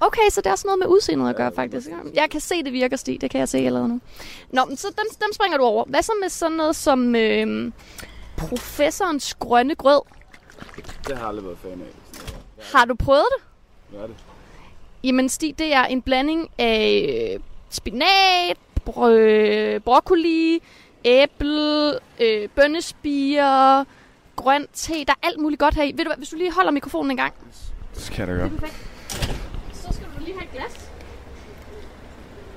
[0.01, 1.89] Okay, så det er også noget med udseendet at gøre, faktisk.
[2.15, 3.21] Jeg kan se, det virker, Stig.
[3.21, 4.01] Det kan jeg se allerede nu.
[4.51, 5.85] Nå, men så dem, dem springer du over.
[5.85, 7.73] Hvad så med sådan noget som øh,
[8.37, 10.01] professorens grønne grød?
[10.77, 12.67] Det har jeg aldrig været fan af.
[12.79, 13.45] Har du prøvet det?
[13.91, 14.17] Hvad er det?
[15.05, 18.57] Jamen, Stig, det er en blanding af øh, spinat,
[18.87, 20.63] bro- broccoli,
[21.05, 23.85] æble, øh, bønnespiger,
[24.37, 24.95] grøn te.
[24.95, 25.93] Der er alt muligt godt her i.
[25.97, 27.35] Ved du hvad, hvis du lige holder mikrofonen en gang.
[27.95, 28.51] Det skal jeg da gøre.
[29.73, 30.91] Så skal du lige have et glas.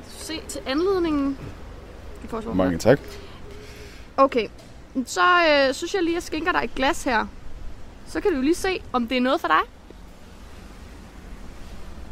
[0.08, 1.38] Se til anledningen.
[2.32, 3.00] Du Mange tak.
[4.18, 4.48] Okay,
[5.06, 7.26] så øh, synes jeg lige, at jeg skænker dig et glas her.
[8.08, 9.62] Så kan du lige se, om det er noget for dig.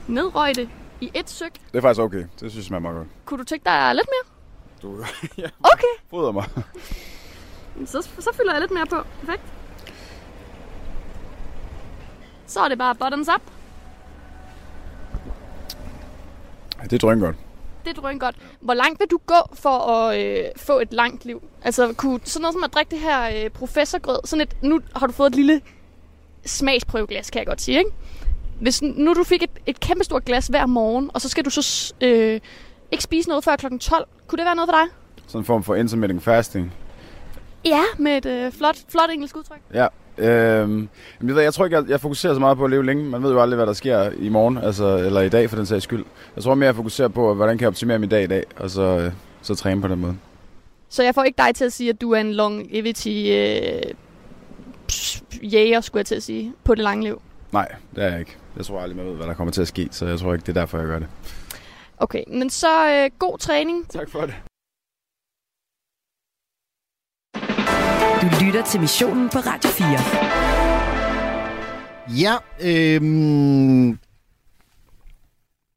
[0.08, 0.70] Nedrøg det
[1.02, 1.52] i et søg.
[1.72, 2.18] Det er faktisk okay.
[2.18, 3.08] Det synes jeg smager meget godt.
[3.26, 4.34] Kunne du tænke dig lidt mere?
[4.82, 5.04] Du
[5.44, 6.46] ja, Okay, fodrer mig.
[7.92, 8.96] så, så fylder jeg lidt mere på.
[9.20, 9.42] Perfekt.
[12.48, 13.42] Så er det bare bottoms up.
[16.84, 17.36] Det er drøn godt.
[17.86, 18.36] det er drøn godt.
[18.60, 21.44] Hvor langt vil du gå for at øh, få et langt liv?
[21.64, 25.08] Altså, kunne sådan noget som at drikke det her øh, professorgrød, sådan et, nu har
[25.08, 25.62] du fået et lille
[26.46, 27.92] smagsprøveglas, kan jeg godt sige, ikke?
[28.62, 31.94] Hvis nu du fik et, et kæmpestort glas hver morgen, og så skal du så
[32.02, 32.40] øh,
[32.92, 33.66] ikke spise noget før kl.
[33.80, 34.88] 12, kunne det være noget for dig?
[35.28, 36.74] Sådan en form for intermittent fasting.
[37.66, 39.60] Ja, med et øh, flot, flot engelsk udtryk.
[39.74, 39.88] Ja.
[40.18, 40.90] Øhm,
[41.24, 43.04] jeg, jeg tror ikke, jeg, jeg fokuserer så meget på at leve længe.
[43.04, 45.66] Man ved jo aldrig, hvad der sker i morgen, altså, eller i dag for den
[45.66, 46.06] sags skyld.
[46.36, 48.70] Jeg tror mere, jeg fokuserer på, hvordan kan jeg optimere min dag i dag, og
[48.70, 50.18] så, øh, så træne på den måde.
[50.90, 53.82] Så jeg får ikke dig til at sige, at du er en longevity øh,
[55.44, 57.22] jæger, skulle jeg til at sige, på det lange liv?
[57.52, 58.38] Nej, det er jeg ikke.
[58.58, 60.46] Jeg tror aldrig, man ved, hvad der kommer til at ske, så jeg tror ikke,
[60.46, 61.08] det er derfor, jeg gør det.
[61.98, 63.90] Okay, men så øh, god træning.
[63.90, 64.36] Tak for det.
[68.22, 69.88] Du lytter til missionen på Radio 4.
[72.22, 74.00] Ja, øhm,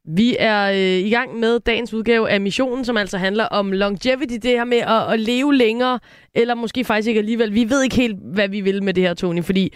[0.05, 4.33] Vi er øh, i gang med dagens udgave af missionen, som altså handler om longevity,
[4.33, 5.99] det her med at, at leve længere,
[6.35, 7.53] eller måske faktisk ikke alligevel.
[7.53, 9.73] Vi ved ikke helt, hvad vi vil med det her, Tony, fordi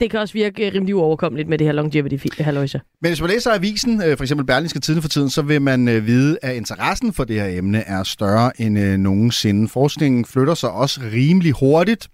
[0.00, 2.80] det kan også virke øh, rimelig uoverkommeligt med det her longevity halløjse.
[3.02, 5.88] Men hvis man læser avisen, øh, for eksempel Berlingske Tiden for tiden, så vil man
[5.88, 9.68] øh, vide, at interessen for det her emne er større end nogensinde.
[9.68, 12.08] Forskningen flytter sig også rimelig hurtigt,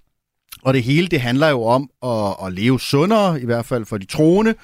[0.63, 3.99] og det hele det handler jo om at, at leve sundere, i hvert fald for
[3.99, 4.55] de troende,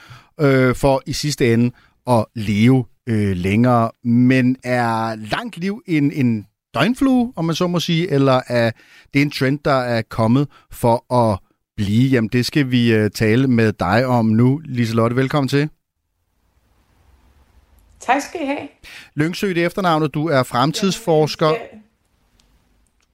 [0.41, 1.71] øh, for i sidste ende
[2.07, 3.91] at leve øh, længere.
[4.05, 8.71] Men er langt liv en, en døgnflue, om man så må sige, eller er
[9.15, 11.39] det en trend, der er kommet for at
[11.79, 12.09] blive?
[12.09, 14.61] Jamen, det skal vi øh, tale med dig om nu.
[14.65, 15.69] Liselotte, velkommen til.
[18.01, 18.69] Tak skal I have.
[19.15, 20.15] Lyngsø, det er efternavnet.
[20.15, 21.55] Du er fremtidsforsker.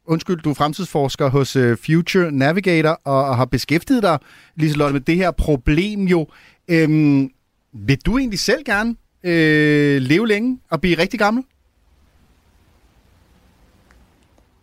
[0.07, 4.19] Undskyld, du er fremtidsforsker hos uh, Future Navigator og, og har beskæftiget dig,
[4.57, 6.27] Liselotte, med det her problem jo.
[6.69, 7.31] Øhm,
[7.73, 11.45] vil du egentlig selv gerne øh, leve længe og blive rigtig gammel?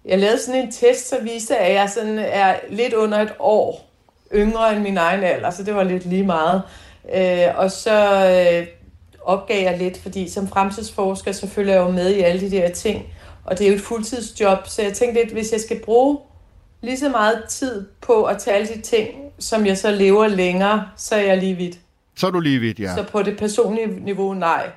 [0.05, 3.90] Jeg lavede sådan en test, så viste, at jeg sådan er lidt under et år
[4.35, 6.61] yngre end min egen alder, så det var lidt lige meget.
[7.15, 8.67] Øh, og så øh,
[9.21, 12.69] opgav jeg lidt, fordi som fremtidsforsker, så følger jeg jo med i alle de der
[12.69, 13.05] ting,
[13.45, 16.17] og det er jo et fuldtidsjob, så jeg tænkte lidt, hvis jeg skal bruge
[16.81, 19.09] lige så meget tid på at tage alle de ting,
[19.39, 21.77] som jeg så lever længere, så er jeg lige vidt.
[22.15, 22.95] Så er du lige vidt, ja.
[22.95, 24.69] Så på det personlige niveau, nej.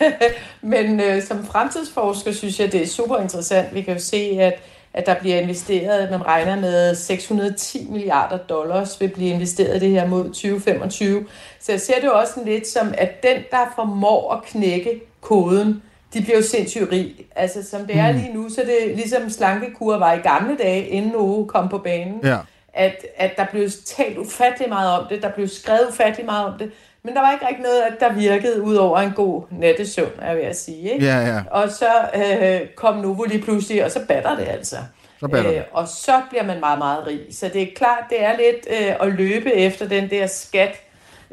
[0.62, 3.74] Men øh, som fremtidsforsker synes jeg, det er super interessant.
[3.74, 4.62] Vi kan jo se, at,
[4.94, 9.90] at der bliver investeret, man regner med 610 milliarder dollars vil blive investeret i det
[9.90, 11.26] her mod 2025.
[11.60, 15.00] Så jeg ser det jo også sådan lidt som, at den, der formår at knække
[15.20, 15.82] koden,
[16.14, 17.26] de bliver jo sindssygt rig.
[17.36, 20.86] Altså som det er lige nu, så er det ligesom slankekur var i gamle dage,
[20.86, 22.20] inden Novo kom på banen.
[22.24, 22.38] Ja.
[22.72, 26.58] At, at der blev talt ufattelig meget om det, der blev skrevet ufattelig meget om
[26.58, 26.70] det,
[27.02, 30.36] men der var ikke rigtig noget, der virkede ud over en god nattesøvn, er jeg
[30.36, 30.92] ved at sige.
[30.92, 31.06] Ikke?
[31.06, 31.40] Ja, ja.
[31.50, 34.76] Og så øh, kom Novo lige pludselig, og så batter det altså.
[35.20, 35.64] Så batter det.
[35.72, 37.20] og så bliver man meget, meget rig.
[37.30, 40.80] Så det er klart, det er lidt øh, at løbe efter den der skat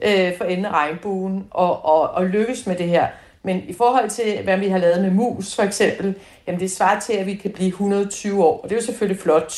[0.03, 3.07] øh, for enden af regnbuen, og, og, og lykkes med det her.
[3.43, 6.15] Men i forhold til, hvad vi har lavet med mus for eksempel,
[6.47, 9.21] jamen det svarer til, at vi kan blive 120 år, og det er jo selvfølgelig
[9.21, 9.53] flot.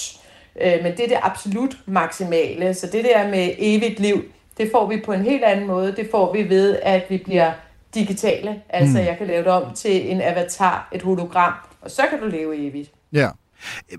[0.62, 2.74] Øh, men det er det absolut maksimale.
[2.74, 4.24] Så det der med evigt liv,
[4.58, 5.96] det får vi på en helt anden måde.
[5.96, 7.52] Det får vi ved, at vi bliver
[7.94, 8.62] digitale.
[8.70, 9.06] Altså, Mm.
[9.06, 12.68] jeg kan lave det om til en avatar, et hologram, og så kan du leve
[12.68, 12.92] evigt.
[13.14, 13.30] Ja.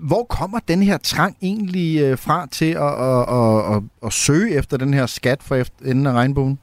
[0.01, 4.55] Hvor kommer den her trang egentlig øh, fra til at, at, at, at, at søge
[4.55, 6.59] efter den her skat for enden af regnbuen?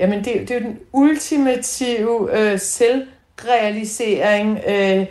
[0.00, 4.58] Jamen, det, det er jo den ultimative øh, selvrealisering.
[4.68, 5.06] Øh,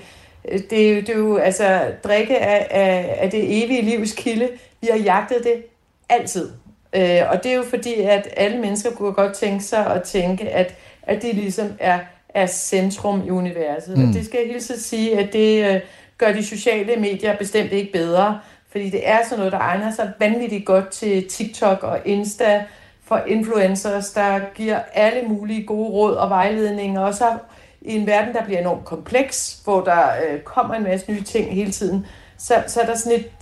[0.70, 4.50] det, er jo, det er jo, altså, drikke af, af, af det evige livs kilde.
[4.82, 5.64] Vi har jagtet det
[6.10, 6.50] altid.
[6.96, 10.50] Øh, og det er jo fordi, at alle mennesker kunne godt tænke sig at tænke,
[10.50, 12.00] at, at det ligesom er,
[12.30, 13.98] er centrum i universet.
[13.98, 14.08] Mm.
[14.08, 15.82] Og det skal jeg hilse at sige, at det øh,
[16.18, 18.40] gør de sociale medier bestemt ikke bedre.
[18.72, 22.64] Fordi det er sådan noget, der egner sig vanvittigt godt til TikTok og Insta
[23.04, 27.02] for influencers, der giver alle mulige gode råd og vejledninger.
[27.02, 27.38] Og så
[27.82, 31.54] i en verden, der bliver enormt kompleks, hvor der øh, kommer en masse nye ting
[31.54, 32.06] hele tiden,
[32.38, 33.35] så, så er der sådan et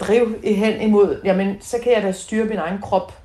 [0.00, 3.18] driv hen imod, jamen, så kan jeg da styre min egen krop.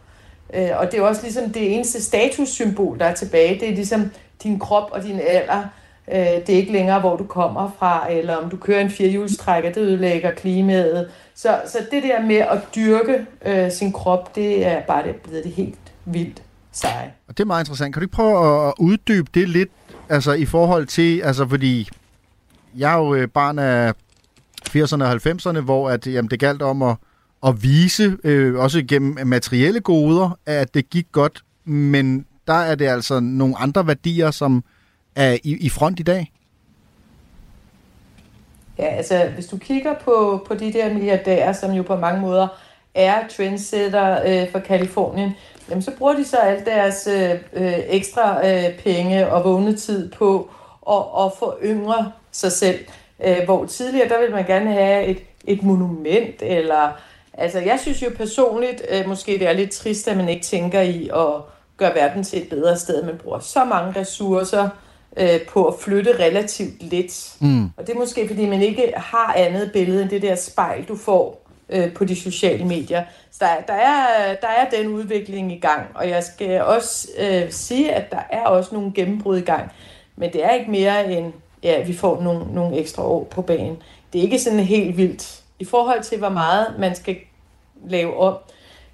[0.53, 3.59] Øh, og det er også ligesom det eneste statussymbol, der er tilbage.
[3.59, 4.11] Det er ligesom
[4.43, 5.63] din krop og din alder.
[6.11, 9.71] Øh, det er ikke længere, hvor du kommer fra, eller om du kører en firehjulstrækker,
[9.71, 11.11] det ødelægger klimaet.
[11.35, 15.43] Så, så det der med at dyrke øh, sin krop, det er bare det, blevet
[15.43, 16.41] det helt vildt
[16.71, 17.13] seje.
[17.27, 17.93] Og det er meget interessant.
[17.93, 19.69] Kan du ikke prøve at uddybe det lidt,
[20.09, 21.89] altså i forhold til, altså fordi
[22.77, 23.93] jeg er jo øh, barn af
[24.75, 26.95] 80'erne og 90'erne, hvor at, jamen, det galt om at,
[27.45, 32.87] at vise, øh, også gennem materielle goder, at det gik godt, men der er det
[32.87, 34.63] altså nogle andre værdier, som
[35.15, 36.31] er i, i front i dag?
[38.77, 42.47] Ja, altså hvis du kigger på, på de der milliardærer, som jo på mange måder
[42.93, 45.31] er trendsetter øh, for Kalifornien,
[45.69, 50.49] jamen så bruger de så alt deres øh, øh, ekstra øh, penge og vågnetid på
[50.89, 52.79] at, at få yngre sig selv.
[53.23, 55.17] Øh, hvor tidligere, der ville man gerne have et,
[55.47, 56.91] et monument, eller...
[57.37, 60.81] Altså, jeg synes jo personligt, øh, måske det er lidt trist, at man ikke tænker
[60.81, 61.41] i at
[61.77, 63.03] gøre verden til et bedre sted.
[63.03, 64.69] Man bruger så mange ressourcer
[65.17, 67.35] øh, på at flytte relativt lidt.
[67.39, 67.63] Mm.
[67.77, 70.95] Og det er måske, fordi man ikke har andet billede end det der spejl, du
[70.95, 73.03] får øh, på de sociale medier.
[73.31, 77.51] Så der, der, er, der er den udvikling i gang, og jeg skal også øh,
[77.51, 79.71] sige, at der er også nogle gennembrud i gang.
[80.15, 81.33] Men det er ikke mere end,
[81.63, 83.77] ja, vi får nogle, nogle ekstra år på banen.
[84.13, 85.39] Det er ikke sådan helt vildt.
[85.59, 87.15] I forhold til, hvor meget man skal
[87.87, 88.33] lave om.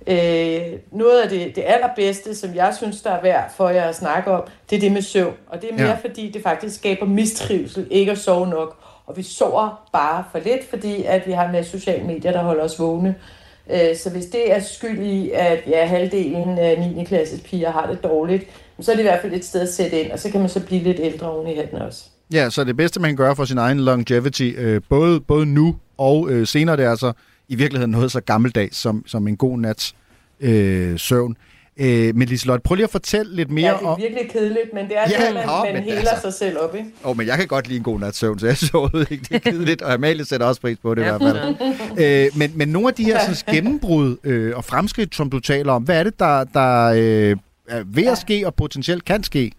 [0.07, 3.95] Øh, noget af det, det allerbedste, som jeg synes, der er værd for jer at
[3.95, 5.33] snakke om, det er det med søvn.
[5.47, 5.95] Og det er mere, Ja.
[6.01, 8.75] fordi det faktisk skaber mistrivsel, ikke at sove nok.
[9.05, 12.43] Og vi sover bare for lidt, fordi at vi har en masse sociale medier, der
[12.43, 13.15] holder os vågne.
[13.71, 17.03] Øh, Så hvis det er skyld i, at ja, halvdelen af 9.
[17.03, 18.43] klasses piger har det dårligt,
[18.81, 20.49] så er det i hvert fald et sted at sætte ind, og så kan man
[20.49, 22.03] så blive lidt ældre oven i hatten også.
[22.33, 25.75] Ja, så det bedste, man kan gøre for sin egen longevity, øh, både, både nu
[25.97, 27.11] og øh, senere, det er altså
[27.47, 29.95] i virkeligheden noget så gammeldags som, som en god nats
[30.39, 31.35] øh, søvn.
[31.81, 33.99] Øh, men Liselotte, prøv lige at fortælle lidt mere Ja, det er om...
[34.01, 36.57] virkelig kedeligt, men det er Ja, ja, man, nå, man men heler altså- sig selv
[36.59, 36.87] op, ikke?
[37.03, 39.23] Åh, oh, men jeg kan godt lide en god nats søvn, så jeg så ikke,
[39.29, 41.55] det er kedeligt, og Amalie sætter også pris på det Ja, i hvert
[41.99, 42.25] fald.
[42.25, 45.73] øh, men, men nogle af de her sådan, gennembrud øh, og fremskridt, som du taler
[45.73, 47.35] om, hvad er det, der, der øh,
[47.69, 49.51] er ved at ske og potentielt kan ske?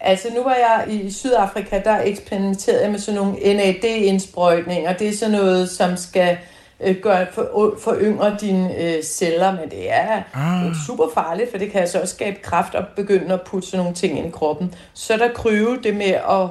[0.00, 4.92] Altså nu var jeg i Sydafrika, der eksperimenterede jeg med sådan nogle NAD-indsprøjtninger.
[4.92, 6.38] Det er sådan noget, som skal
[6.80, 10.72] øh, gøre, for, foryngre dine øh, celler, men det er Ah.
[10.86, 13.94] super farligt, for det kan altså også skabe kraft og begynde at putte sådan nogle
[13.94, 14.74] ting ind i kroppen.
[14.94, 16.48] Så er der kryve det med at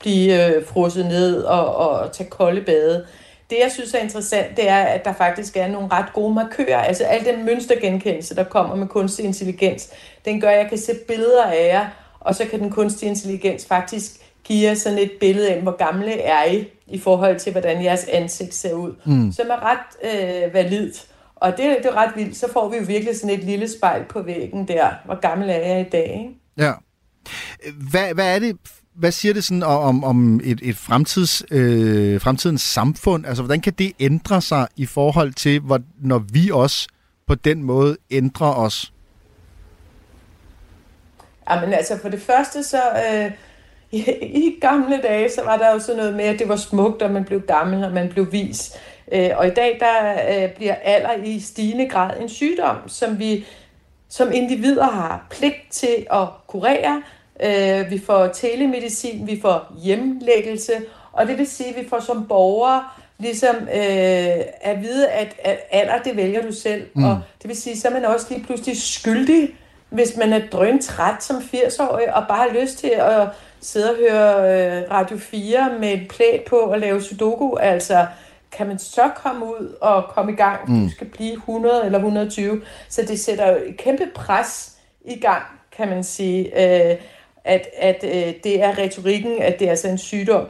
[0.00, 3.04] blive øh, frosset ned og, og tage kolde bade.
[3.50, 6.78] Det, jeg synes er interessant, det er, at der faktisk er nogle ret gode markører.
[6.82, 9.88] Altså al den mønstergenkendelse, der kommer med kunstig intelligens,
[10.24, 11.86] den gør, at jeg kan se billeder af jer,
[12.24, 14.12] og så kan den kunstige intelligens faktisk
[14.44, 18.04] give jer sådan et billede af, hvor gamle er I, i forhold til, hvordan jeres
[18.04, 18.94] ansigt ser ud.
[19.04, 19.32] Mm.
[19.32, 20.14] Som er ret
[20.46, 21.06] øh, validt.
[21.36, 22.36] Og det, det er ret vildt.
[22.36, 24.90] Så får vi jo virkelig sådan et lille spejl på væggen der.
[25.04, 26.40] Hvor gammel er jeg i dag, ikke?
[26.58, 26.72] Ja.
[27.90, 28.56] Hvad, hvad er det,
[28.94, 33.26] hvad siger det sådan om, om et, et fremtids, øh, fremtidens samfund?
[33.26, 36.88] Altså, hvordan kan det ændre sig i forhold til, hvor, når vi også
[37.26, 38.93] på den måde ændrer os?
[41.50, 42.82] Jamen altså, for det første så...
[43.10, 43.30] Øh,
[43.92, 47.10] i, gamle dage, så var der jo sådan noget med, at det var smukt, og
[47.10, 48.72] man blev gammel, og man blev vis.
[49.12, 50.12] Øh, og i dag, der
[50.44, 53.46] øh, bliver alder i stigende grad en sygdom, som vi
[54.08, 57.02] som individer har pligt til at kurere.
[57.42, 60.72] Øh, vi får telemedicin, vi får hjemlæggelse,
[61.12, 62.84] og det vil sige, at vi får som borgere
[63.18, 66.86] ligesom øh, at vide, at, at alder, det vælger du selv.
[66.94, 67.04] Mm.
[67.04, 69.50] Og det vil sige, så er man også lige pludselig skyldig,
[69.94, 73.28] hvis man er drøn træt som 80-årig, og bare har lyst til at
[73.60, 77.56] sidde og høre øh, Radio 4 med et plæt på og lave sudoku.
[77.56, 78.06] Altså,
[78.52, 80.72] kan man så komme ud og komme i gang?
[80.72, 80.84] Mm.
[80.84, 82.62] Du skal blive 100 eller 120.
[82.88, 84.72] Så det sætter jo et kæmpe pres
[85.04, 85.42] i gang,
[85.76, 86.96] kan man sige, øh,
[87.44, 90.46] at, at øh, det er retorikken, at det er altså en sygdom.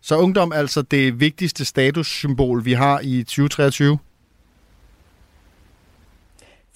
[0.00, 3.98] Så ungdom er altså det vigtigste statussymbol, vi har i 2023?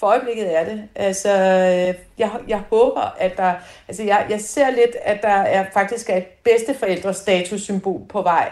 [0.03, 0.83] For øjeblikket er det.
[0.95, 3.53] Altså, øh, jeg, jeg håber, at der...
[3.89, 8.51] Altså, jeg, jeg ser lidt, at der er faktisk er et bedsteforældre statussymbol på vej.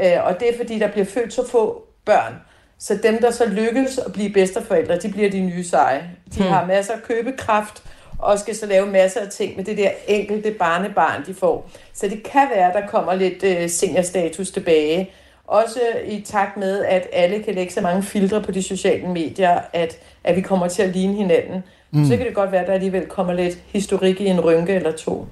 [0.00, 2.34] Øh, og det er, fordi der bliver født så få børn.
[2.78, 6.10] Så dem, der så lykkes at blive bedsteforældre, de bliver de nye seje.
[6.34, 6.52] De Hmm.
[6.52, 7.82] har masser af købekraft,
[8.18, 11.70] og skal så lave masser af ting med det der enkelte barnebarn, de får.
[11.94, 15.10] Så det kan være, at der kommer lidt øh, seniorstatus tilbage.
[15.50, 19.60] Også i takt med, at alle kan lægge så mange filtre på de sociale medier,
[19.72, 21.62] at, at vi kommer til at ligne hinanden.
[21.90, 22.04] Mm.
[22.04, 24.92] Så kan det godt være, at der alligevel kommer lidt historik i en rynke eller
[24.92, 25.26] to.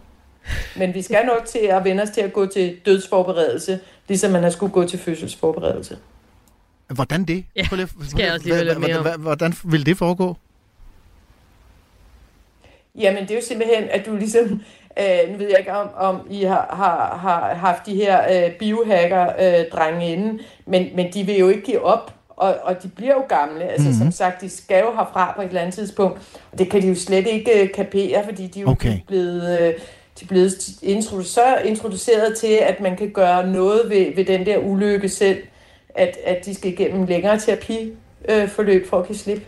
[0.77, 4.43] Men vi skal nok til at vende os til at gå til dødsforberedelse, ligesom man
[4.43, 5.99] har skulle gå til fødselsforberedelse.
[6.95, 7.45] Hvordan det?
[7.57, 9.03] Ja, Prøv lige- skal jeg også lige høre lidt mere om.
[9.03, 10.37] Hvordan, hvordan vil det foregå?
[12.99, 14.63] Jamen, det er jo simpelthen, at du ligesom...
[15.01, 18.53] Øh, nu ved jeg ikke, om, om I har, har, har haft de her øh,
[18.53, 23.23] biohacker-drenge inde, men, men de vil jo ikke give op, og, og de bliver jo
[23.29, 23.65] gamle.
[23.65, 23.97] Altså, Mhm.
[23.97, 24.05] mm-hmm.
[24.05, 26.19] som sagt, de skal jo herfra på et eller andet tidspunkt,
[26.53, 28.99] og det kan de jo slet ikke øh, kapere, fordi de er jo Okay.
[29.07, 29.61] blevet...
[29.61, 29.75] Øh,
[30.21, 30.51] de er blevet
[30.83, 35.39] introdu- så introduceret til, at man kan gøre noget ved, ved den der ulykke selv,
[35.95, 37.97] at, at de skal igennem længere terapiforløb
[38.29, 39.43] øh, forløb for at kan slippe.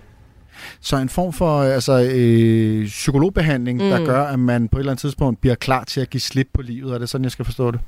[0.80, 3.90] Så en form for øh, altså, øh, psykologbehandling, mm.
[3.90, 6.48] der gør, at man på et eller andet tidspunkt bliver klar til at give slip
[6.52, 6.94] på livet.
[6.94, 7.80] Er det sådan, jeg skal forstå det?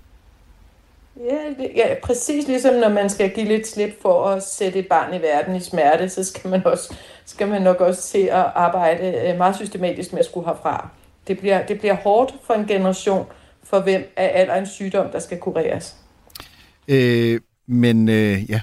[1.17, 4.89] Ja, det, ja, præcis ligesom når man skal give lidt slip for at sætte et
[4.89, 6.95] barn i verden i smerte, så skal man, også,
[7.25, 10.89] skal man nok også til at arbejde øh, meget systematisk med at skulle herfra.
[11.29, 13.27] Det bliver, det bliver hårdt for en generation,
[13.65, 15.97] for hvem er alder en sygdom, der skal kureres.
[16.89, 18.61] Øh, men øh, ja,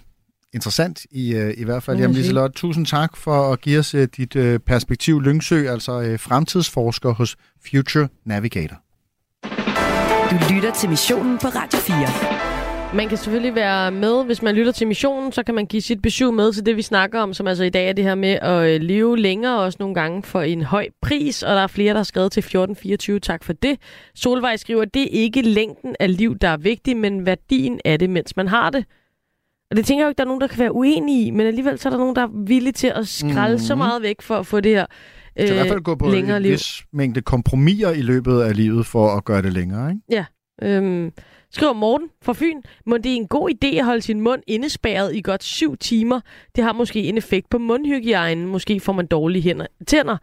[0.54, 1.98] interessant i, øh, i hvert fald.
[1.98, 2.16] Man Jamen.
[2.16, 5.22] Liselotte, tusind tak for at give os øh, dit øh, perspektiv.
[5.22, 7.36] Lyngsø, altså øh, fremtidsforsker hos
[7.72, 8.76] Future Navigator.
[10.32, 12.40] Du lytter til missionen på Radio 4.
[12.96, 16.02] Man kan selvfølgelig være med, hvis man lytter til missionen, så kan man give sit
[16.02, 18.30] besøg med til det, vi snakker om, som altså i dag er det her med
[18.30, 22.00] at leve længere, også nogle gange for en høj pris, og der er flere, der
[22.00, 23.20] har skrevet til 1424.
[23.20, 23.78] Tak for det.
[24.16, 28.10] Solvej skriver, det er ikke længden af liv, der er vigtig, men værdien af det,
[28.10, 28.86] mens man har det.
[29.72, 31.48] Og det tænker jeg jo ikke, der er nogen, der kan være uenige i, men
[31.48, 33.60] alligevel så er der nogen, der er villige til at skralde mm.
[33.60, 33.78] så Mhm.
[33.78, 34.86] meget væk for at få det her
[35.38, 36.52] Så i øh, hvert fald gå på længere en liv.
[36.52, 40.02] vis mængde kompromiser i løbet af livet for at gøre det længere, ikke?
[40.12, 40.26] Ja.
[40.62, 41.12] Øhm,
[41.52, 42.62] skriver Morten fra Fyn.
[42.86, 46.20] Må det er en god idé at holde sin mund indespærret i godt syv timer.
[46.56, 48.46] Det har måske en effekt på mundhygiejnen.
[48.46, 50.18] Måske får man dårlige hænder, tænder.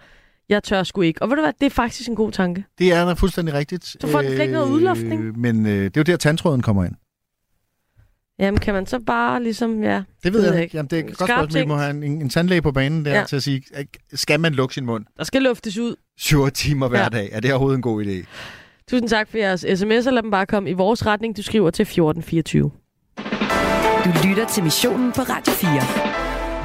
[0.48, 1.22] Jeg tør sgu ikke.
[1.22, 2.64] Og ved du hvad, det er faktisk en god tanke.
[2.78, 3.84] Det er fuldstændig rigtigt.
[3.84, 5.38] Så får den ikke noget udluftning.
[5.40, 6.94] Men øh, det er jo der, tandtråden kommer ind.
[8.38, 10.02] Jamen, kan man så bare ligesom, ja...
[10.24, 10.76] Det ved jeg ikke.
[10.76, 11.62] Jamen, det er godt spørgsmål.
[11.62, 13.24] Vi må have en, en tandlæge på banen der Ja.
[13.24, 13.62] til at sige,
[14.14, 15.94] skal man lukke sin mund Der skal luftes ud.
[16.18, 17.08] 7 timer hver ja.
[17.08, 17.28] dag?
[17.32, 18.26] Er det overhovedet en god idé?
[18.90, 20.10] Tusind tak for jeres sms'er.
[20.10, 21.36] Lad dem bare komme i vores retning.
[21.36, 22.70] Du skriver til 1424.
[24.04, 25.70] Du lytter til missionen på Radio 4.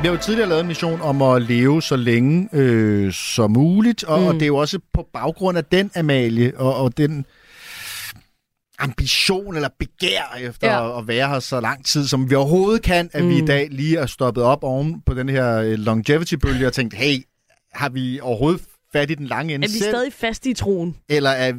[0.02, 4.04] Vi har jo tidligere lavet en mission om at leve så længe øh, som muligt,
[4.04, 4.26] og, mm.
[4.28, 7.26] og det er jo også på baggrund af den, Amalie, og, og den
[8.84, 11.00] ambition eller begær efter Ja.
[11.00, 13.30] at være her så lang tid, som vi overhovedet kan, at mm.
[13.30, 13.48] vi i Mm.
[13.48, 17.18] dag lige er stoppet op oven på den her øh, longevity-bølge og tænkt, hey,
[17.74, 18.62] har vi overhovedet
[18.94, 19.92] fat i den lange ende Er vi selv?
[19.92, 20.96] stadig fast i troen?
[21.10, 21.54] Eller er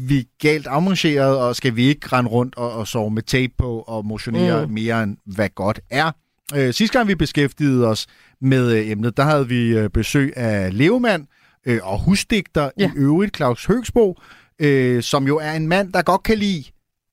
[0.00, 3.80] vi galt afmarcheret, og skal vi ikke rende rundt og, og sove med tape på
[3.80, 4.72] og motionere mm.
[4.72, 6.10] mere end hvad godt er?
[6.54, 8.06] Øh, sidste gang vi beskæftigede os
[8.40, 11.26] med øh, emnet, der havde vi øh, besøg af Levemand
[11.66, 12.86] øh, og husdigter ja.
[12.88, 14.16] i øvrigt, Claus Høgsbo,
[14.60, 16.64] øh, som jo er en mand, der godt kan lide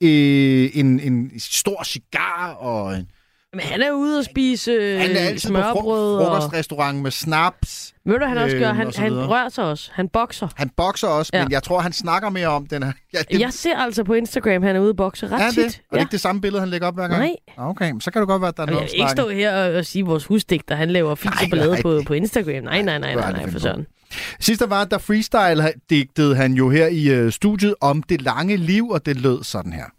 [0.03, 3.07] øh, en, en stor cigar og en
[3.53, 6.19] Men han er ude og spise øh, han er altid på smørbrød.
[6.19, 6.25] fro- og...
[6.41, 7.93] frokostrestaurant med snaps.
[8.05, 8.67] Ved du, han også gør?
[8.69, 9.89] øhm, Han, og han rører sig også.
[9.93, 10.47] Han bokser.
[10.55, 11.43] Han bokser også, Ja.
[11.43, 12.91] men jeg tror, han snakker mere om den her.
[13.13, 15.57] Ja, det, Jeg ser altså på Instagram, han er ude og bokse ret er tit.
[15.57, 15.65] det?
[15.65, 17.19] Og det er ikke det samme billede, han lægger op hver gang?
[17.19, 17.35] Nej.
[17.57, 19.29] Okay, så kan det godt være, at der er Og jeg noget vil ikke stå
[19.29, 21.17] her og, og sige, at vores husdigter, han laver og
[21.51, 22.63] ballade nej, på, på Instagram.
[22.63, 23.85] Nej, nej, nej, nej, nej, aldrig for finde
[24.39, 28.89] Sidst der var, der freestyle-digtede han jo her i øh, studiet om det lange liv,
[28.89, 29.94] og det lød sådan her.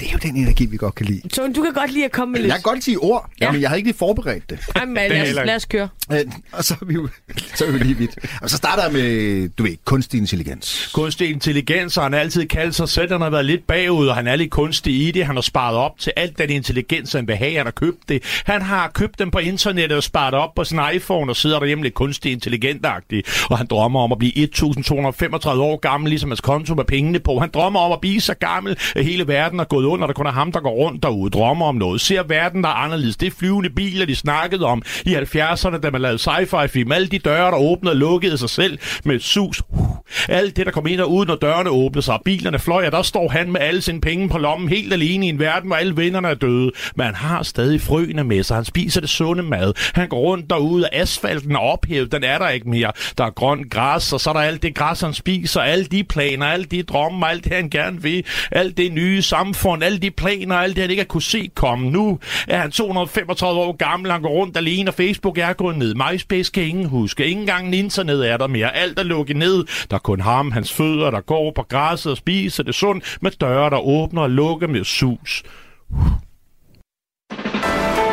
[0.00, 1.20] Det er jo den energi, vi godt kan lide.
[1.32, 2.48] Så du kan godt lide at komme med lidt.
[2.48, 3.52] Jeg kan godt sige ord, Ja.
[3.52, 4.58] men jeg har ikke lige forberedt det.
[4.76, 5.88] Jamen, lad, os, lad os køre.
[6.12, 6.18] Øh,
[6.52, 7.08] og så er vi jo,
[7.54, 8.18] så er vi lige vidt.
[8.42, 10.90] Og så starter jeg med, du ved, kunstig intelligens.
[10.94, 14.14] Kunstig intelligens, og han har altid kaldt sig selv, han har været lidt bagud, og
[14.16, 15.26] han er lidt kunstig i det.
[15.26, 17.56] Han har sparet op til alt den intelligens, han vil have.
[17.56, 18.22] Han har købt det.
[18.44, 21.84] Han har købt dem på internettet og sparet op på sin iPhone og sidder derhjemme
[21.84, 23.24] lidt kunstig intelligentagtig.
[23.50, 27.38] Og han drømmer om at blive 1235 år gammel, ligesom hans konto med pengene på.
[27.38, 30.06] Han drømmer om at blive så gammel, at hele verden er gået under.
[30.06, 31.30] Der kun er ham, der går rundt derude.
[31.30, 32.00] Drømmer om noget.
[32.00, 33.16] Ser verden, der er anderledes.
[33.16, 36.92] Det er flyvende biler, de snakkede om i 70'erne, da man lavede sci-fi film.
[36.92, 39.62] Alle de døre, der åbnede og lukkede sig selv med sus.
[39.68, 39.96] Uh,
[40.28, 42.92] alt det, der kom ind og ud, når dørene åbnede sig, og bilerne fløj, og
[42.92, 45.76] der står han med alle sine penge på lommen, helt alene i en verden, hvor
[45.76, 46.72] alle vennerne er døde.
[46.96, 48.56] Men han har stadig frøene med sig.
[48.56, 49.72] Han spiser det sunde mad.
[49.94, 52.12] Han går rundt derude, og asfalten er ophævet.
[52.12, 52.92] Den er der ikke mere.
[53.18, 55.60] Der er grønt græs, og så er der alt det græs, han spiser.
[55.60, 58.24] Alle de planer, alle de drømme, alt det, han gerne vil.
[58.50, 61.90] Alt det nye samfund, alle de planer, alt det, han ikke har kunne se komme.
[61.90, 62.18] Nu
[62.48, 64.10] er han 235 år gammel.
[64.12, 65.94] Han går rundt alene, og Facebook er gået ned.
[65.94, 67.26] MySpace kan ingen huske.
[67.26, 68.76] Ingen gang internet er der mere.
[68.76, 69.64] Alt er lukket ned.
[69.90, 73.30] Der er kun ham, hans fødder, der går på græsset og spiser det sundt, med
[73.30, 75.42] døre, der åbner og lukker med sus.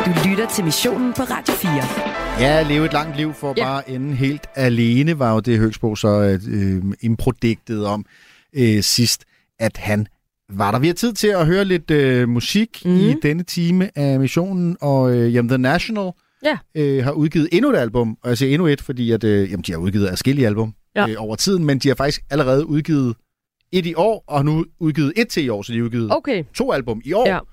[0.06, 2.40] Du lytter til missionen på Radio 4.
[2.40, 3.64] Ja, leve et langt liv for Ja.
[3.64, 8.04] bare ende helt alene, var jo det Høgsbo så øh, improdiktet om
[8.56, 9.24] øh, sidst,
[9.60, 10.06] at han
[10.58, 10.78] var der.
[10.78, 12.94] Vi har tid til at høre lidt øh, musik Mhm.
[12.94, 13.00] mm.
[13.00, 16.10] i denne time af missionen, og øh, jamen, The National
[16.44, 16.58] Ja.
[16.74, 19.62] øh, har udgivet endnu et album, og jeg siger endnu et, fordi at, øh, jamen,
[19.66, 21.08] de har udgivet adskillige album Ja.
[21.08, 23.14] øh, over tiden, men de har faktisk allerede udgivet
[23.72, 26.12] et i år, og har nu udgivet et til i år, så de har udgivet
[26.16, 26.44] Okay.
[26.54, 27.28] to album i år.
[27.28, 27.38] Ja.
[27.38, 27.44] Øh, og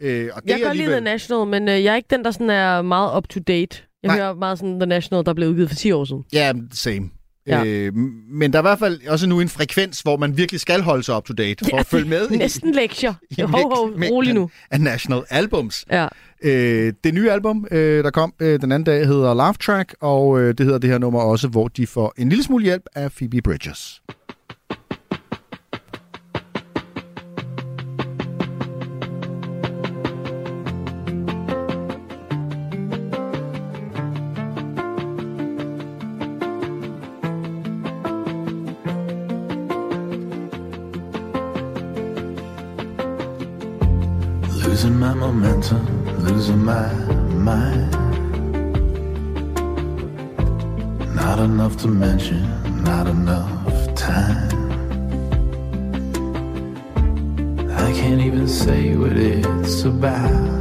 [0.00, 0.92] det Jeg kan godt lide alligevel...
[0.94, 3.82] The National, men øh, jeg er ikke den, der sådan er meget up-to-date.
[4.02, 4.16] Jeg Nej.
[4.16, 6.24] hører meget sådan The National, der blev udgivet for 10 år siden.
[6.32, 7.10] Ja, same.
[7.46, 7.64] Ja.
[7.64, 7.94] Øh,
[8.30, 11.02] men der er i hvert fald også nu en frekvens, hvor man virkelig skal holde
[11.02, 12.30] sig up to date for ja, at følge med.
[12.30, 13.14] Næsten i, lektier.
[13.30, 14.50] I jo, ho, ho, rolig nu.
[14.70, 15.84] Af National Albums.
[15.90, 16.08] Ja.
[16.42, 20.40] Øh, det nye album, øh, der kom øh, den anden dag, hedder Laugh Track, og
[20.40, 23.12] øh, det hedder det her nummer også, hvor de får en lille smule hjælp af
[23.12, 24.02] Phoebe Bridges.
[45.06, 45.84] my momentum,
[46.24, 46.92] losing my
[47.48, 47.92] mind.
[51.14, 52.42] Not enough to mention,
[52.82, 54.50] not enough time.
[57.70, 60.55] I can't even say what it's about.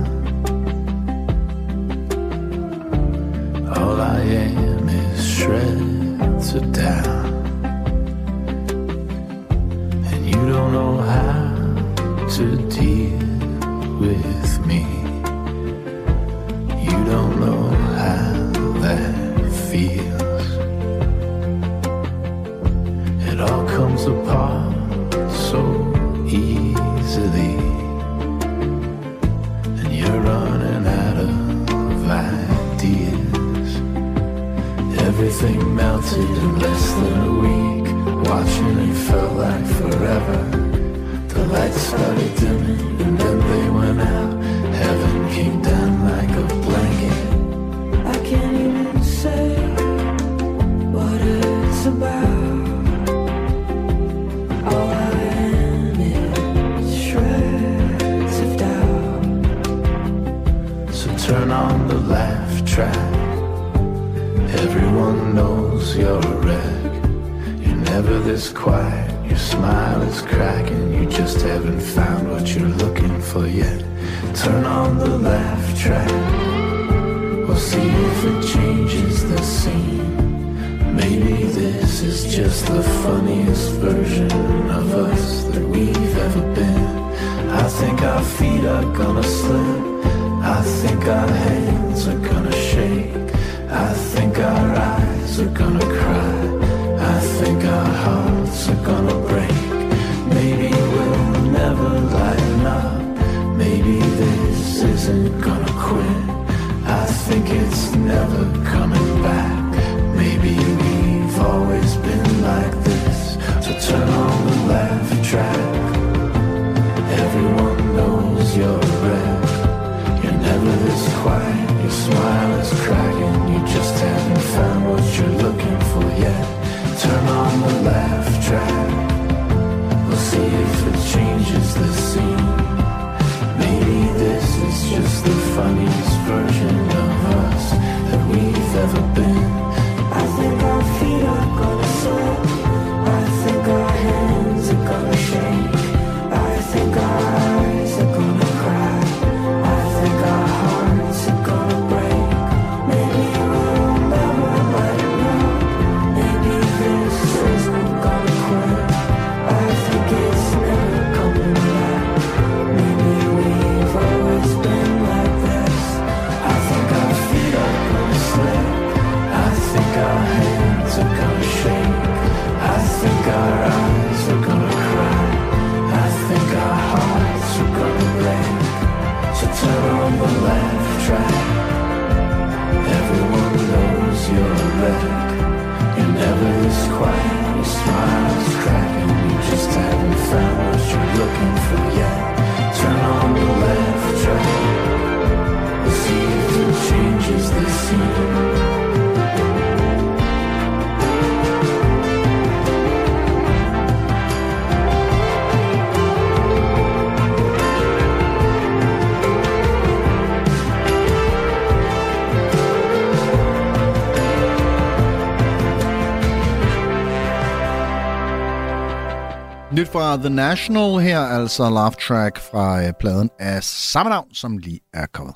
[219.95, 224.79] fra The National her, altså Love Track fra øh, pladen af samme navn, som lige
[224.93, 225.35] er kommet.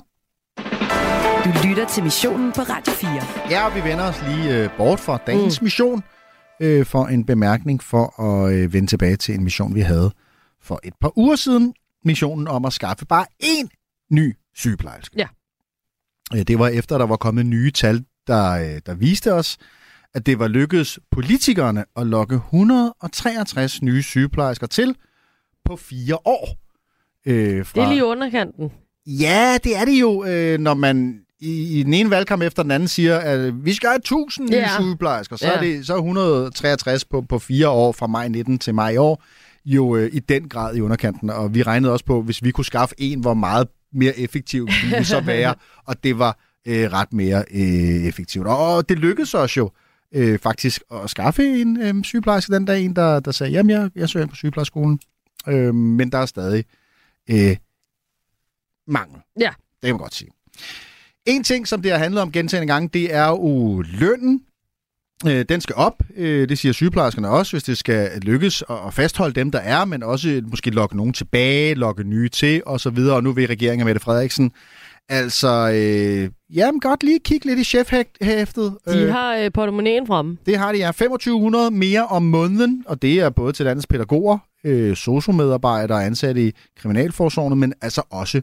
[1.44, 3.50] Du lytter til missionen på Radio 4.
[3.50, 5.64] Ja, og vi vender os lige øh, bort fra dagens mm.
[5.64, 6.02] mission
[6.60, 10.10] øh, for en bemærkning for at øh, vende tilbage til en mission, vi havde
[10.62, 11.74] for et par uger siden.
[12.04, 13.68] Missionen om at skaffe bare én
[14.10, 15.14] ny sygeplejerske.
[15.18, 15.26] Ja.
[16.34, 19.58] Øh, det var efter, der var kommet nye tal, der, øh, der viste os,
[20.14, 24.94] at det var lykkedes politikerne at lokke 163 nye sygeplejersker til
[25.64, 26.56] på fire år.
[27.26, 27.34] Øh,
[27.74, 28.70] Det er lige underkanten.
[29.06, 32.70] Ja, det er det jo, øh, når man i, i den ene valgkamp efter den
[32.72, 34.68] anden siger, at vi skal have 1000 nye Ja.
[34.80, 35.36] sygeplejersker.
[35.36, 35.70] Så, er Ja.
[35.72, 39.22] det, så er 163 på, på fire år fra maj 19 til maj i år
[39.64, 41.30] jo øh, i den grad i underkanten.
[41.30, 44.98] Og vi regnede også på, hvis vi kunne skaffe en, hvor meget mere effektiv ville
[44.98, 45.54] vi så være.
[45.88, 48.46] og det var øh, ret mere øh, effektivt.
[48.46, 49.70] Og det lykkedes os jo
[50.14, 52.84] øh, faktisk at skaffe en øh, sygeplejerske den dag.
[52.84, 55.00] En, der, der sagde, jamen jeg, jeg søger ind på sygeplejerskolen.
[55.48, 56.64] Øh, men der er stadig
[57.30, 57.56] øh,
[58.86, 59.20] mangel.
[59.40, 59.50] Ja.
[59.82, 60.30] Det kan man godt sige.
[61.26, 64.42] En ting, som det har handlet om gentagende gange, det er jo lønnen.
[65.26, 69.34] Øh, den skal op, øh, det siger sygeplejerskerne også, hvis det skal lykkes at fastholde
[69.34, 72.98] dem, der er, men også måske lokke nogen tilbage, lokke nye til osv.
[72.98, 74.52] Og nu vil regeringen Mette Frederiksen
[75.10, 78.76] altså, øh, jamen godt lige kigge lidt i chefhæftet.
[78.92, 80.38] De har øh, portemonnaien frem.
[80.46, 80.86] Det har de, ja.
[80.86, 86.52] 2500 mere om måneden, og det er både til landets pædagoger, øh, sociomedarbejdere ansatte i
[86.78, 88.40] Kriminalforsorgen, men altså også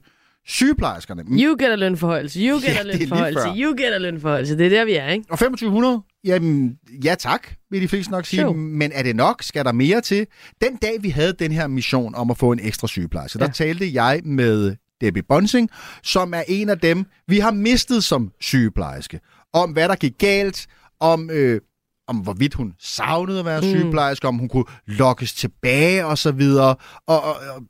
[0.47, 1.23] sygeplejerskerne.
[1.29, 4.57] You get a lønforhøjelse, you get Ja, a lønforhøjelse, you get a lønforhøjelse.
[4.57, 5.25] Det er der, vi er, ikke?
[5.29, 6.01] Og 2500?
[6.23, 8.41] Jamen, ja tak, vil de fleste nok sige.
[8.41, 8.53] Jo.
[8.53, 9.43] Men er det nok?
[9.43, 10.27] Skal der mere til?
[10.61, 13.45] Den dag, vi havde den her mission om at få en ekstra sygeplejerske, ja.
[13.45, 15.69] der talte jeg med Debbie Bonsing,
[16.03, 19.19] som er en af dem, vi har mistet som sygeplejerske.
[19.53, 20.67] Om hvad der gik galt,
[20.99, 21.29] om...
[21.33, 21.61] Øh,
[22.09, 23.67] om hvorvidt hun savnede at være Mm.
[23.67, 26.75] sygeplejerske, om hun kunne lokkes tilbage og så videre.
[27.07, 27.63] Og, og, og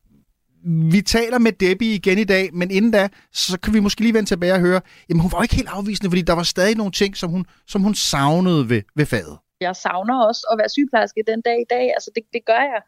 [0.91, 4.13] vi taler med Debbie igen i dag, men inden da, så kan vi måske lige
[4.13, 6.91] vende tilbage og høre, jamen hun var ikke helt afvisende, fordi der var stadig nogle
[6.91, 9.37] ting, som hun, som hun savnede ved, ved faget.
[9.61, 11.81] Jeg savner også at være sygeplejerske den dag i dag.
[11.95, 12.81] Altså det, det gør jeg.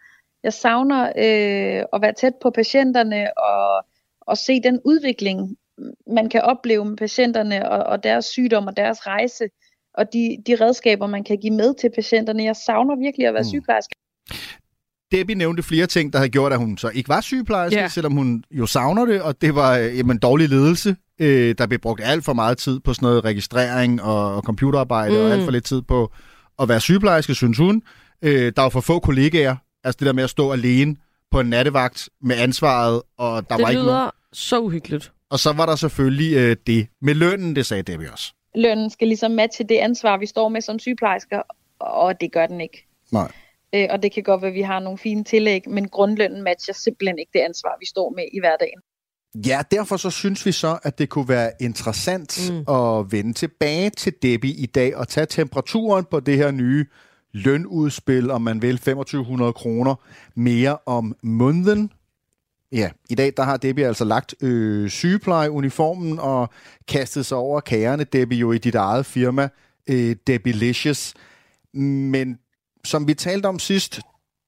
[0.44, 3.86] Jeg savner øh, at være tæt på patienterne og,
[4.30, 5.56] og se den udvikling,
[6.14, 9.44] man kan opleve med patienterne og, og deres sygdom og deres rejse
[9.94, 12.44] og de, de redskaber, man kan give med til patienterne.
[12.44, 13.50] Jeg savner virkelig at være Mm.
[13.50, 13.96] sygeplejerske.
[15.12, 17.88] Debbie nævnte flere ting, der havde gjort, at hun så ikke var sygeplejerske, Ja.
[17.88, 20.96] selvom hun jo savner det, og det var øh, jamen, dårlig ledelse.
[21.22, 25.20] Øh, der blev brugt alt for meget tid på sådan noget registrering og, computerarbejde, mm.
[25.20, 25.32] og Mm.
[25.32, 26.12] alt for lidt tid på
[26.60, 27.82] at være sygeplejerske, synes hun.
[28.22, 30.96] Øh, der var for få kollegaer, altså det der med at stå alene
[31.32, 34.12] på en nattevagt med ansvaret, og der det var ikke lyder nogen...
[34.34, 35.12] så uhyggeligt.
[35.30, 38.34] Og så var der selvfølgelig øh, det med lønnen, det sagde Debbie også.
[38.56, 41.42] Lønnen skal ligesom matche det ansvar, vi står med som sygeplejersker,
[41.80, 42.88] og det gør den ikke.
[43.12, 43.32] Nej.
[43.76, 46.74] Øh, og det kan godt være, at vi har nogle fine tillæg, men grundlønnen matcher
[46.74, 48.80] simpelthen ikke det ansvar, vi står med i hverdagen.
[49.36, 52.76] Ja, derfor så synes vi så, at det kunne være interessant mm.
[52.76, 56.86] at vende tilbage til Debbie i dag og tage temperaturen på det her nye
[57.32, 59.96] lønudspil, om man vil 2500 kroner
[60.36, 61.92] mere om måneden.
[62.72, 66.50] Ja, i dag der har Debbie altså lagt øh, sygeplejeuniformen og
[66.88, 69.50] kastet sig over kagerne, Debbie, jo i dit eget firma,
[69.90, 71.14] øh, Debbie-licious.
[71.74, 72.40] Men
[72.84, 74.02] som vi talte om sidst,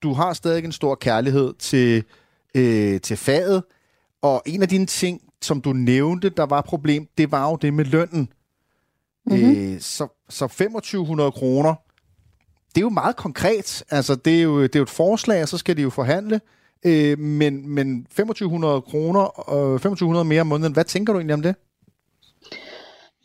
[0.04, 2.04] du har stadig en stor kærlighed til,
[2.56, 3.64] øh, til faget,
[4.22, 7.74] og en af dine ting, som du nævnte, der var problem, det var jo det
[7.74, 8.30] med lønnen.
[9.26, 9.74] Mm-hmm.
[9.74, 11.76] Øh, så, så 2500 kroner,
[12.76, 13.84] det er jo meget konkret.
[13.90, 16.42] Altså, det er jo, det er jo et forslag, og så skal de jo forhandle.
[16.86, 21.42] Øh, men, men 2500 kroner, øh, 2500 mere om måneden, hvad tænker du egentlig om
[21.42, 21.56] det?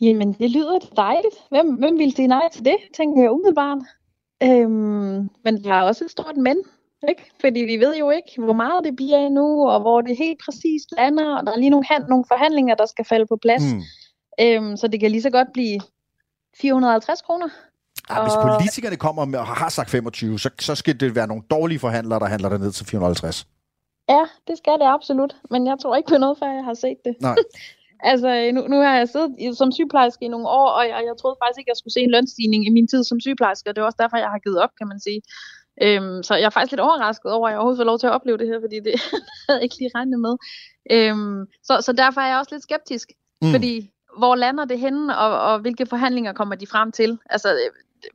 [0.01, 1.35] Jamen, det lyder dejligt.
[1.49, 3.77] Hvem, hvem vil sige nej til det, tænker jeg umiddelbart.
[4.43, 6.57] Øhm, men der er også et stort men,
[7.09, 7.31] ikke?
[7.41, 10.93] Fordi vi ved jo ikke, hvor meget det bliver endnu, og hvor det helt præcist
[10.97, 13.63] lander, og der er lige nogle, hand, nogle forhandlinger, der skal falde på plads.
[13.73, 13.81] Mm.
[14.41, 15.79] Øhm, så det kan lige så godt blive
[16.61, 17.49] 450 kroner.
[18.09, 21.27] Ja, hvis Og- politikerne kommer med, og har sagt 25, så, så skal det være
[21.27, 23.47] nogle dårlige forhandlere, der handler det ned til 450.
[24.09, 26.97] Ja, det skal det absolut, men jeg tror ikke på noget, før jeg har set
[27.05, 27.15] det.
[27.21, 27.35] Nej.
[28.11, 31.37] altså, nu, nu har jeg siddet som sygeplejerske i nogle år, og jeg, jeg troede
[31.43, 33.85] faktisk ikke, jeg skulle se en lønstigning i min tid som sygeplejerske, og det er
[33.85, 35.21] også derfor, jeg har givet op, kan man sige.
[35.81, 38.13] Øhm, så jeg er faktisk lidt overrasket over, at jeg overhovedet får lov til at
[38.13, 38.95] opleve det her, fordi det
[39.47, 40.35] havde jeg ikke lige regnet med.
[40.91, 43.07] Øhm, så, så derfor er jeg også lidt skeptisk,
[43.41, 43.51] Mm.
[43.51, 47.17] fordi hvor lander det henne, og, og hvilke forhandlinger kommer de frem til?
[47.29, 47.49] Altså,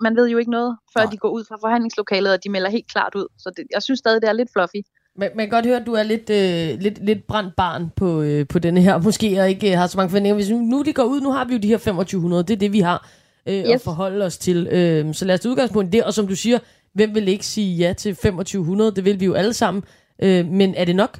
[0.01, 1.11] man ved jo ikke noget, før Nej.
[1.11, 3.27] de går ud fra forhandlingslokalet, og de melder helt klart ud.
[3.39, 4.81] Så det, jeg synes stadig, det er lidt fluffy.
[5.17, 8.23] Man, man kan godt høre, at du er lidt, øh, lidt, lidt brændt barn på,
[8.23, 10.35] øh, på denne her, måske, og ikke øh, har så mange forventninger.
[10.35, 12.73] Hvis nu de går ud, nu har vi jo de her 2500, det er det,
[12.73, 13.09] vi har
[13.49, 13.69] øh, yes.
[13.69, 14.69] at forholde os til.
[14.71, 16.59] Øh, så lad os tage udgangspunkt i det, og som du siger,
[16.95, 18.95] hvem vil ikke sige ja til 2500?
[18.95, 19.85] Det vil vi jo alle sammen.
[20.23, 21.19] Øh, men er det nok?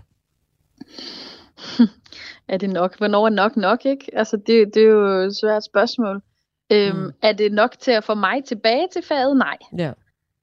[2.49, 2.99] er det nok?
[2.99, 4.11] Hvornår er nok nok, ikke?
[4.13, 6.23] Altså, det, det er jo et svært spørgsmål.
[6.71, 7.13] Øhm, mm.
[7.23, 9.37] Er det nok til at få mig tilbage til faget?
[9.37, 9.59] Nej.
[9.79, 9.93] Ja.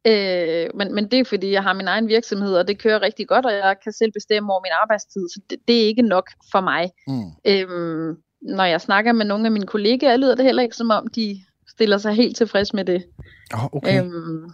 [0.05, 3.27] Øh, men, men det er fordi, jeg har min egen virksomhed, og det kører rigtig
[3.27, 6.29] godt, og jeg kan selv bestemme over min arbejdstid, så det, det er ikke nok
[6.51, 6.91] for mig.
[7.07, 7.23] Mm.
[7.45, 11.07] Øhm, når jeg snakker med nogle af mine kollegaer, lyder det heller ikke som om,
[11.07, 13.05] de stiller sig helt tilfreds med det.
[13.53, 14.03] Oh, okay.
[14.03, 14.51] Øhm,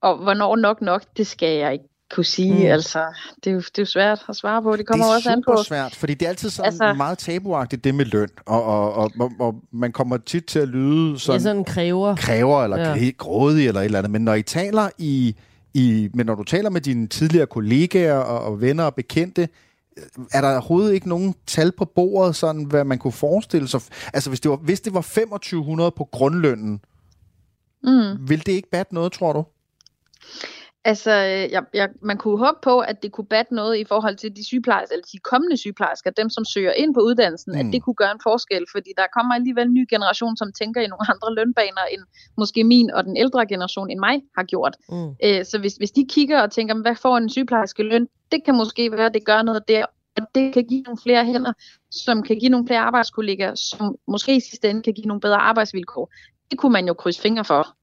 [0.00, 2.54] og hvornår nok nok, det skal jeg ikke kunne sige.
[2.66, 2.70] Mm.
[2.72, 3.04] Altså,
[3.44, 4.76] det er, jo, det er jo svært at svare på.
[4.76, 5.52] Det kommer det er også an på.
[5.52, 8.94] super svært, fordi det er altid sådan altså, meget tabuagtigt, det med løn, og, og,
[8.94, 12.16] og, og, og man kommer tit til at lyde sådan, Ja, sådan kræver.
[12.16, 13.10] kræver eller ja.
[13.18, 15.36] grådig eller et eller andet, men når I taler i,
[15.74, 19.48] i men når du taler med dine tidligere kollegaer og, og venner og bekendte,
[20.32, 23.80] er der overhovedet ikke nogen tal på bordet, sådan hvad man kunne forestille sig?
[24.12, 26.80] Altså hvis det var, hvis det var 2500 på grundlønnen,
[27.82, 28.28] Mm.
[28.28, 29.44] ville det ikke batte noget, tror du?
[30.90, 34.16] Altså, øh, jeg, jeg, man kunne håbe på, at det kunne batte noget i forhold
[34.16, 37.58] til de sygeplejersker, eller de kommende sygeplejersker, dem som søger ind på uddannelsen, mm.
[37.58, 37.66] Mm.
[37.68, 40.80] at det kunne gøre en forskel, fordi der kommer alligevel en ny generation, som tænker
[40.80, 42.02] i nogle andre lønbaner, end
[42.38, 44.76] måske min og den ældre generation end mig har gjort.
[44.88, 45.10] Mm.
[45.24, 48.54] Øh, så hvis, hvis de kigger og tænker, hvad får en sygeplejerske løn, det kan
[48.54, 49.84] måske være, at det gør noget der,
[50.16, 51.52] og det kan give nogle flere hænder,
[51.90, 55.36] som kan give nogle flere arbejdskollegaer, som måske i sidste ende kan give nogle bedre
[55.36, 56.12] arbejdsvilkår.
[56.50, 57.75] Det kunne man jo krydse fingre for.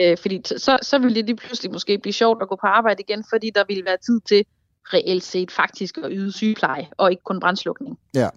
[0.00, 2.66] Øh, fordi t- så, så ville det lige pludselig måske blive sjovt at gå på
[2.66, 4.44] arbejde igen, fordi der ville være tid til
[4.84, 7.98] reelt set faktisk at yde sygepleje, og ikke kun brandslukning.
[8.14, 8.28] Ja.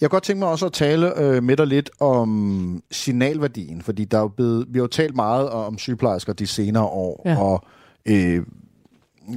[0.00, 4.04] Jeg kunne godt tænke mig også at tale øh, med dig lidt om signalværdien, fordi
[4.04, 7.38] der er jo blevet, vi har jo talt meget om sygeplejersker de senere år, Ja.
[7.42, 7.64] og
[8.06, 8.42] øh,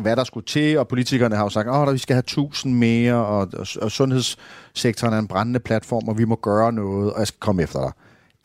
[0.02, 3.26] hvad der skulle til, og politikerne har jo sagt, at vi skal have tusind mere,
[3.26, 7.28] og, og, og sundhedssektoren er en brændende platform, og vi må gøre noget, og jeg
[7.28, 7.92] skal komme efter dig.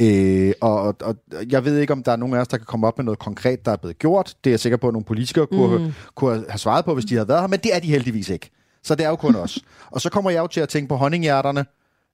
[0.02, 1.16] Øh, og, og,
[1.50, 3.18] jeg ved ikke, om der er nogen af os, der kan komme op med noget
[3.18, 4.36] konkret, der er blevet gjort.
[4.44, 5.92] Det er jeg sikker på, at nogle politikere kunne, mm.
[6.14, 8.50] kunne have svaret på, hvis de havde været her, men det er de heldigvis ikke.
[8.82, 9.58] Så det er jo kun os.
[9.90, 11.66] Og så kommer jeg jo til at tænke på honninghjerterne,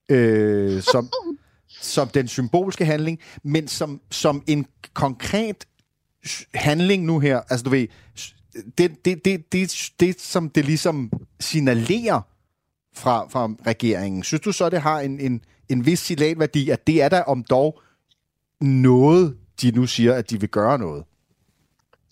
[0.09, 1.09] øh, som,
[1.69, 5.67] som den symbolske handling, men som, som en konkret
[6.55, 7.41] handling nu her.
[7.51, 7.87] Altså du ved,
[8.79, 12.21] det, det, det, det, det som det ligesom signalerer
[12.95, 17.03] fra, fra regeringen, synes du så, det har en, en, en vis signalværdi, at det
[17.03, 17.81] er der om dog
[18.61, 21.05] noget, de nu siger, at de vil gøre noget?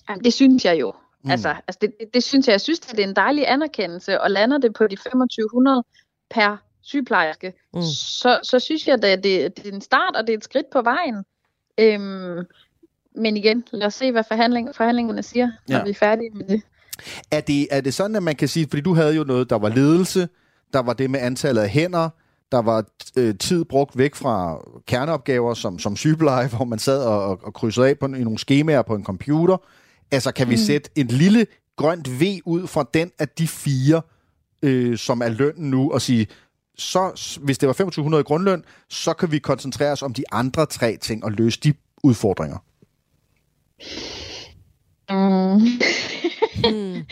[0.08, 0.92] Jamen, det synes jeg jo.
[1.24, 1.30] Mm.
[1.30, 2.52] Altså, altså det, det, det synes jeg.
[2.52, 5.84] Jeg synes, at det er en dejlig anerkendelse, og lander det på de 2500
[6.30, 7.82] per sygeplejerske, mm.
[7.82, 10.66] så, så synes jeg, at det, det er en start, og det er et skridt
[10.72, 11.24] på vejen.
[11.80, 12.44] Øhm,
[13.16, 15.84] men igen, lad os se, hvad forhandling, forhandlingerne siger, når Ja.
[15.84, 16.62] vi er færdige med det.
[17.30, 19.58] Er det, er det sådan, at man kan sige, fordi du havde jo noget, der
[19.58, 20.28] var ledelse,
[20.72, 22.08] der var det med antallet af hænder,
[22.52, 22.84] der var
[23.16, 27.54] øh, tid brugt væk fra kerneopgaver som, som sygepleje, hvor man sad og, og, og
[27.54, 29.56] krydsede af på, en- i nogle skemaer på en computer.
[30.10, 30.60] Altså kan vi Mm.
[30.60, 31.46] sætte et lille
[31.76, 34.02] grønt V ud fra den af de fire,
[34.62, 36.26] øh, som er lønnen nu, og sige,
[36.78, 40.66] så hvis det var 2500 i grundløn, så kan vi koncentrere os om de andre
[40.66, 42.58] tre ting og løse de udfordringer.
[45.10, 45.60] Mm.
[46.72, 47.04] Mm.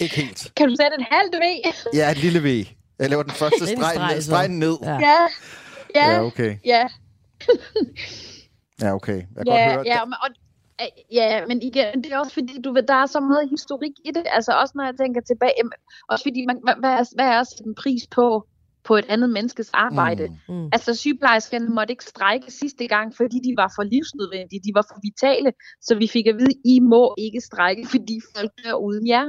[0.00, 0.52] Ikke helt.
[0.56, 1.44] Kan du sætte en halvt V?
[1.96, 2.66] Ja, et lille V.
[2.98, 4.76] Jeg laver den første streg, streg, streg ned.
[4.82, 4.98] Ja.
[5.00, 5.18] Ja.
[5.94, 6.12] Ja.
[6.12, 6.56] Ja, okay.
[6.64, 6.88] Ja.
[8.82, 9.16] Ja, okay.
[9.16, 10.28] Jeg kan ja, godt høre, ja, og,
[10.80, 13.92] øh, ja, men igen, det er også fordi, du ved, der er så meget historik
[14.04, 14.24] i det.
[14.30, 15.52] Altså også når jeg tænker tilbage,
[16.08, 18.46] også fordi, man, hvad, hvad, er, hvad er også en pris på,
[18.84, 20.28] på et andet menneskes arbejde?
[20.48, 20.54] Mm.
[20.54, 20.68] Mm.
[20.72, 25.00] Altså sygeplejerskerne måtte ikke strække sidste gang, fordi de var for livsnødvendige, de var for
[25.02, 29.24] vitale, så vi fik at vide, I må ikke strække, fordi folk dør uden jer.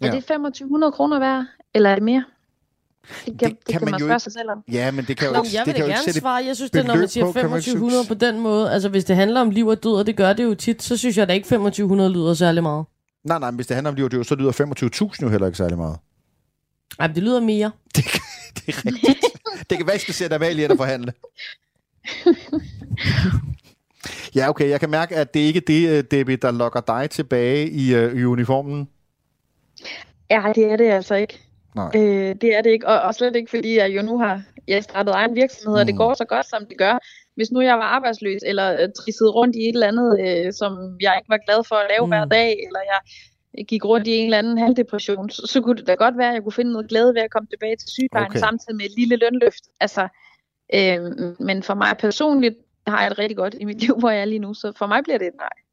[0.00, 0.12] Er Ja.
[0.12, 1.44] det 2500 kroner værd,
[1.74, 2.24] eller er det mere?
[3.26, 4.64] Det kan, det, det kan man, jo spørge ikke- sig selv om.
[4.72, 6.20] Ja, men det kan jo Nå, ikke, jeg det vil kan jo ikke gerne sætte
[6.20, 6.44] svare.
[6.44, 8.88] Jeg synes, det, når man siger på, kan man ikke 2500 på den måde, altså
[8.88, 11.18] hvis det handler om liv og død, og det gør det jo tit, så synes
[11.18, 12.84] jeg da ikke 2500 lyder særlig meget.
[13.24, 14.52] Nej, nej, men hvis det handler om liv og død, så lyder
[15.12, 15.96] 25.000 jo heller ikke særlig meget.
[16.98, 17.70] Ej, men det lyder mere.
[18.66, 19.70] Det er rigtigt.
[19.70, 21.12] det kan være, at jeg skal sætte Amalie og forhandle.
[24.34, 24.68] Ja, okay.
[24.68, 27.94] Jeg kan mærke, at det ikke er det, øh, Debbie, der lokker dig tilbage i,
[27.94, 28.88] øh, i uniformen.
[30.30, 31.43] Ja, det er det altså ikke.
[31.74, 31.90] Nej.
[31.94, 34.84] Øh, det er det ikke, og, og slet ikke fordi jeg jo nu har jeg
[34.84, 35.98] startet egen virksomhed, og det Mm.
[35.98, 36.98] går så godt, som det gør.
[37.36, 40.96] Hvis nu jeg var arbejdsløs, eller øh, trissede rundt i et eller andet, øh, som
[41.00, 42.10] jeg ikke var glad for at lave mm.
[42.10, 43.00] hver dag, eller jeg
[43.66, 46.34] gik rundt i en eller anden halvdepression, så, så kunne det da godt være, at
[46.34, 48.38] jeg kunne finde noget glæde ved at komme tilbage til sygeplejen, okay.
[48.38, 49.64] samtidig med et lille lønløft.
[49.80, 50.08] Altså,
[50.74, 51.00] øh,
[51.40, 52.54] men for mig personligt
[52.86, 54.86] har jeg det rigtig godt i mit liv, hvor jeg er lige nu, så for
[54.86, 55.63] mig bliver det et nej.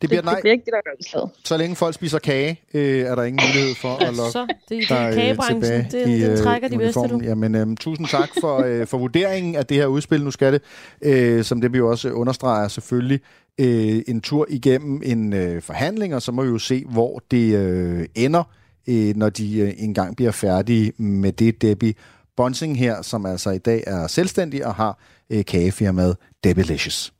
[0.00, 0.34] Det bliver det, nej.
[0.34, 1.30] det bliver ikke det, der gør udslaget.
[1.44, 4.80] Så længe folk spiser kage, øh, er der ingen mulighed for at lokke Så, det,
[4.80, 5.62] det dig, er øh, kagebranchen.
[5.62, 7.20] tilbage Det, i, det øh, trækker de bedste, du.
[7.24, 10.24] Jamen, øhm, tusind tak for, øh, for vurderingen af det her udspil.
[10.24, 10.62] Nu skal det,
[11.02, 13.20] øh, som det vi jo også understreger, selvfølgelig
[13.60, 17.54] øh, en tur igennem en øh, forhandling, og så må vi jo se, hvor det
[17.54, 18.42] øh, ender,
[18.88, 21.94] øh, når de øh, engang bliver færdige med det, Debbie
[22.36, 24.98] Bonsing her, som altså i dag er selvstændig og har
[25.30, 27.12] øh, kagefirmaet Debbylicious.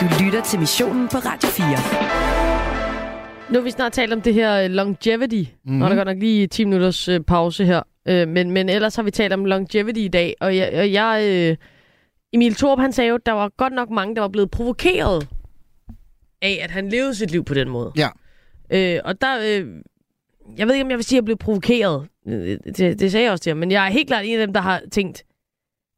[0.00, 1.66] Du lytter til missionen på Radio 4.
[3.52, 5.34] Nu har vi snart talt om det her øh, longevity.
[5.36, 5.46] Mhm.
[5.64, 5.82] Mm-hmm.
[5.82, 7.82] Og der går nok lige 10 minutters øh, pause her.
[8.08, 10.34] Øh, men, men ellers har vi talt om longevity i dag.
[10.40, 11.56] Og jeg, og jeg, øh,
[12.32, 15.28] Emil Thorup, han sagde jo, at der var godt nok mange, der var blevet provokeret
[16.42, 17.92] af, at han levede sit liv på den måde.
[17.96, 18.08] Ja.
[18.70, 19.66] Øh, og der, øh,
[20.58, 22.06] jeg ved ikke, om jeg vil sige, at jeg blev provokeret.
[22.28, 23.56] Øh, Det, det sagde jeg også til ham.
[23.58, 25.22] Men jeg er helt klart en af dem, der har tænkt,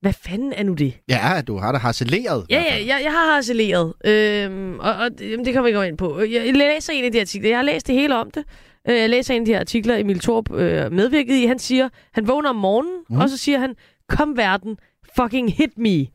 [0.07, 0.99] hvad fanden er nu det?
[1.09, 2.47] Ja, du har da harceleret.
[2.51, 3.95] Ja, ja, jeg, jeg har harceleret.
[4.05, 6.21] Øhm, og, og jamen, det kan vi gå ind på.
[6.21, 7.49] Jeg læser en af de artikler.
[7.49, 8.45] Jeg har læst det hele om det.
[8.89, 11.47] Øh, Jeg læser en af de her artikler, Emil Torp øh, medvirkede i.
[11.47, 13.17] Han siger, han vågner om morgenen, mm.
[13.17, 13.75] og så siger han,
[14.09, 14.79] kom verden,
[15.17, 16.07] fucking hit me.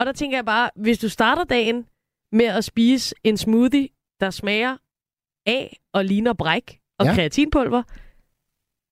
[0.00, 1.86] Og der tænker jeg bare, hvis du starter dagen
[2.32, 3.88] med at spise en smoothie,
[4.20, 4.76] der smager
[5.46, 7.14] af og ligner bræk og ja.
[7.14, 7.82] kreatinpulver,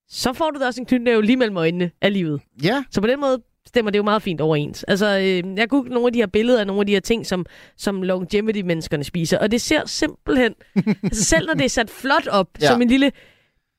[0.09, 2.41] så får du da også en knytnæve lige mellem øjnene af livet.
[2.63, 2.85] Ja.
[2.91, 4.83] Så på den måde stemmer det jo meget fint overens.
[4.83, 7.27] Altså, øh, jeg googlede nogle af de her billeder af nogle af de her ting,
[7.27, 7.47] som,
[7.77, 10.55] som longevity-menneskerne spiser, og det ser simpelthen,
[11.03, 12.67] altså selv når det er sat flot op, Ja.
[12.67, 13.13] som en lille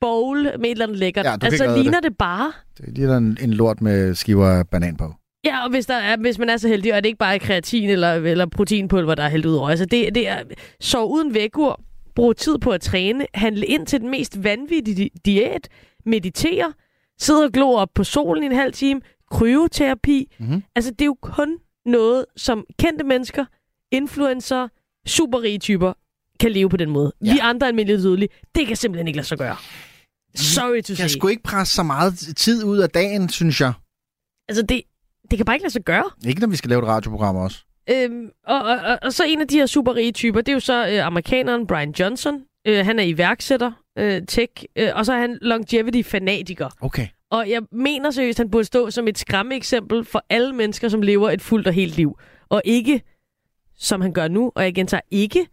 [0.01, 2.03] bowl med et eller andet lækkert, Ja, altså ligner det.
[2.09, 2.17] det.
[2.17, 2.51] bare.
[2.77, 5.13] Det er lige der en, en lort med skiver af banan på.
[5.45, 7.39] Ja, og hvis, der er, hvis man er så heldig, og det ikke bare er
[7.39, 9.69] kreatin eller, eller proteinpulver, der er hældt ud over.
[9.69, 10.37] Altså, det, det er
[10.79, 11.81] sov uden vækord,
[12.15, 15.67] brug tid på at træne, handle ind til den mest vanvittige di- diæt,
[16.05, 16.73] meditere,
[17.19, 19.01] sidde og glo op på solen i en halv time,
[19.31, 20.31] kryoterapi.
[20.39, 20.63] Mm-hmm.
[20.75, 23.45] Altså, det er jo kun noget, som kendte mennesker,
[23.91, 24.67] influencer,
[25.07, 25.93] superrige typer,
[26.39, 27.11] kan leve på den måde.
[27.25, 27.33] Ja.
[27.33, 29.55] Vi andre almindelige dødelige, det kan simpelthen ikke lade sig gøre.
[30.35, 31.17] Sorry to Jeg say.
[31.17, 33.73] skulle ikke presse så meget tid ud af dagen, synes jeg.
[34.49, 34.81] Altså, det,
[35.31, 36.09] det kan bare ikke lade sig gøre.
[36.27, 37.57] Ikke når vi skal lave et radioprogram også.
[37.89, 40.59] Øhm, og, og, og, og så en af de her superrige typer, det er jo
[40.59, 42.41] så øh, amerikaneren Brian Johnson.
[42.67, 46.69] Øh, han er iværksætter, øh, tech, øh, og så er han longevity-fanatiker.
[46.81, 47.07] Okay.
[47.31, 51.29] Og jeg mener seriøst, han burde stå som et skræmmeeksempel for alle mennesker, som lever
[51.31, 52.19] et fuldt og helt liv.
[52.49, 53.01] Og ikke,
[53.77, 55.47] som han gør nu, og jeg gentager ikke,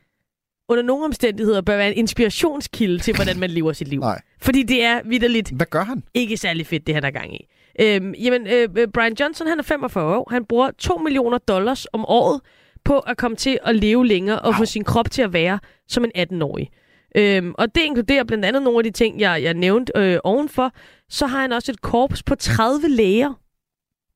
[0.68, 4.00] under nogle omstændigheder bør være en inspirationskilde til, hvordan man lever sit liv.
[4.00, 4.20] Nej.
[4.40, 6.02] Fordi det er vidderligt Hvad gør han?
[6.14, 7.46] ikke særlig fedt, det han er gang i.
[7.80, 10.28] Øhm, jamen, øh, øh, Brian Johnson, han er 45 år.
[10.30, 12.40] Han bruger 2 millioner dollars om året
[12.84, 15.58] på at komme til at leve længere og få sin krop til at være
[15.88, 16.70] som en 18-årig.
[17.16, 20.72] Øhm, og det inkluderer blandt andet nogle af de ting, jeg, jeg nævnte øh, ovenfor.
[21.12, 23.32] Så har han også et korps på 30 læger.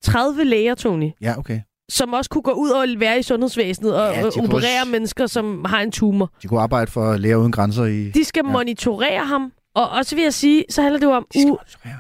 [0.05, 1.11] 30 læger, Tony.
[1.21, 1.61] Ja, okay.
[1.89, 4.91] Som også kunne gå ud og være i sundhedsvæsenet og Ja, de kunne operere også-
[4.91, 6.31] mennesker, som har en tumor.
[6.43, 8.11] De kunne arbejde for Læger Uden Grænser i...
[8.11, 8.53] De skal ja.
[8.53, 9.53] monitorere ham.
[9.75, 11.59] Og også vil jeg sige, så handler det jo om, uh,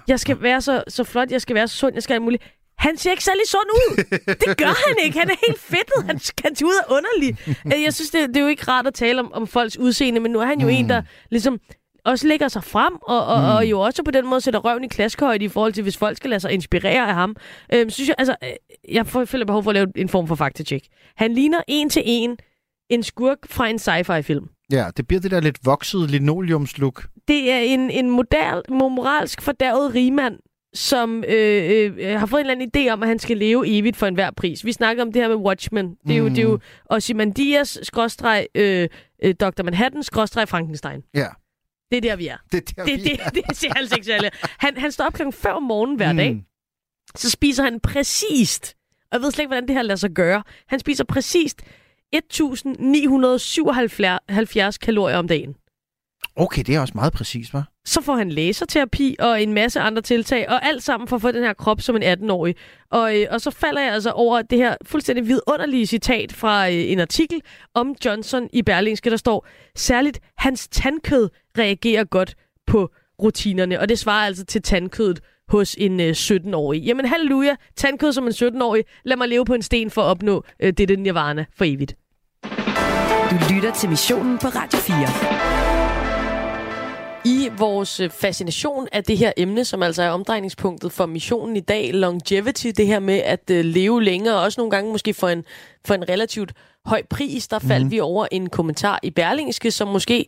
[0.09, 2.43] jeg skal være så, så flot, jeg skal være så sund, jeg skal have muligt.
[2.78, 3.97] Han ser ikke særlig sund ud.
[4.27, 5.18] Det gør han ikke.
[5.18, 6.05] Han er helt fedtet.
[6.06, 7.36] Han kan se ud af underlig.
[7.77, 10.20] Øh, Jeg synes, det, det er jo ikke rart at tale om, om folks udseende,
[10.20, 10.73] men nu er han jo mm.
[10.73, 11.59] en, der ligesom
[12.07, 13.45] også lægger sig frem, og, og, mm.
[13.47, 16.16] og jo også på den måde sætter røven i klaskehøjde i forhold til, hvis folk
[16.16, 17.37] skal lade sig inspirere af ham.
[17.74, 18.51] Øhm, synes jeg, altså, øh,
[18.95, 20.87] jeg får- føler behov for at lave en form for faktatjek.
[21.16, 22.37] Han ligner en til en
[22.91, 24.49] en skurk fra en sci-fi-film.
[24.73, 27.07] Ja, det bliver det der lidt voksede linoleumslook.
[27.28, 30.39] Det er en, en model, moralsk fordærvet rigmand,
[30.74, 33.97] som øh, øh, har fået en eller anden idé om, at han skal leve evigt
[33.97, 34.65] for enhver pris.
[34.65, 35.95] Vi snakker om det her med Watchmen.
[36.07, 36.35] Det er jo, Mm.
[36.35, 36.59] det er jo
[36.91, 38.89] Ozymandias, skråstreg, øh,
[39.24, 39.62] øh, Dr.
[39.62, 41.03] Manhattan, skråstreg, Frankenstein.
[41.15, 41.27] Ja.
[41.90, 42.36] Det er der, vi er.
[42.52, 43.30] Det er der, det, vi det, er.
[43.34, 44.30] det, det ser altså ikke.
[44.58, 46.16] Han, han står op klokken 5 om morgenen hver Mm.
[46.18, 46.44] dag.
[47.16, 50.42] Så spiser han præcist, og jeg ved slet ikke, hvordan det her lader sig gøre.
[50.68, 51.62] Han spiser præcist
[52.12, 55.54] 1977 kalorier om dagen.
[56.36, 57.82] Okay, det er også meget præcis, hva'?
[57.84, 61.32] Så får han laserterapi og en masse andre tiltag, og alt sammen for at få
[61.32, 62.55] den her krop som en 18-årig.
[62.90, 66.74] Og, øh, og så falder jeg altså over det her fuldstændig vidunderlige citat fra øh,
[66.74, 67.43] en artikel
[67.74, 71.28] om Johnson i Berlingske, der står, særligt hans tandkød
[71.59, 72.34] reagerer godt
[72.66, 72.90] på
[73.22, 76.82] rutinerne, og det svarer altså til tandkødet hos en øh, 17-årig.
[76.82, 78.84] Jamen halleluja, tandkød som en 17-årig.
[79.05, 81.97] Lad mig leve på en sten for at opnå øh, det nirvana for evigt.
[83.30, 85.65] Du lytter til missionen på Radio 4.
[87.47, 91.60] I vores øh, fascination af det her emne, som altså er omdrejningspunktet for missionen i
[91.60, 95.28] dag, longevity, det her med at øh, leve længere, og også nogle gange måske for
[95.28, 95.44] en,
[95.85, 96.52] for en relativt
[96.85, 97.90] høj pris, der faldt Mhm.
[97.90, 100.27] vi over en kommentar i Berlingske, som måske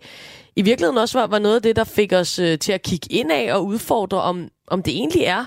[0.56, 3.06] i virkeligheden også var, var noget af det, der fik os øh, til at kigge
[3.12, 5.44] ind af og udfordre, om, om det egentlig er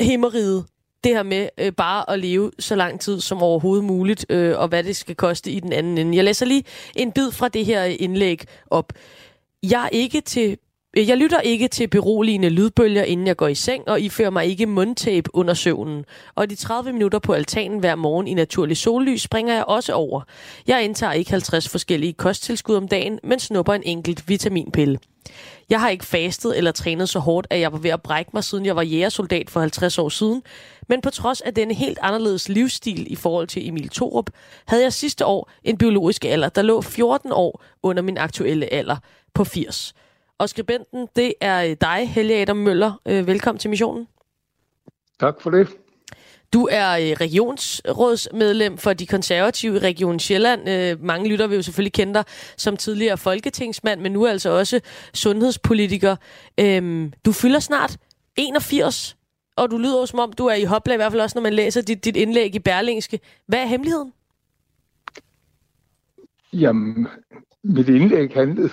[0.00, 0.64] himmeriget,
[1.04, 4.68] det her med øh, bare at leve så lang tid som overhovedet muligt, øh, og
[4.68, 6.16] hvad det skal koste i den anden ende.
[6.16, 6.64] Jeg læser lige
[6.96, 8.92] en bid fra det her indlæg op.
[9.62, 10.58] Jeg er ikke til
[10.96, 14.46] øh, jeg lytter ikke til beroligende lydbølger, inden jeg går i seng, og ifører mig
[14.46, 16.04] ikke mundtape under søvnen.
[16.34, 20.22] Og de 30 minutter på altanen hver morgen i naturlig sollys springer jeg også over.
[20.66, 24.98] Jeg indtager ikke 50 forskellige kosttilskud om dagen, men snupper en enkelt vitaminpille.
[25.70, 28.44] Jeg har ikke fastet eller trænet så hårdt, at jeg var ved at brække mig,
[28.44, 30.42] siden jeg var jægersoldat for 50 år siden.
[30.88, 34.30] Men på trods af denne helt anderledes livsstil i forhold til Emil Thorup,
[34.66, 38.96] havde jeg sidste år en biologisk alder, der lå 14 år under min aktuelle alder
[39.34, 39.94] på 80.
[40.38, 43.00] Og skribenten, det er dig, Helge Adam Møller.
[43.06, 44.08] Øh, Velkommen til missionen.
[45.20, 45.68] Tak for det.
[46.52, 50.68] Du er øh, regionsrådsmedlem for de konservative i Region Sjælland.
[50.68, 52.24] Øh, mange lytter vil jo selvfølgelig kende dig
[52.56, 54.80] som tidligere folketingsmand, men nu er altså også
[55.14, 56.16] sundhedspolitiker.
[56.60, 57.96] Øh, du fylder snart
[58.36, 59.16] 81,
[59.56, 61.54] og du lyder som om, du er i hopla, i hvert fald også, når man
[61.54, 63.20] læser dit, dit indlæg i Berlingske.
[63.46, 64.12] Hvad er hemmeligheden?
[66.52, 67.08] Jamen,
[67.64, 68.70] mit indlæg handlede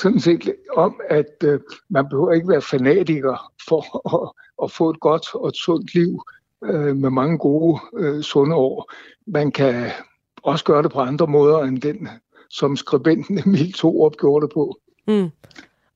[0.00, 3.82] sådan set om, at øh, man behøver ikke være fanatiker for
[4.14, 4.32] at,
[4.64, 6.22] at få et godt og et sundt liv
[6.64, 8.92] øh, med mange gode, øh, sunde år.
[9.26, 9.90] Man kan
[10.42, 12.08] også gøre det på andre måder end den,
[12.50, 14.78] som skribenten Emil Thorup gjorde det på.
[15.08, 15.30] Mm.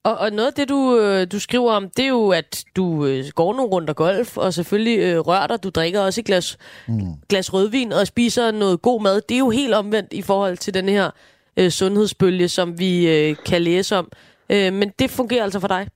[0.03, 3.07] Og, og noget af det, du, øh, du skriver om, det er jo, at du
[3.07, 5.63] øh, går nogle runder golf, og selvfølgelig øh, rører dig.
[5.63, 7.01] Du drikker også et glas, mm.
[7.29, 9.21] glas rødvin og spiser noget god mad.
[9.21, 11.11] Det er jo helt omvendt i forhold til den her
[11.59, 14.09] øh, sundhedsbølge, som vi øh, kan læse om.
[14.51, 15.89] Øh, men det fungerer altså for dig?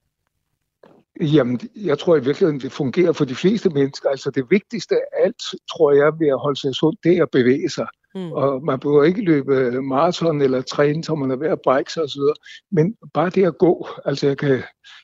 [1.21, 4.09] Jamen, jeg tror i virkeligheden, det fungerer for de fleste mennesker.
[4.09, 7.31] Altså det vigtigste af alt, tror jeg, ved at holde sig sund, det er at
[7.31, 7.87] bevæge sig.
[8.15, 8.31] Mm.
[8.31, 12.03] Og man behøver ikke løbe maraton eller træne, så man er ved at brække sig
[12.03, 12.21] osv.
[12.71, 14.63] Men bare det at gå, altså jeg kan,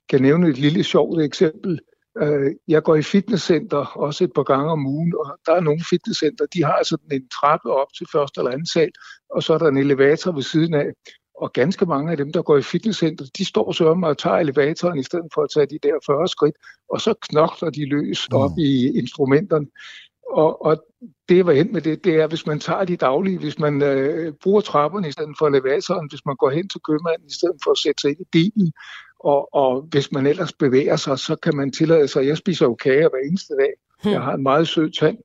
[0.10, 1.80] kan nævne et lille sjovt eksempel.
[2.22, 5.82] Øh, Jeg går i fitnesscenter også et par gange om ugen, og der er nogle
[5.90, 8.92] fitnesscenter, de har sådan en trappe op til første eller anden sal,
[9.30, 10.90] og så er der en elevator ved siden af.
[11.42, 14.38] Og ganske mange af dem, der går i fitnesscenter, de står så om og tager
[14.38, 16.56] elevatoren i stedet for at tage de der 40 skridt,
[16.90, 19.68] og så knokler de løs op i instrumenterne.
[20.32, 20.86] Og, og
[21.30, 24.34] det, var hen med det, det er, hvis man tager de daglige, hvis man øh,
[24.44, 27.72] bruger trapperne i stedet for elevatoren, hvis man går hen til købmanden i stedet for
[27.72, 28.74] at sætte sig ind i bilen,
[29.20, 32.76] og, og hvis man ellers bevæger sig, så kan man tillade sig, jeg spiser jo
[32.76, 33.74] kager hver eneste dag.
[34.12, 35.18] Jeg har en meget sød tand.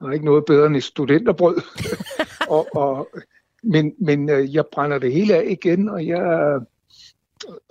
[0.00, 1.62] Der er ikke noget bedre end et studenterbrød.
[2.56, 3.08] og, og,
[3.62, 6.58] men men øh, jeg brænder det hele af igen, og jeg...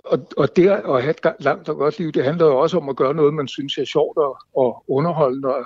[0.04, 2.88] Og, og det at have et langt og godt liv, det handler jo også om
[2.88, 5.54] at gøre noget, man synes er sjovt og, og underholdende.
[5.54, 5.64] Og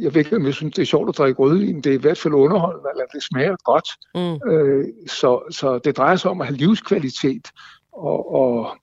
[0.00, 1.80] jeg ved ikke, om jeg synes, det er sjovt at drikke rødvin.
[1.80, 3.88] Det er i hvert fald underholdende, eller det smager godt.
[4.14, 4.50] Mm.
[4.52, 7.48] Øh, så, så det drejer sig om at have livskvalitet.
[7.92, 8.76] Og, og,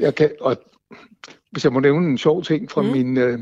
[0.00, 0.56] jeg kan, og
[1.50, 2.88] hvis jeg må nævne en sjov ting fra mm.
[2.88, 3.38] min, øh,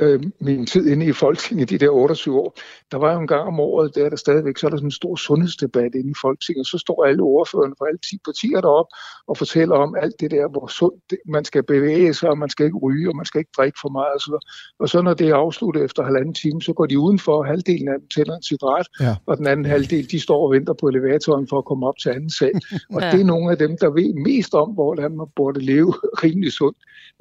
[0.00, 2.54] øh, min tid inde i Folketinget, de der 28 år,
[2.92, 4.86] der var jo en gang om året, der er der stadigvæk, så er der sådan
[4.86, 8.60] en stor sundhedsdebat inde i Folketinget, og så står alle ordførerne fra alle 10 partier
[8.60, 8.94] deroppe
[9.26, 12.48] og fortæller om alt det der, hvor sundt det, man skal bevæge sig, og man
[12.50, 14.32] skal ikke ryge, og man skal ikke drikke for meget osv.
[14.78, 17.88] Og så når det er afsluttet efter halvanden time, så går de udenfor, og halvdelen
[17.88, 19.16] af dem tænder en cigaret, Ja.
[19.26, 22.08] og den anden halvdel, de står og venter på elevatoren for at komme op til
[22.08, 22.52] anden sal.
[22.94, 23.10] Og Ja.
[23.10, 25.92] det er nogle af dem, der ved mest om, hvordan man burde leve
[26.24, 26.78] rimelig sundt.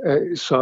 [0.07, 0.60] Øh, Så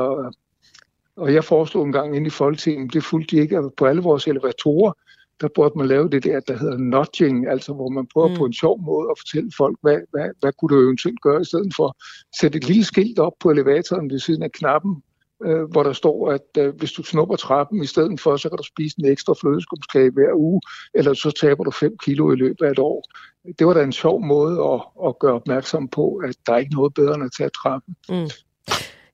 [1.18, 4.28] og jeg foreslog en gang inde i Folketinget, det fulgte de ikke på alle vores
[4.28, 4.94] elevatorer,
[5.42, 8.36] der burde man lave det der, der hedder nudging, altså hvor man prøver mm.
[8.36, 11.46] på en sjov måde at fortælle folk, hvad, hvad, hvad kunne du eventuelt gøre, i
[11.46, 11.94] stedet for at
[12.40, 15.04] sætte et lille skilt op på elevatoren ved siden af knappen,
[15.46, 18.58] øh, hvor der står, at øh, hvis du snupper trappen i stedet for, så kan
[18.58, 20.62] du spise en ekstra flødeskumskage hver uge,
[20.94, 23.04] eller så taber du 5 kilo i løbet af et år.
[23.60, 26.76] Det var da en sjov måde at, at gøre opmærksom på, at der er ikke
[26.76, 27.96] noget bedre end at tage trappen.
[28.10, 28.30] Mm.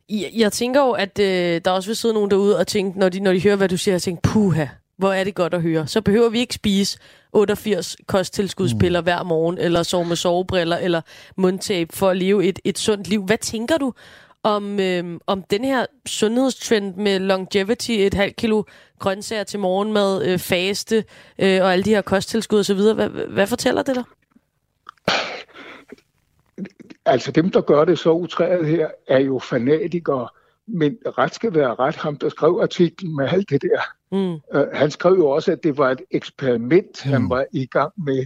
[0.09, 3.09] Jeg, jeg tænker jo, at øh, der også vil sidde nogen derude og tænke, når
[3.09, 4.65] de, når de hører, hvad du siger, og tænke, puha,
[4.97, 5.87] hvor er det godt at høre.
[5.87, 6.97] Så behøver vi ikke spise
[7.33, 9.03] 88 kosttilskudspiller mm.
[9.03, 11.01] hver morgen, eller sove med sovebriller, eller
[11.37, 13.23] mundtape for at leve et, et sundt liv.
[13.25, 13.93] Hvad tænker du
[14.43, 18.63] om, øh, om den her sundhedstrend med longevity, et halvt kilo
[18.99, 21.03] grøntsager til morgenmad, øh, faste
[21.39, 22.79] øh, og alle de her kosttilskud osv.?
[22.79, 24.03] Hvad, hvad fortæller det dig?
[27.09, 30.27] Altså dem, der gør det så utræet her, er jo fanatikere,
[30.67, 31.95] men ret skal være ret.
[31.95, 33.81] Ham, der skrev artiklen med alt det der,
[34.11, 34.33] Mm.
[34.53, 37.11] øh, han skrev jo også, at det var et eksperiment, mm.
[37.11, 38.25] han var i gang med,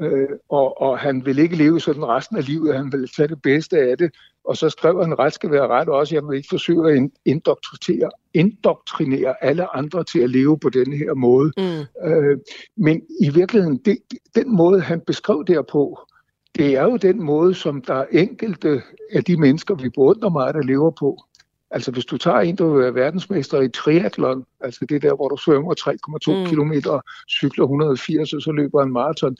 [0.00, 3.42] øh, og, og han ville ikke leve sådan resten af livet, han ville tage det
[3.42, 4.10] bedste af det.
[4.44, 7.16] Og så skrev han, ret skal være ret også, jeg vil ikke forsøge at in-
[7.24, 11.52] indoktrinere, indoktrinere alle andre til at leve på den her måde.
[11.56, 12.08] Mm.
[12.10, 12.38] Øh,
[12.76, 13.98] men i virkeligheden, det,
[14.34, 15.98] den måde, han beskrev det her på,
[16.58, 18.82] det er jo den måde, som der er enkelte
[19.12, 21.22] af de mennesker, vi beundrer meget, der lever på.
[21.70, 25.36] Altså hvis du tager en, der er verdensmester i triathlon, altså det der, hvor du
[25.36, 26.46] svømmer 3,2 Mm.
[26.46, 26.72] km,
[27.28, 29.36] cykler 180 og så løber en maraton,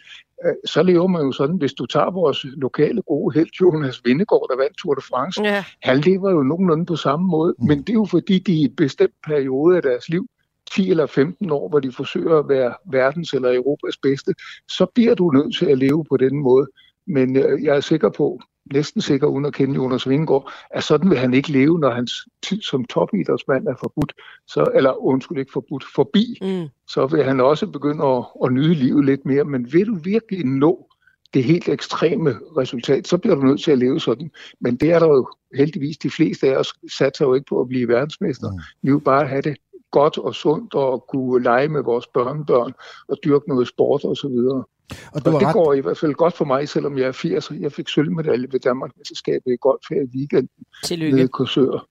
[0.46, 4.46] øh, så lever man jo sådan, hvis du tager vores lokale gode held, Jonas Vindegaard,
[4.50, 5.64] der vandt Tour de France, Ja.
[5.82, 7.66] han lever jo nogenlunde på samme måde, mm.
[7.66, 10.26] men det er jo fordi, de i et bestemt periode af deres liv,
[10.72, 14.34] 10 eller 15 år, hvor de forsøger at være verdens eller Europas bedste,
[14.68, 16.66] så bliver du nødt til at leve på den måde.
[17.06, 18.40] Men øh, jeg er sikker på,
[18.72, 22.12] næsten sikker uden at kende Jonas Vingegaard, at sådan vil han ikke leve, når hans
[22.42, 24.12] tid som topidrætsmand er forbudt,
[24.46, 26.68] så, eller undskyld ikke forbudt, forbi, Mm.
[26.88, 29.44] så vil han også begynde at, at nyde livet lidt mere.
[29.44, 30.88] Men vil du virkelig nå
[31.34, 34.30] det helt ekstreme resultat, så bliver du nødt til at leve sådan.
[34.60, 37.68] Men det er der jo heldigvis de fleste af os satser jo ikke på at
[37.68, 38.50] blive verdensmester.
[38.50, 38.58] Mm.
[38.82, 39.56] Vi vil bare have det
[39.90, 42.72] godt og sundt og kunne lege med vores børnebørn
[43.08, 44.64] og dyrke noget sport og så videre.
[45.12, 47.12] Og, du og det ret- går i hvert fald godt for mig, selvom jeg er
[47.12, 47.50] 80.
[47.60, 50.48] Jeg fik sølvmedalje ved Danmarksmesterskabet i golf her i weekenden
[50.84, 51.22] Tillykke.
[51.24, 51.86] i Korsør.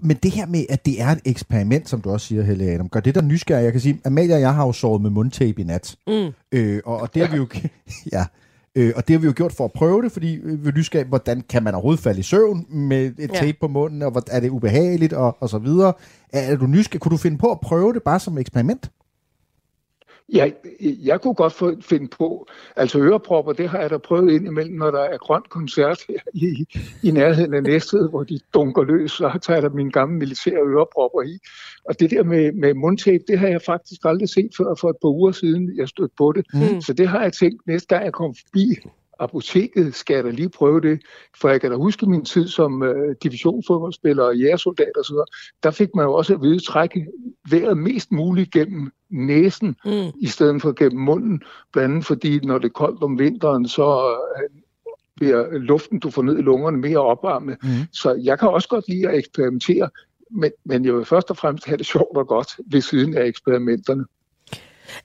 [0.00, 2.88] Men det her med, at det er et eksperiment, som du også siger, Helle Adam,
[2.88, 3.64] gør det der nysgerrig.
[3.64, 5.96] Jeg kan sige, Amalie og jeg har jo sovet med mundtape i nat.
[6.06, 6.28] Mm.
[6.52, 7.46] Øh, og, og det har vi jo...
[8.12, 8.24] ja.
[8.74, 11.08] Øh, og det har vi jo gjort for at prøve det, fordi vi er nysgerrige,
[11.08, 13.26] hvordan kan man overhovedet falde i søvn med et Ja.
[13.26, 15.92] tape på munden, og hvor, er det ubehageligt, og, og så videre.
[16.32, 17.00] Er, er du nysgerrig?
[17.00, 18.90] Kunne du finde på at prøve det bare som eksperiment?
[20.32, 22.46] Jeg, jeg kunne godt finde på,
[22.76, 26.18] altså ørepropper, det har jeg da prøvet ind imellem, når der er grønt koncert her
[26.34, 26.66] i,
[27.02, 30.66] i nærheden af Næstved, hvor de dunker løs, så tager jeg da mine gamle militære
[30.66, 31.38] ørepropper i.
[31.84, 34.96] Og det der med, med mundtape, det har jeg faktisk aldrig set før for et
[35.02, 36.46] par uger siden, jeg stødte på det.
[36.54, 36.80] Mm.
[36.80, 38.88] Så det har jeg tænkt, næste gang jeg kommer forbi
[39.18, 41.00] apoteket, skal jeg da lige prøve det.
[41.40, 45.26] For jeg kan da huske min tid som øh, divisionsfodboldspiller og jægersoldat og så videre.
[45.62, 47.06] Der fik man jo også at vide, at trække
[47.50, 50.10] vejret mest muligt gennem næsen, mm.
[50.20, 51.42] i stedet for gennem munden.
[51.72, 54.60] Blandt andet fordi, når det er koldt om vinteren, så øh,
[55.16, 57.56] bliver luften, du får ned i lungerne, mere opvarmet.
[57.62, 57.68] Mm.
[57.92, 59.90] Så jeg kan også godt lide at eksperimentere,
[60.30, 63.26] men, men jeg vil først og fremmest have det sjovt og godt ved siden af
[63.26, 64.04] eksperimenterne.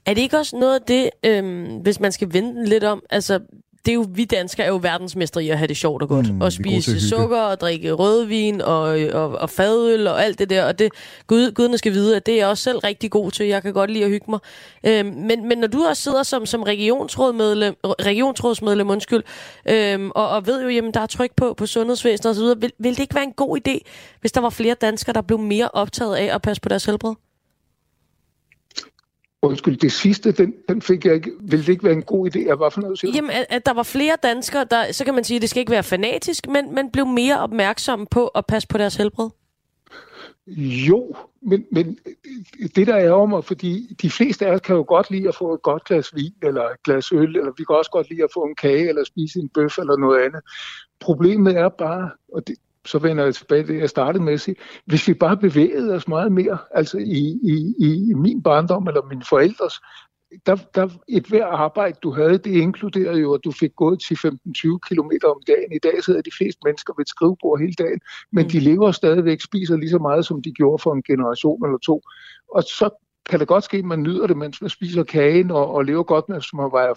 [0.06, 3.03] Er det ikke også noget af det, øhm, hvis man skal vende den lidt om,
[3.10, 3.40] altså
[3.85, 6.34] det er jo, vi danskere er jo verdensmestre i at have det sjovt og godt.
[6.34, 8.84] Mm, og spise sukker og drikke rødvin og,
[9.14, 10.65] og, og fadøl og alt det der.
[10.65, 10.91] Og det,
[11.27, 13.45] Gud, guderne skal vide, at det er jeg også selv rigtig god til.
[13.45, 14.39] Jeg kan godt lide at hygge mig.
[14.85, 19.23] Øhm, men, men når du også sidder som, som regionsrådmedlem, regionsrådsmedlem undskyld,
[19.69, 22.91] øhm, og, og ved jo, jamen der er tryk på, på sundhedsvæsenet osv., vil, vil
[22.91, 23.80] det ikke være en god idé,
[24.22, 27.14] hvis der var flere danskere, der blev mere optaget af at passe på deres helbred?
[29.44, 31.32] Undskyld, det sidste, den, den fik jeg ikke.
[31.41, 32.48] Vil det ikke være en god idé?
[32.48, 33.03] Jeg var for noget?
[33.15, 35.60] Jamen, at, at der var flere danskere, der, så kan man sige, at det skal
[35.60, 39.30] ikke være fanatisk, men, men blev mere opmærksomme på at passe på deres helbred.
[40.88, 41.98] Jo, men, men
[42.76, 45.36] det der er om mig, fordi de fleste af os kan jo godt lide at
[45.36, 48.24] få et godt glas vin eller et glas øl, eller vi kan også godt lide
[48.24, 50.41] at få en kage eller spise en bøf eller noget andet.
[50.99, 54.41] Problemet er bare, og det, så vender jeg tilbage til det, jeg startede med at
[54.41, 54.55] sige,
[54.85, 59.23] hvis vi bare bevægede os meget mere, altså i, i, i min barndom eller mine
[59.30, 59.73] forældres,
[60.45, 64.77] der, der et hver arbejde, du havde, det inkluderede jo, at du fik gået 10-15-20
[64.89, 65.72] km om dagen.
[65.72, 67.99] I dag sidder de fleste mennesker ved et skrivebord hele dagen,
[68.31, 68.49] men mm.
[68.49, 72.01] de lever stadigvæk, spiser lige så meget, som de gjorde for en generation eller to.
[72.55, 72.89] Og så
[73.30, 76.03] kan det godt ske, at man nyder det, mens man spiser kagen og, og lever
[76.03, 76.93] godt med, som man vejer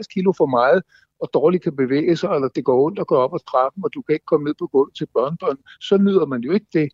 [0.00, 0.82] 40-50 kilo for meget,
[1.20, 3.90] og dårligt kan bevæge sig, eller det går ondt at gå op ad trappen, og
[3.94, 6.88] du kan ikke komme ned på gulvet til børnebørn, så nyder man jo ikke det.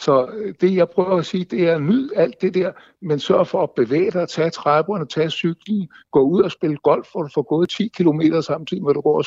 [0.00, 2.72] Så øh, det, jeg prøver at sige, det er nyd alt det der,
[3.02, 7.08] men sørg for at bevæge dig, tage trapperne, tage cyklen, gå ud og spille golf,
[7.12, 9.24] hvor du får gået 10 km samtidig med, at du går og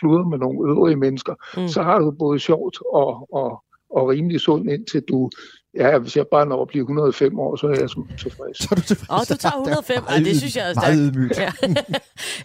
[0.00, 1.34] sluder med nogle øvrige mennesker.
[1.56, 1.68] Mm.
[1.68, 5.30] Så har du både sjovt og, og, og rimelig sund, indtil du,
[5.76, 8.58] ja, hvis jeg bare når at blive 105 år, så er jeg som tilfreds.
[8.58, 9.10] Så er du tilfreds.
[9.30, 10.02] Åh, du tager 105.
[10.08, 11.16] Ej, det synes jeg er Meget stærkt.
[11.16, 11.38] ydmygt.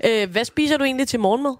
[0.03, 0.23] Ja.
[0.23, 1.55] øh, hvad spiser du egentlig til morgenmad?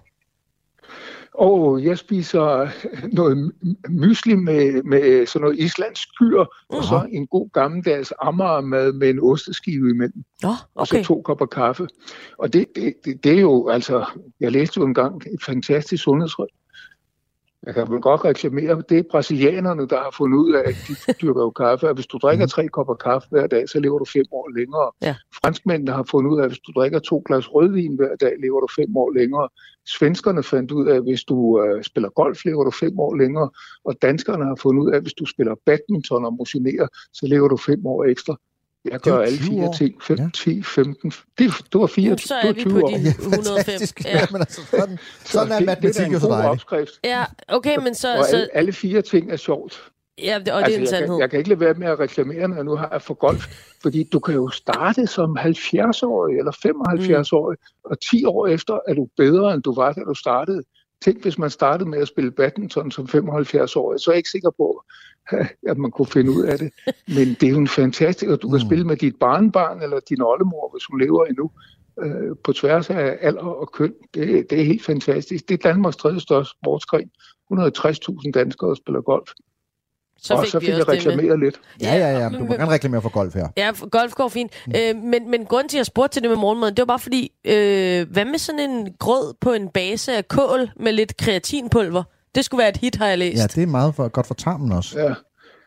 [1.34, 2.68] Og jeg spiser
[3.12, 3.52] noget
[3.88, 9.18] mysli med, med sådan noget islandsk kyr, og så en god gammeldags ammermad med en
[9.22, 10.24] osteskive imellem.
[10.44, 11.88] Oh, Og så to kopper kaffe.
[12.38, 14.04] Og det, det, det, det er jo, altså,
[14.40, 16.46] jeg læste jo engang et fantastisk sundhedsråd.
[17.66, 21.12] Jeg kan vel godt reklamere, det er brasilianerne, der har fundet ud af, at de
[21.22, 24.04] dyrker jo kaffe, at hvis du drikker tre kopper kaffe hver dag, så lever du
[24.04, 24.90] fem år længere.
[25.02, 25.14] Ja.
[25.40, 28.60] Franskmændene har fundet ud af, at hvis du drikker to glas rødvin hver dag, lever
[28.60, 29.48] du fem år længere.
[29.86, 33.50] Svenskerne fandt ud af, at hvis du øh, spiller golf, lever du fem år længere.
[33.84, 37.48] Og danskerne har fundet ud af, at hvis du spiller badminton og motionerer, så lever
[37.48, 38.36] du fem år ekstra.
[38.84, 39.72] Jeg er gør alle 20 fire år.
[39.72, 40.02] ting.
[40.02, 40.28] 5, ja.
[40.34, 41.10] 10, 15.
[41.10, 42.88] Det, det var fire, Så det er vi 20 på år.
[42.90, 43.44] de 105.
[43.44, 44.04] Fantastisk.
[44.04, 44.26] Ja.
[44.32, 46.50] Men altså, sådan, sådan er matematik det jo en god dejligt.
[46.50, 46.90] opskrift.
[47.04, 48.18] Ja, okay, men så...
[48.18, 49.90] Og så alle, alle fire ting er sjovt.
[50.18, 51.08] ja, det, og det er en jeg, sandhed.
[51.08, 53.14] kan, jeg kan ikke lade være med at reklamere, når jeg nu har jeg for
[53.14, 53.44] golf.
[53.82, 57.90] Fordi du kan jo starte som 70-årig eller 75-årig, mm.
[57.90, 60.62] og 10 år efter er du bedre, end du var, da du startede.
[61.04, 64.50] Tænk, hvis man startede med at spille badminton som 75-årig, så er jeg ikke sikker
[64.50, 64.84] på,
[65.70, 66.70] at man kunne finde ud af det.
[67.08, 68.66] Men det er jo en fantastisk, og du kan Mm.
[68.68, 71.50] spille med dit barnbarn eller din oldemor, hvis hun lever endnu,
[72.02, 73.94] øh, på tværs af alder og køn.
[74.14, 75.48] Det, det er helt fantastisk.
[75.48, 77.10] Det er Danmarks tredje største sportsgren.
[77.52, 79.30] 160.000 danskere spiller golf.
[80.22, 81.60] Så og fik så vi fik også jeg reklameret lidt.
[81.82, 82.28] Ja, ja, ja.
[82.28, 83.48] Du må gerne reklamere for golf her.
[83.56, 84.52] Ja, golf går fint.
[84.66, 84.72] Mm.
[84.76, 86.98] Øh, men, men grunden til, at jeg spurgte til det med morgenmaden, det var bare
[86.98, 92.02] fordi, øh, hvad med sådan en grød på en base af kål med lidt kreatinpulver?
[92.34, 93.38] Det skulle være et hit, har jeg læst.
[93.38, 95.00] Ja, det er meget for, godt for tarmen også.
[95.00, 95.14] Ja.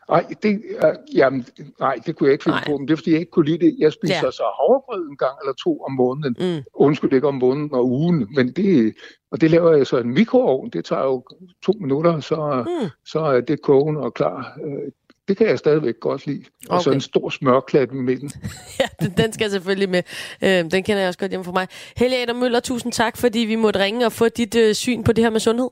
[0.10, 1.46] Ej, det, uh, jamen,
[1.80, 2.66] nej, det kunne jeg ikke finde Nej.
[2.68, 3.76] på, men det er, fordi jeg ikke kunne lide det.
[3.80, 4.26] Jeg spiser Ja.
[4.26, 4.32] ja.
[4.32, 6.36] så havregrød en gang eller to om måneden.
[6.40, 6.64] Mm.
[6.74, 8.96] Undskyld ikke om måneden og ugen, men det,
[9.32, 10.70] og det laver jeg så i en mikroovn.
[10.70, 11.24] Det tager jo
[11.66, 12.90] to minutter, så, Mm.
[13.06, 14.58] så er det kogen og klar.
[14.66, 14.92] Øh,
[15.28, 16.44] Det kan jeg stadigvæk godt lide.
[16.70, 16.96] Og så Okay.
[16.96, 18.30] en stor smørklat i midten.
[19.02, 20.04] Den, den skal selvfølgelig med.
[20.44, 21.68] Øh, den kender jeg også godt hjemme for mig.
[21.98, 25.12] Helge Adam Møller, tusind tak, fordi vi måtte ringe og få dit øh, syn på
[25.12, 25.70] det her med sundhed.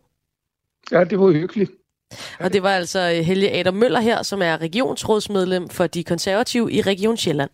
[0.91, 1.71] Ja, det var hyggeligt.
[2.39, 6.71] Og det var altså øh, Helge Adam Møller her, som er regionsrådsmedlem for de konservative
[6.71, 7.49] i Region Sjælland.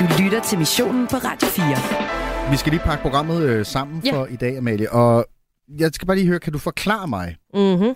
[0.00, 2.50] Du lytter til missionen på Radio 4.
[2.50, 4.12] Vi skal lige pakke programmet øh, sammen Ja.
[4.12, 4.92] for i dag, Amalie.
[4.92, 5.26] Og
[5.78, 7.36] jeg skal bare lige høre, kan du forklare mig?
[7.54, 7.94] Mm-hmm.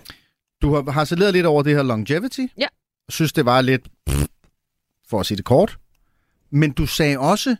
[0.61, 2.45] Du har harceleret lidt over det her longevity.
[2.57, 2.65] Ja.
[3.09, 4.23] Synes, det var lidt, pff,
[5.09, 5.77] for at sige det kort.
[6.51, 7.55] Men du sagde også,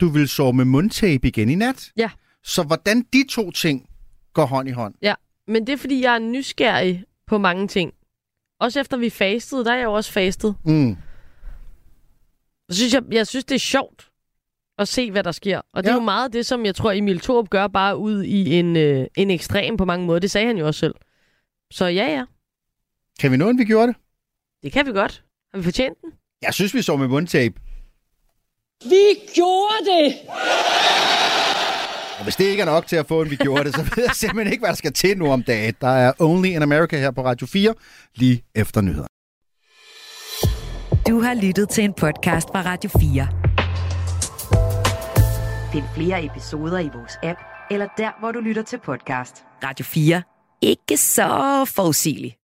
[0.00, 1.90] du vil sove med mundtape igen i nat.
[1.96, 2.10] Ja.
[2.44, 3.86] Så hvordan de to ting
[4.34, 4.94] går hånd i hånd?
[5.02, 5.14] Ja,
[5.48, 7.92] men det er, fordi jeg er nysgerrig på mange ting.
[8.60, 10.54] Også efter vi fastede, der er jeg jo også fastet.
[10.64, 10.96] Mm.
[12.70, 14.08] Så synes jeg, jeg synes, det er sjovt
[14.78, 15.60] at se, hvad der sker.
[15.74, 15.92] Og det Ja.
[15.94, 19.06] er jo meget det, som jeg tror, Emil Thorup gør bare ud i en, øh,
[19.16, 20.20] en ekstrem på mange måder.
[20.20, 20.94] Det sagde han jo også selv.
[21.72, 22.24] Så ja, ja,
[23.20, 23.96] Kan vi nå, at vi gjorde det?
[24.62, 25.24] det kan vi godt.
[25.52, 26.12] Har vi fortjent den?
[26.42, 27.54] Jeg synes, vi sov med mundtape.
[28.84, 29.04] Vi
[29.34, 30.14] gjorde det!
[32.20, 34.04] Og hvis det ikke er nok til at få en, vi gjorde det, så ved
[34.04, 35.74] jeg simpelthen ikke, hvad der skal til nu om dagen.
[35.80, 37.74] Der er Only in America her på Radio 4,
[38.14, 39.06] lige efter nyheder.
[41.08, 43.28] Du har lyttet til en podcast fra Radio 4.
[45.72, 47.38] Find flere episoder i vores app,
[47.70, 49.36] eller der, hvor du lytter til podcast.
[49.64, 50.22] Radio 4.
[50.62, 52.39] Ikke så forudsigeligt.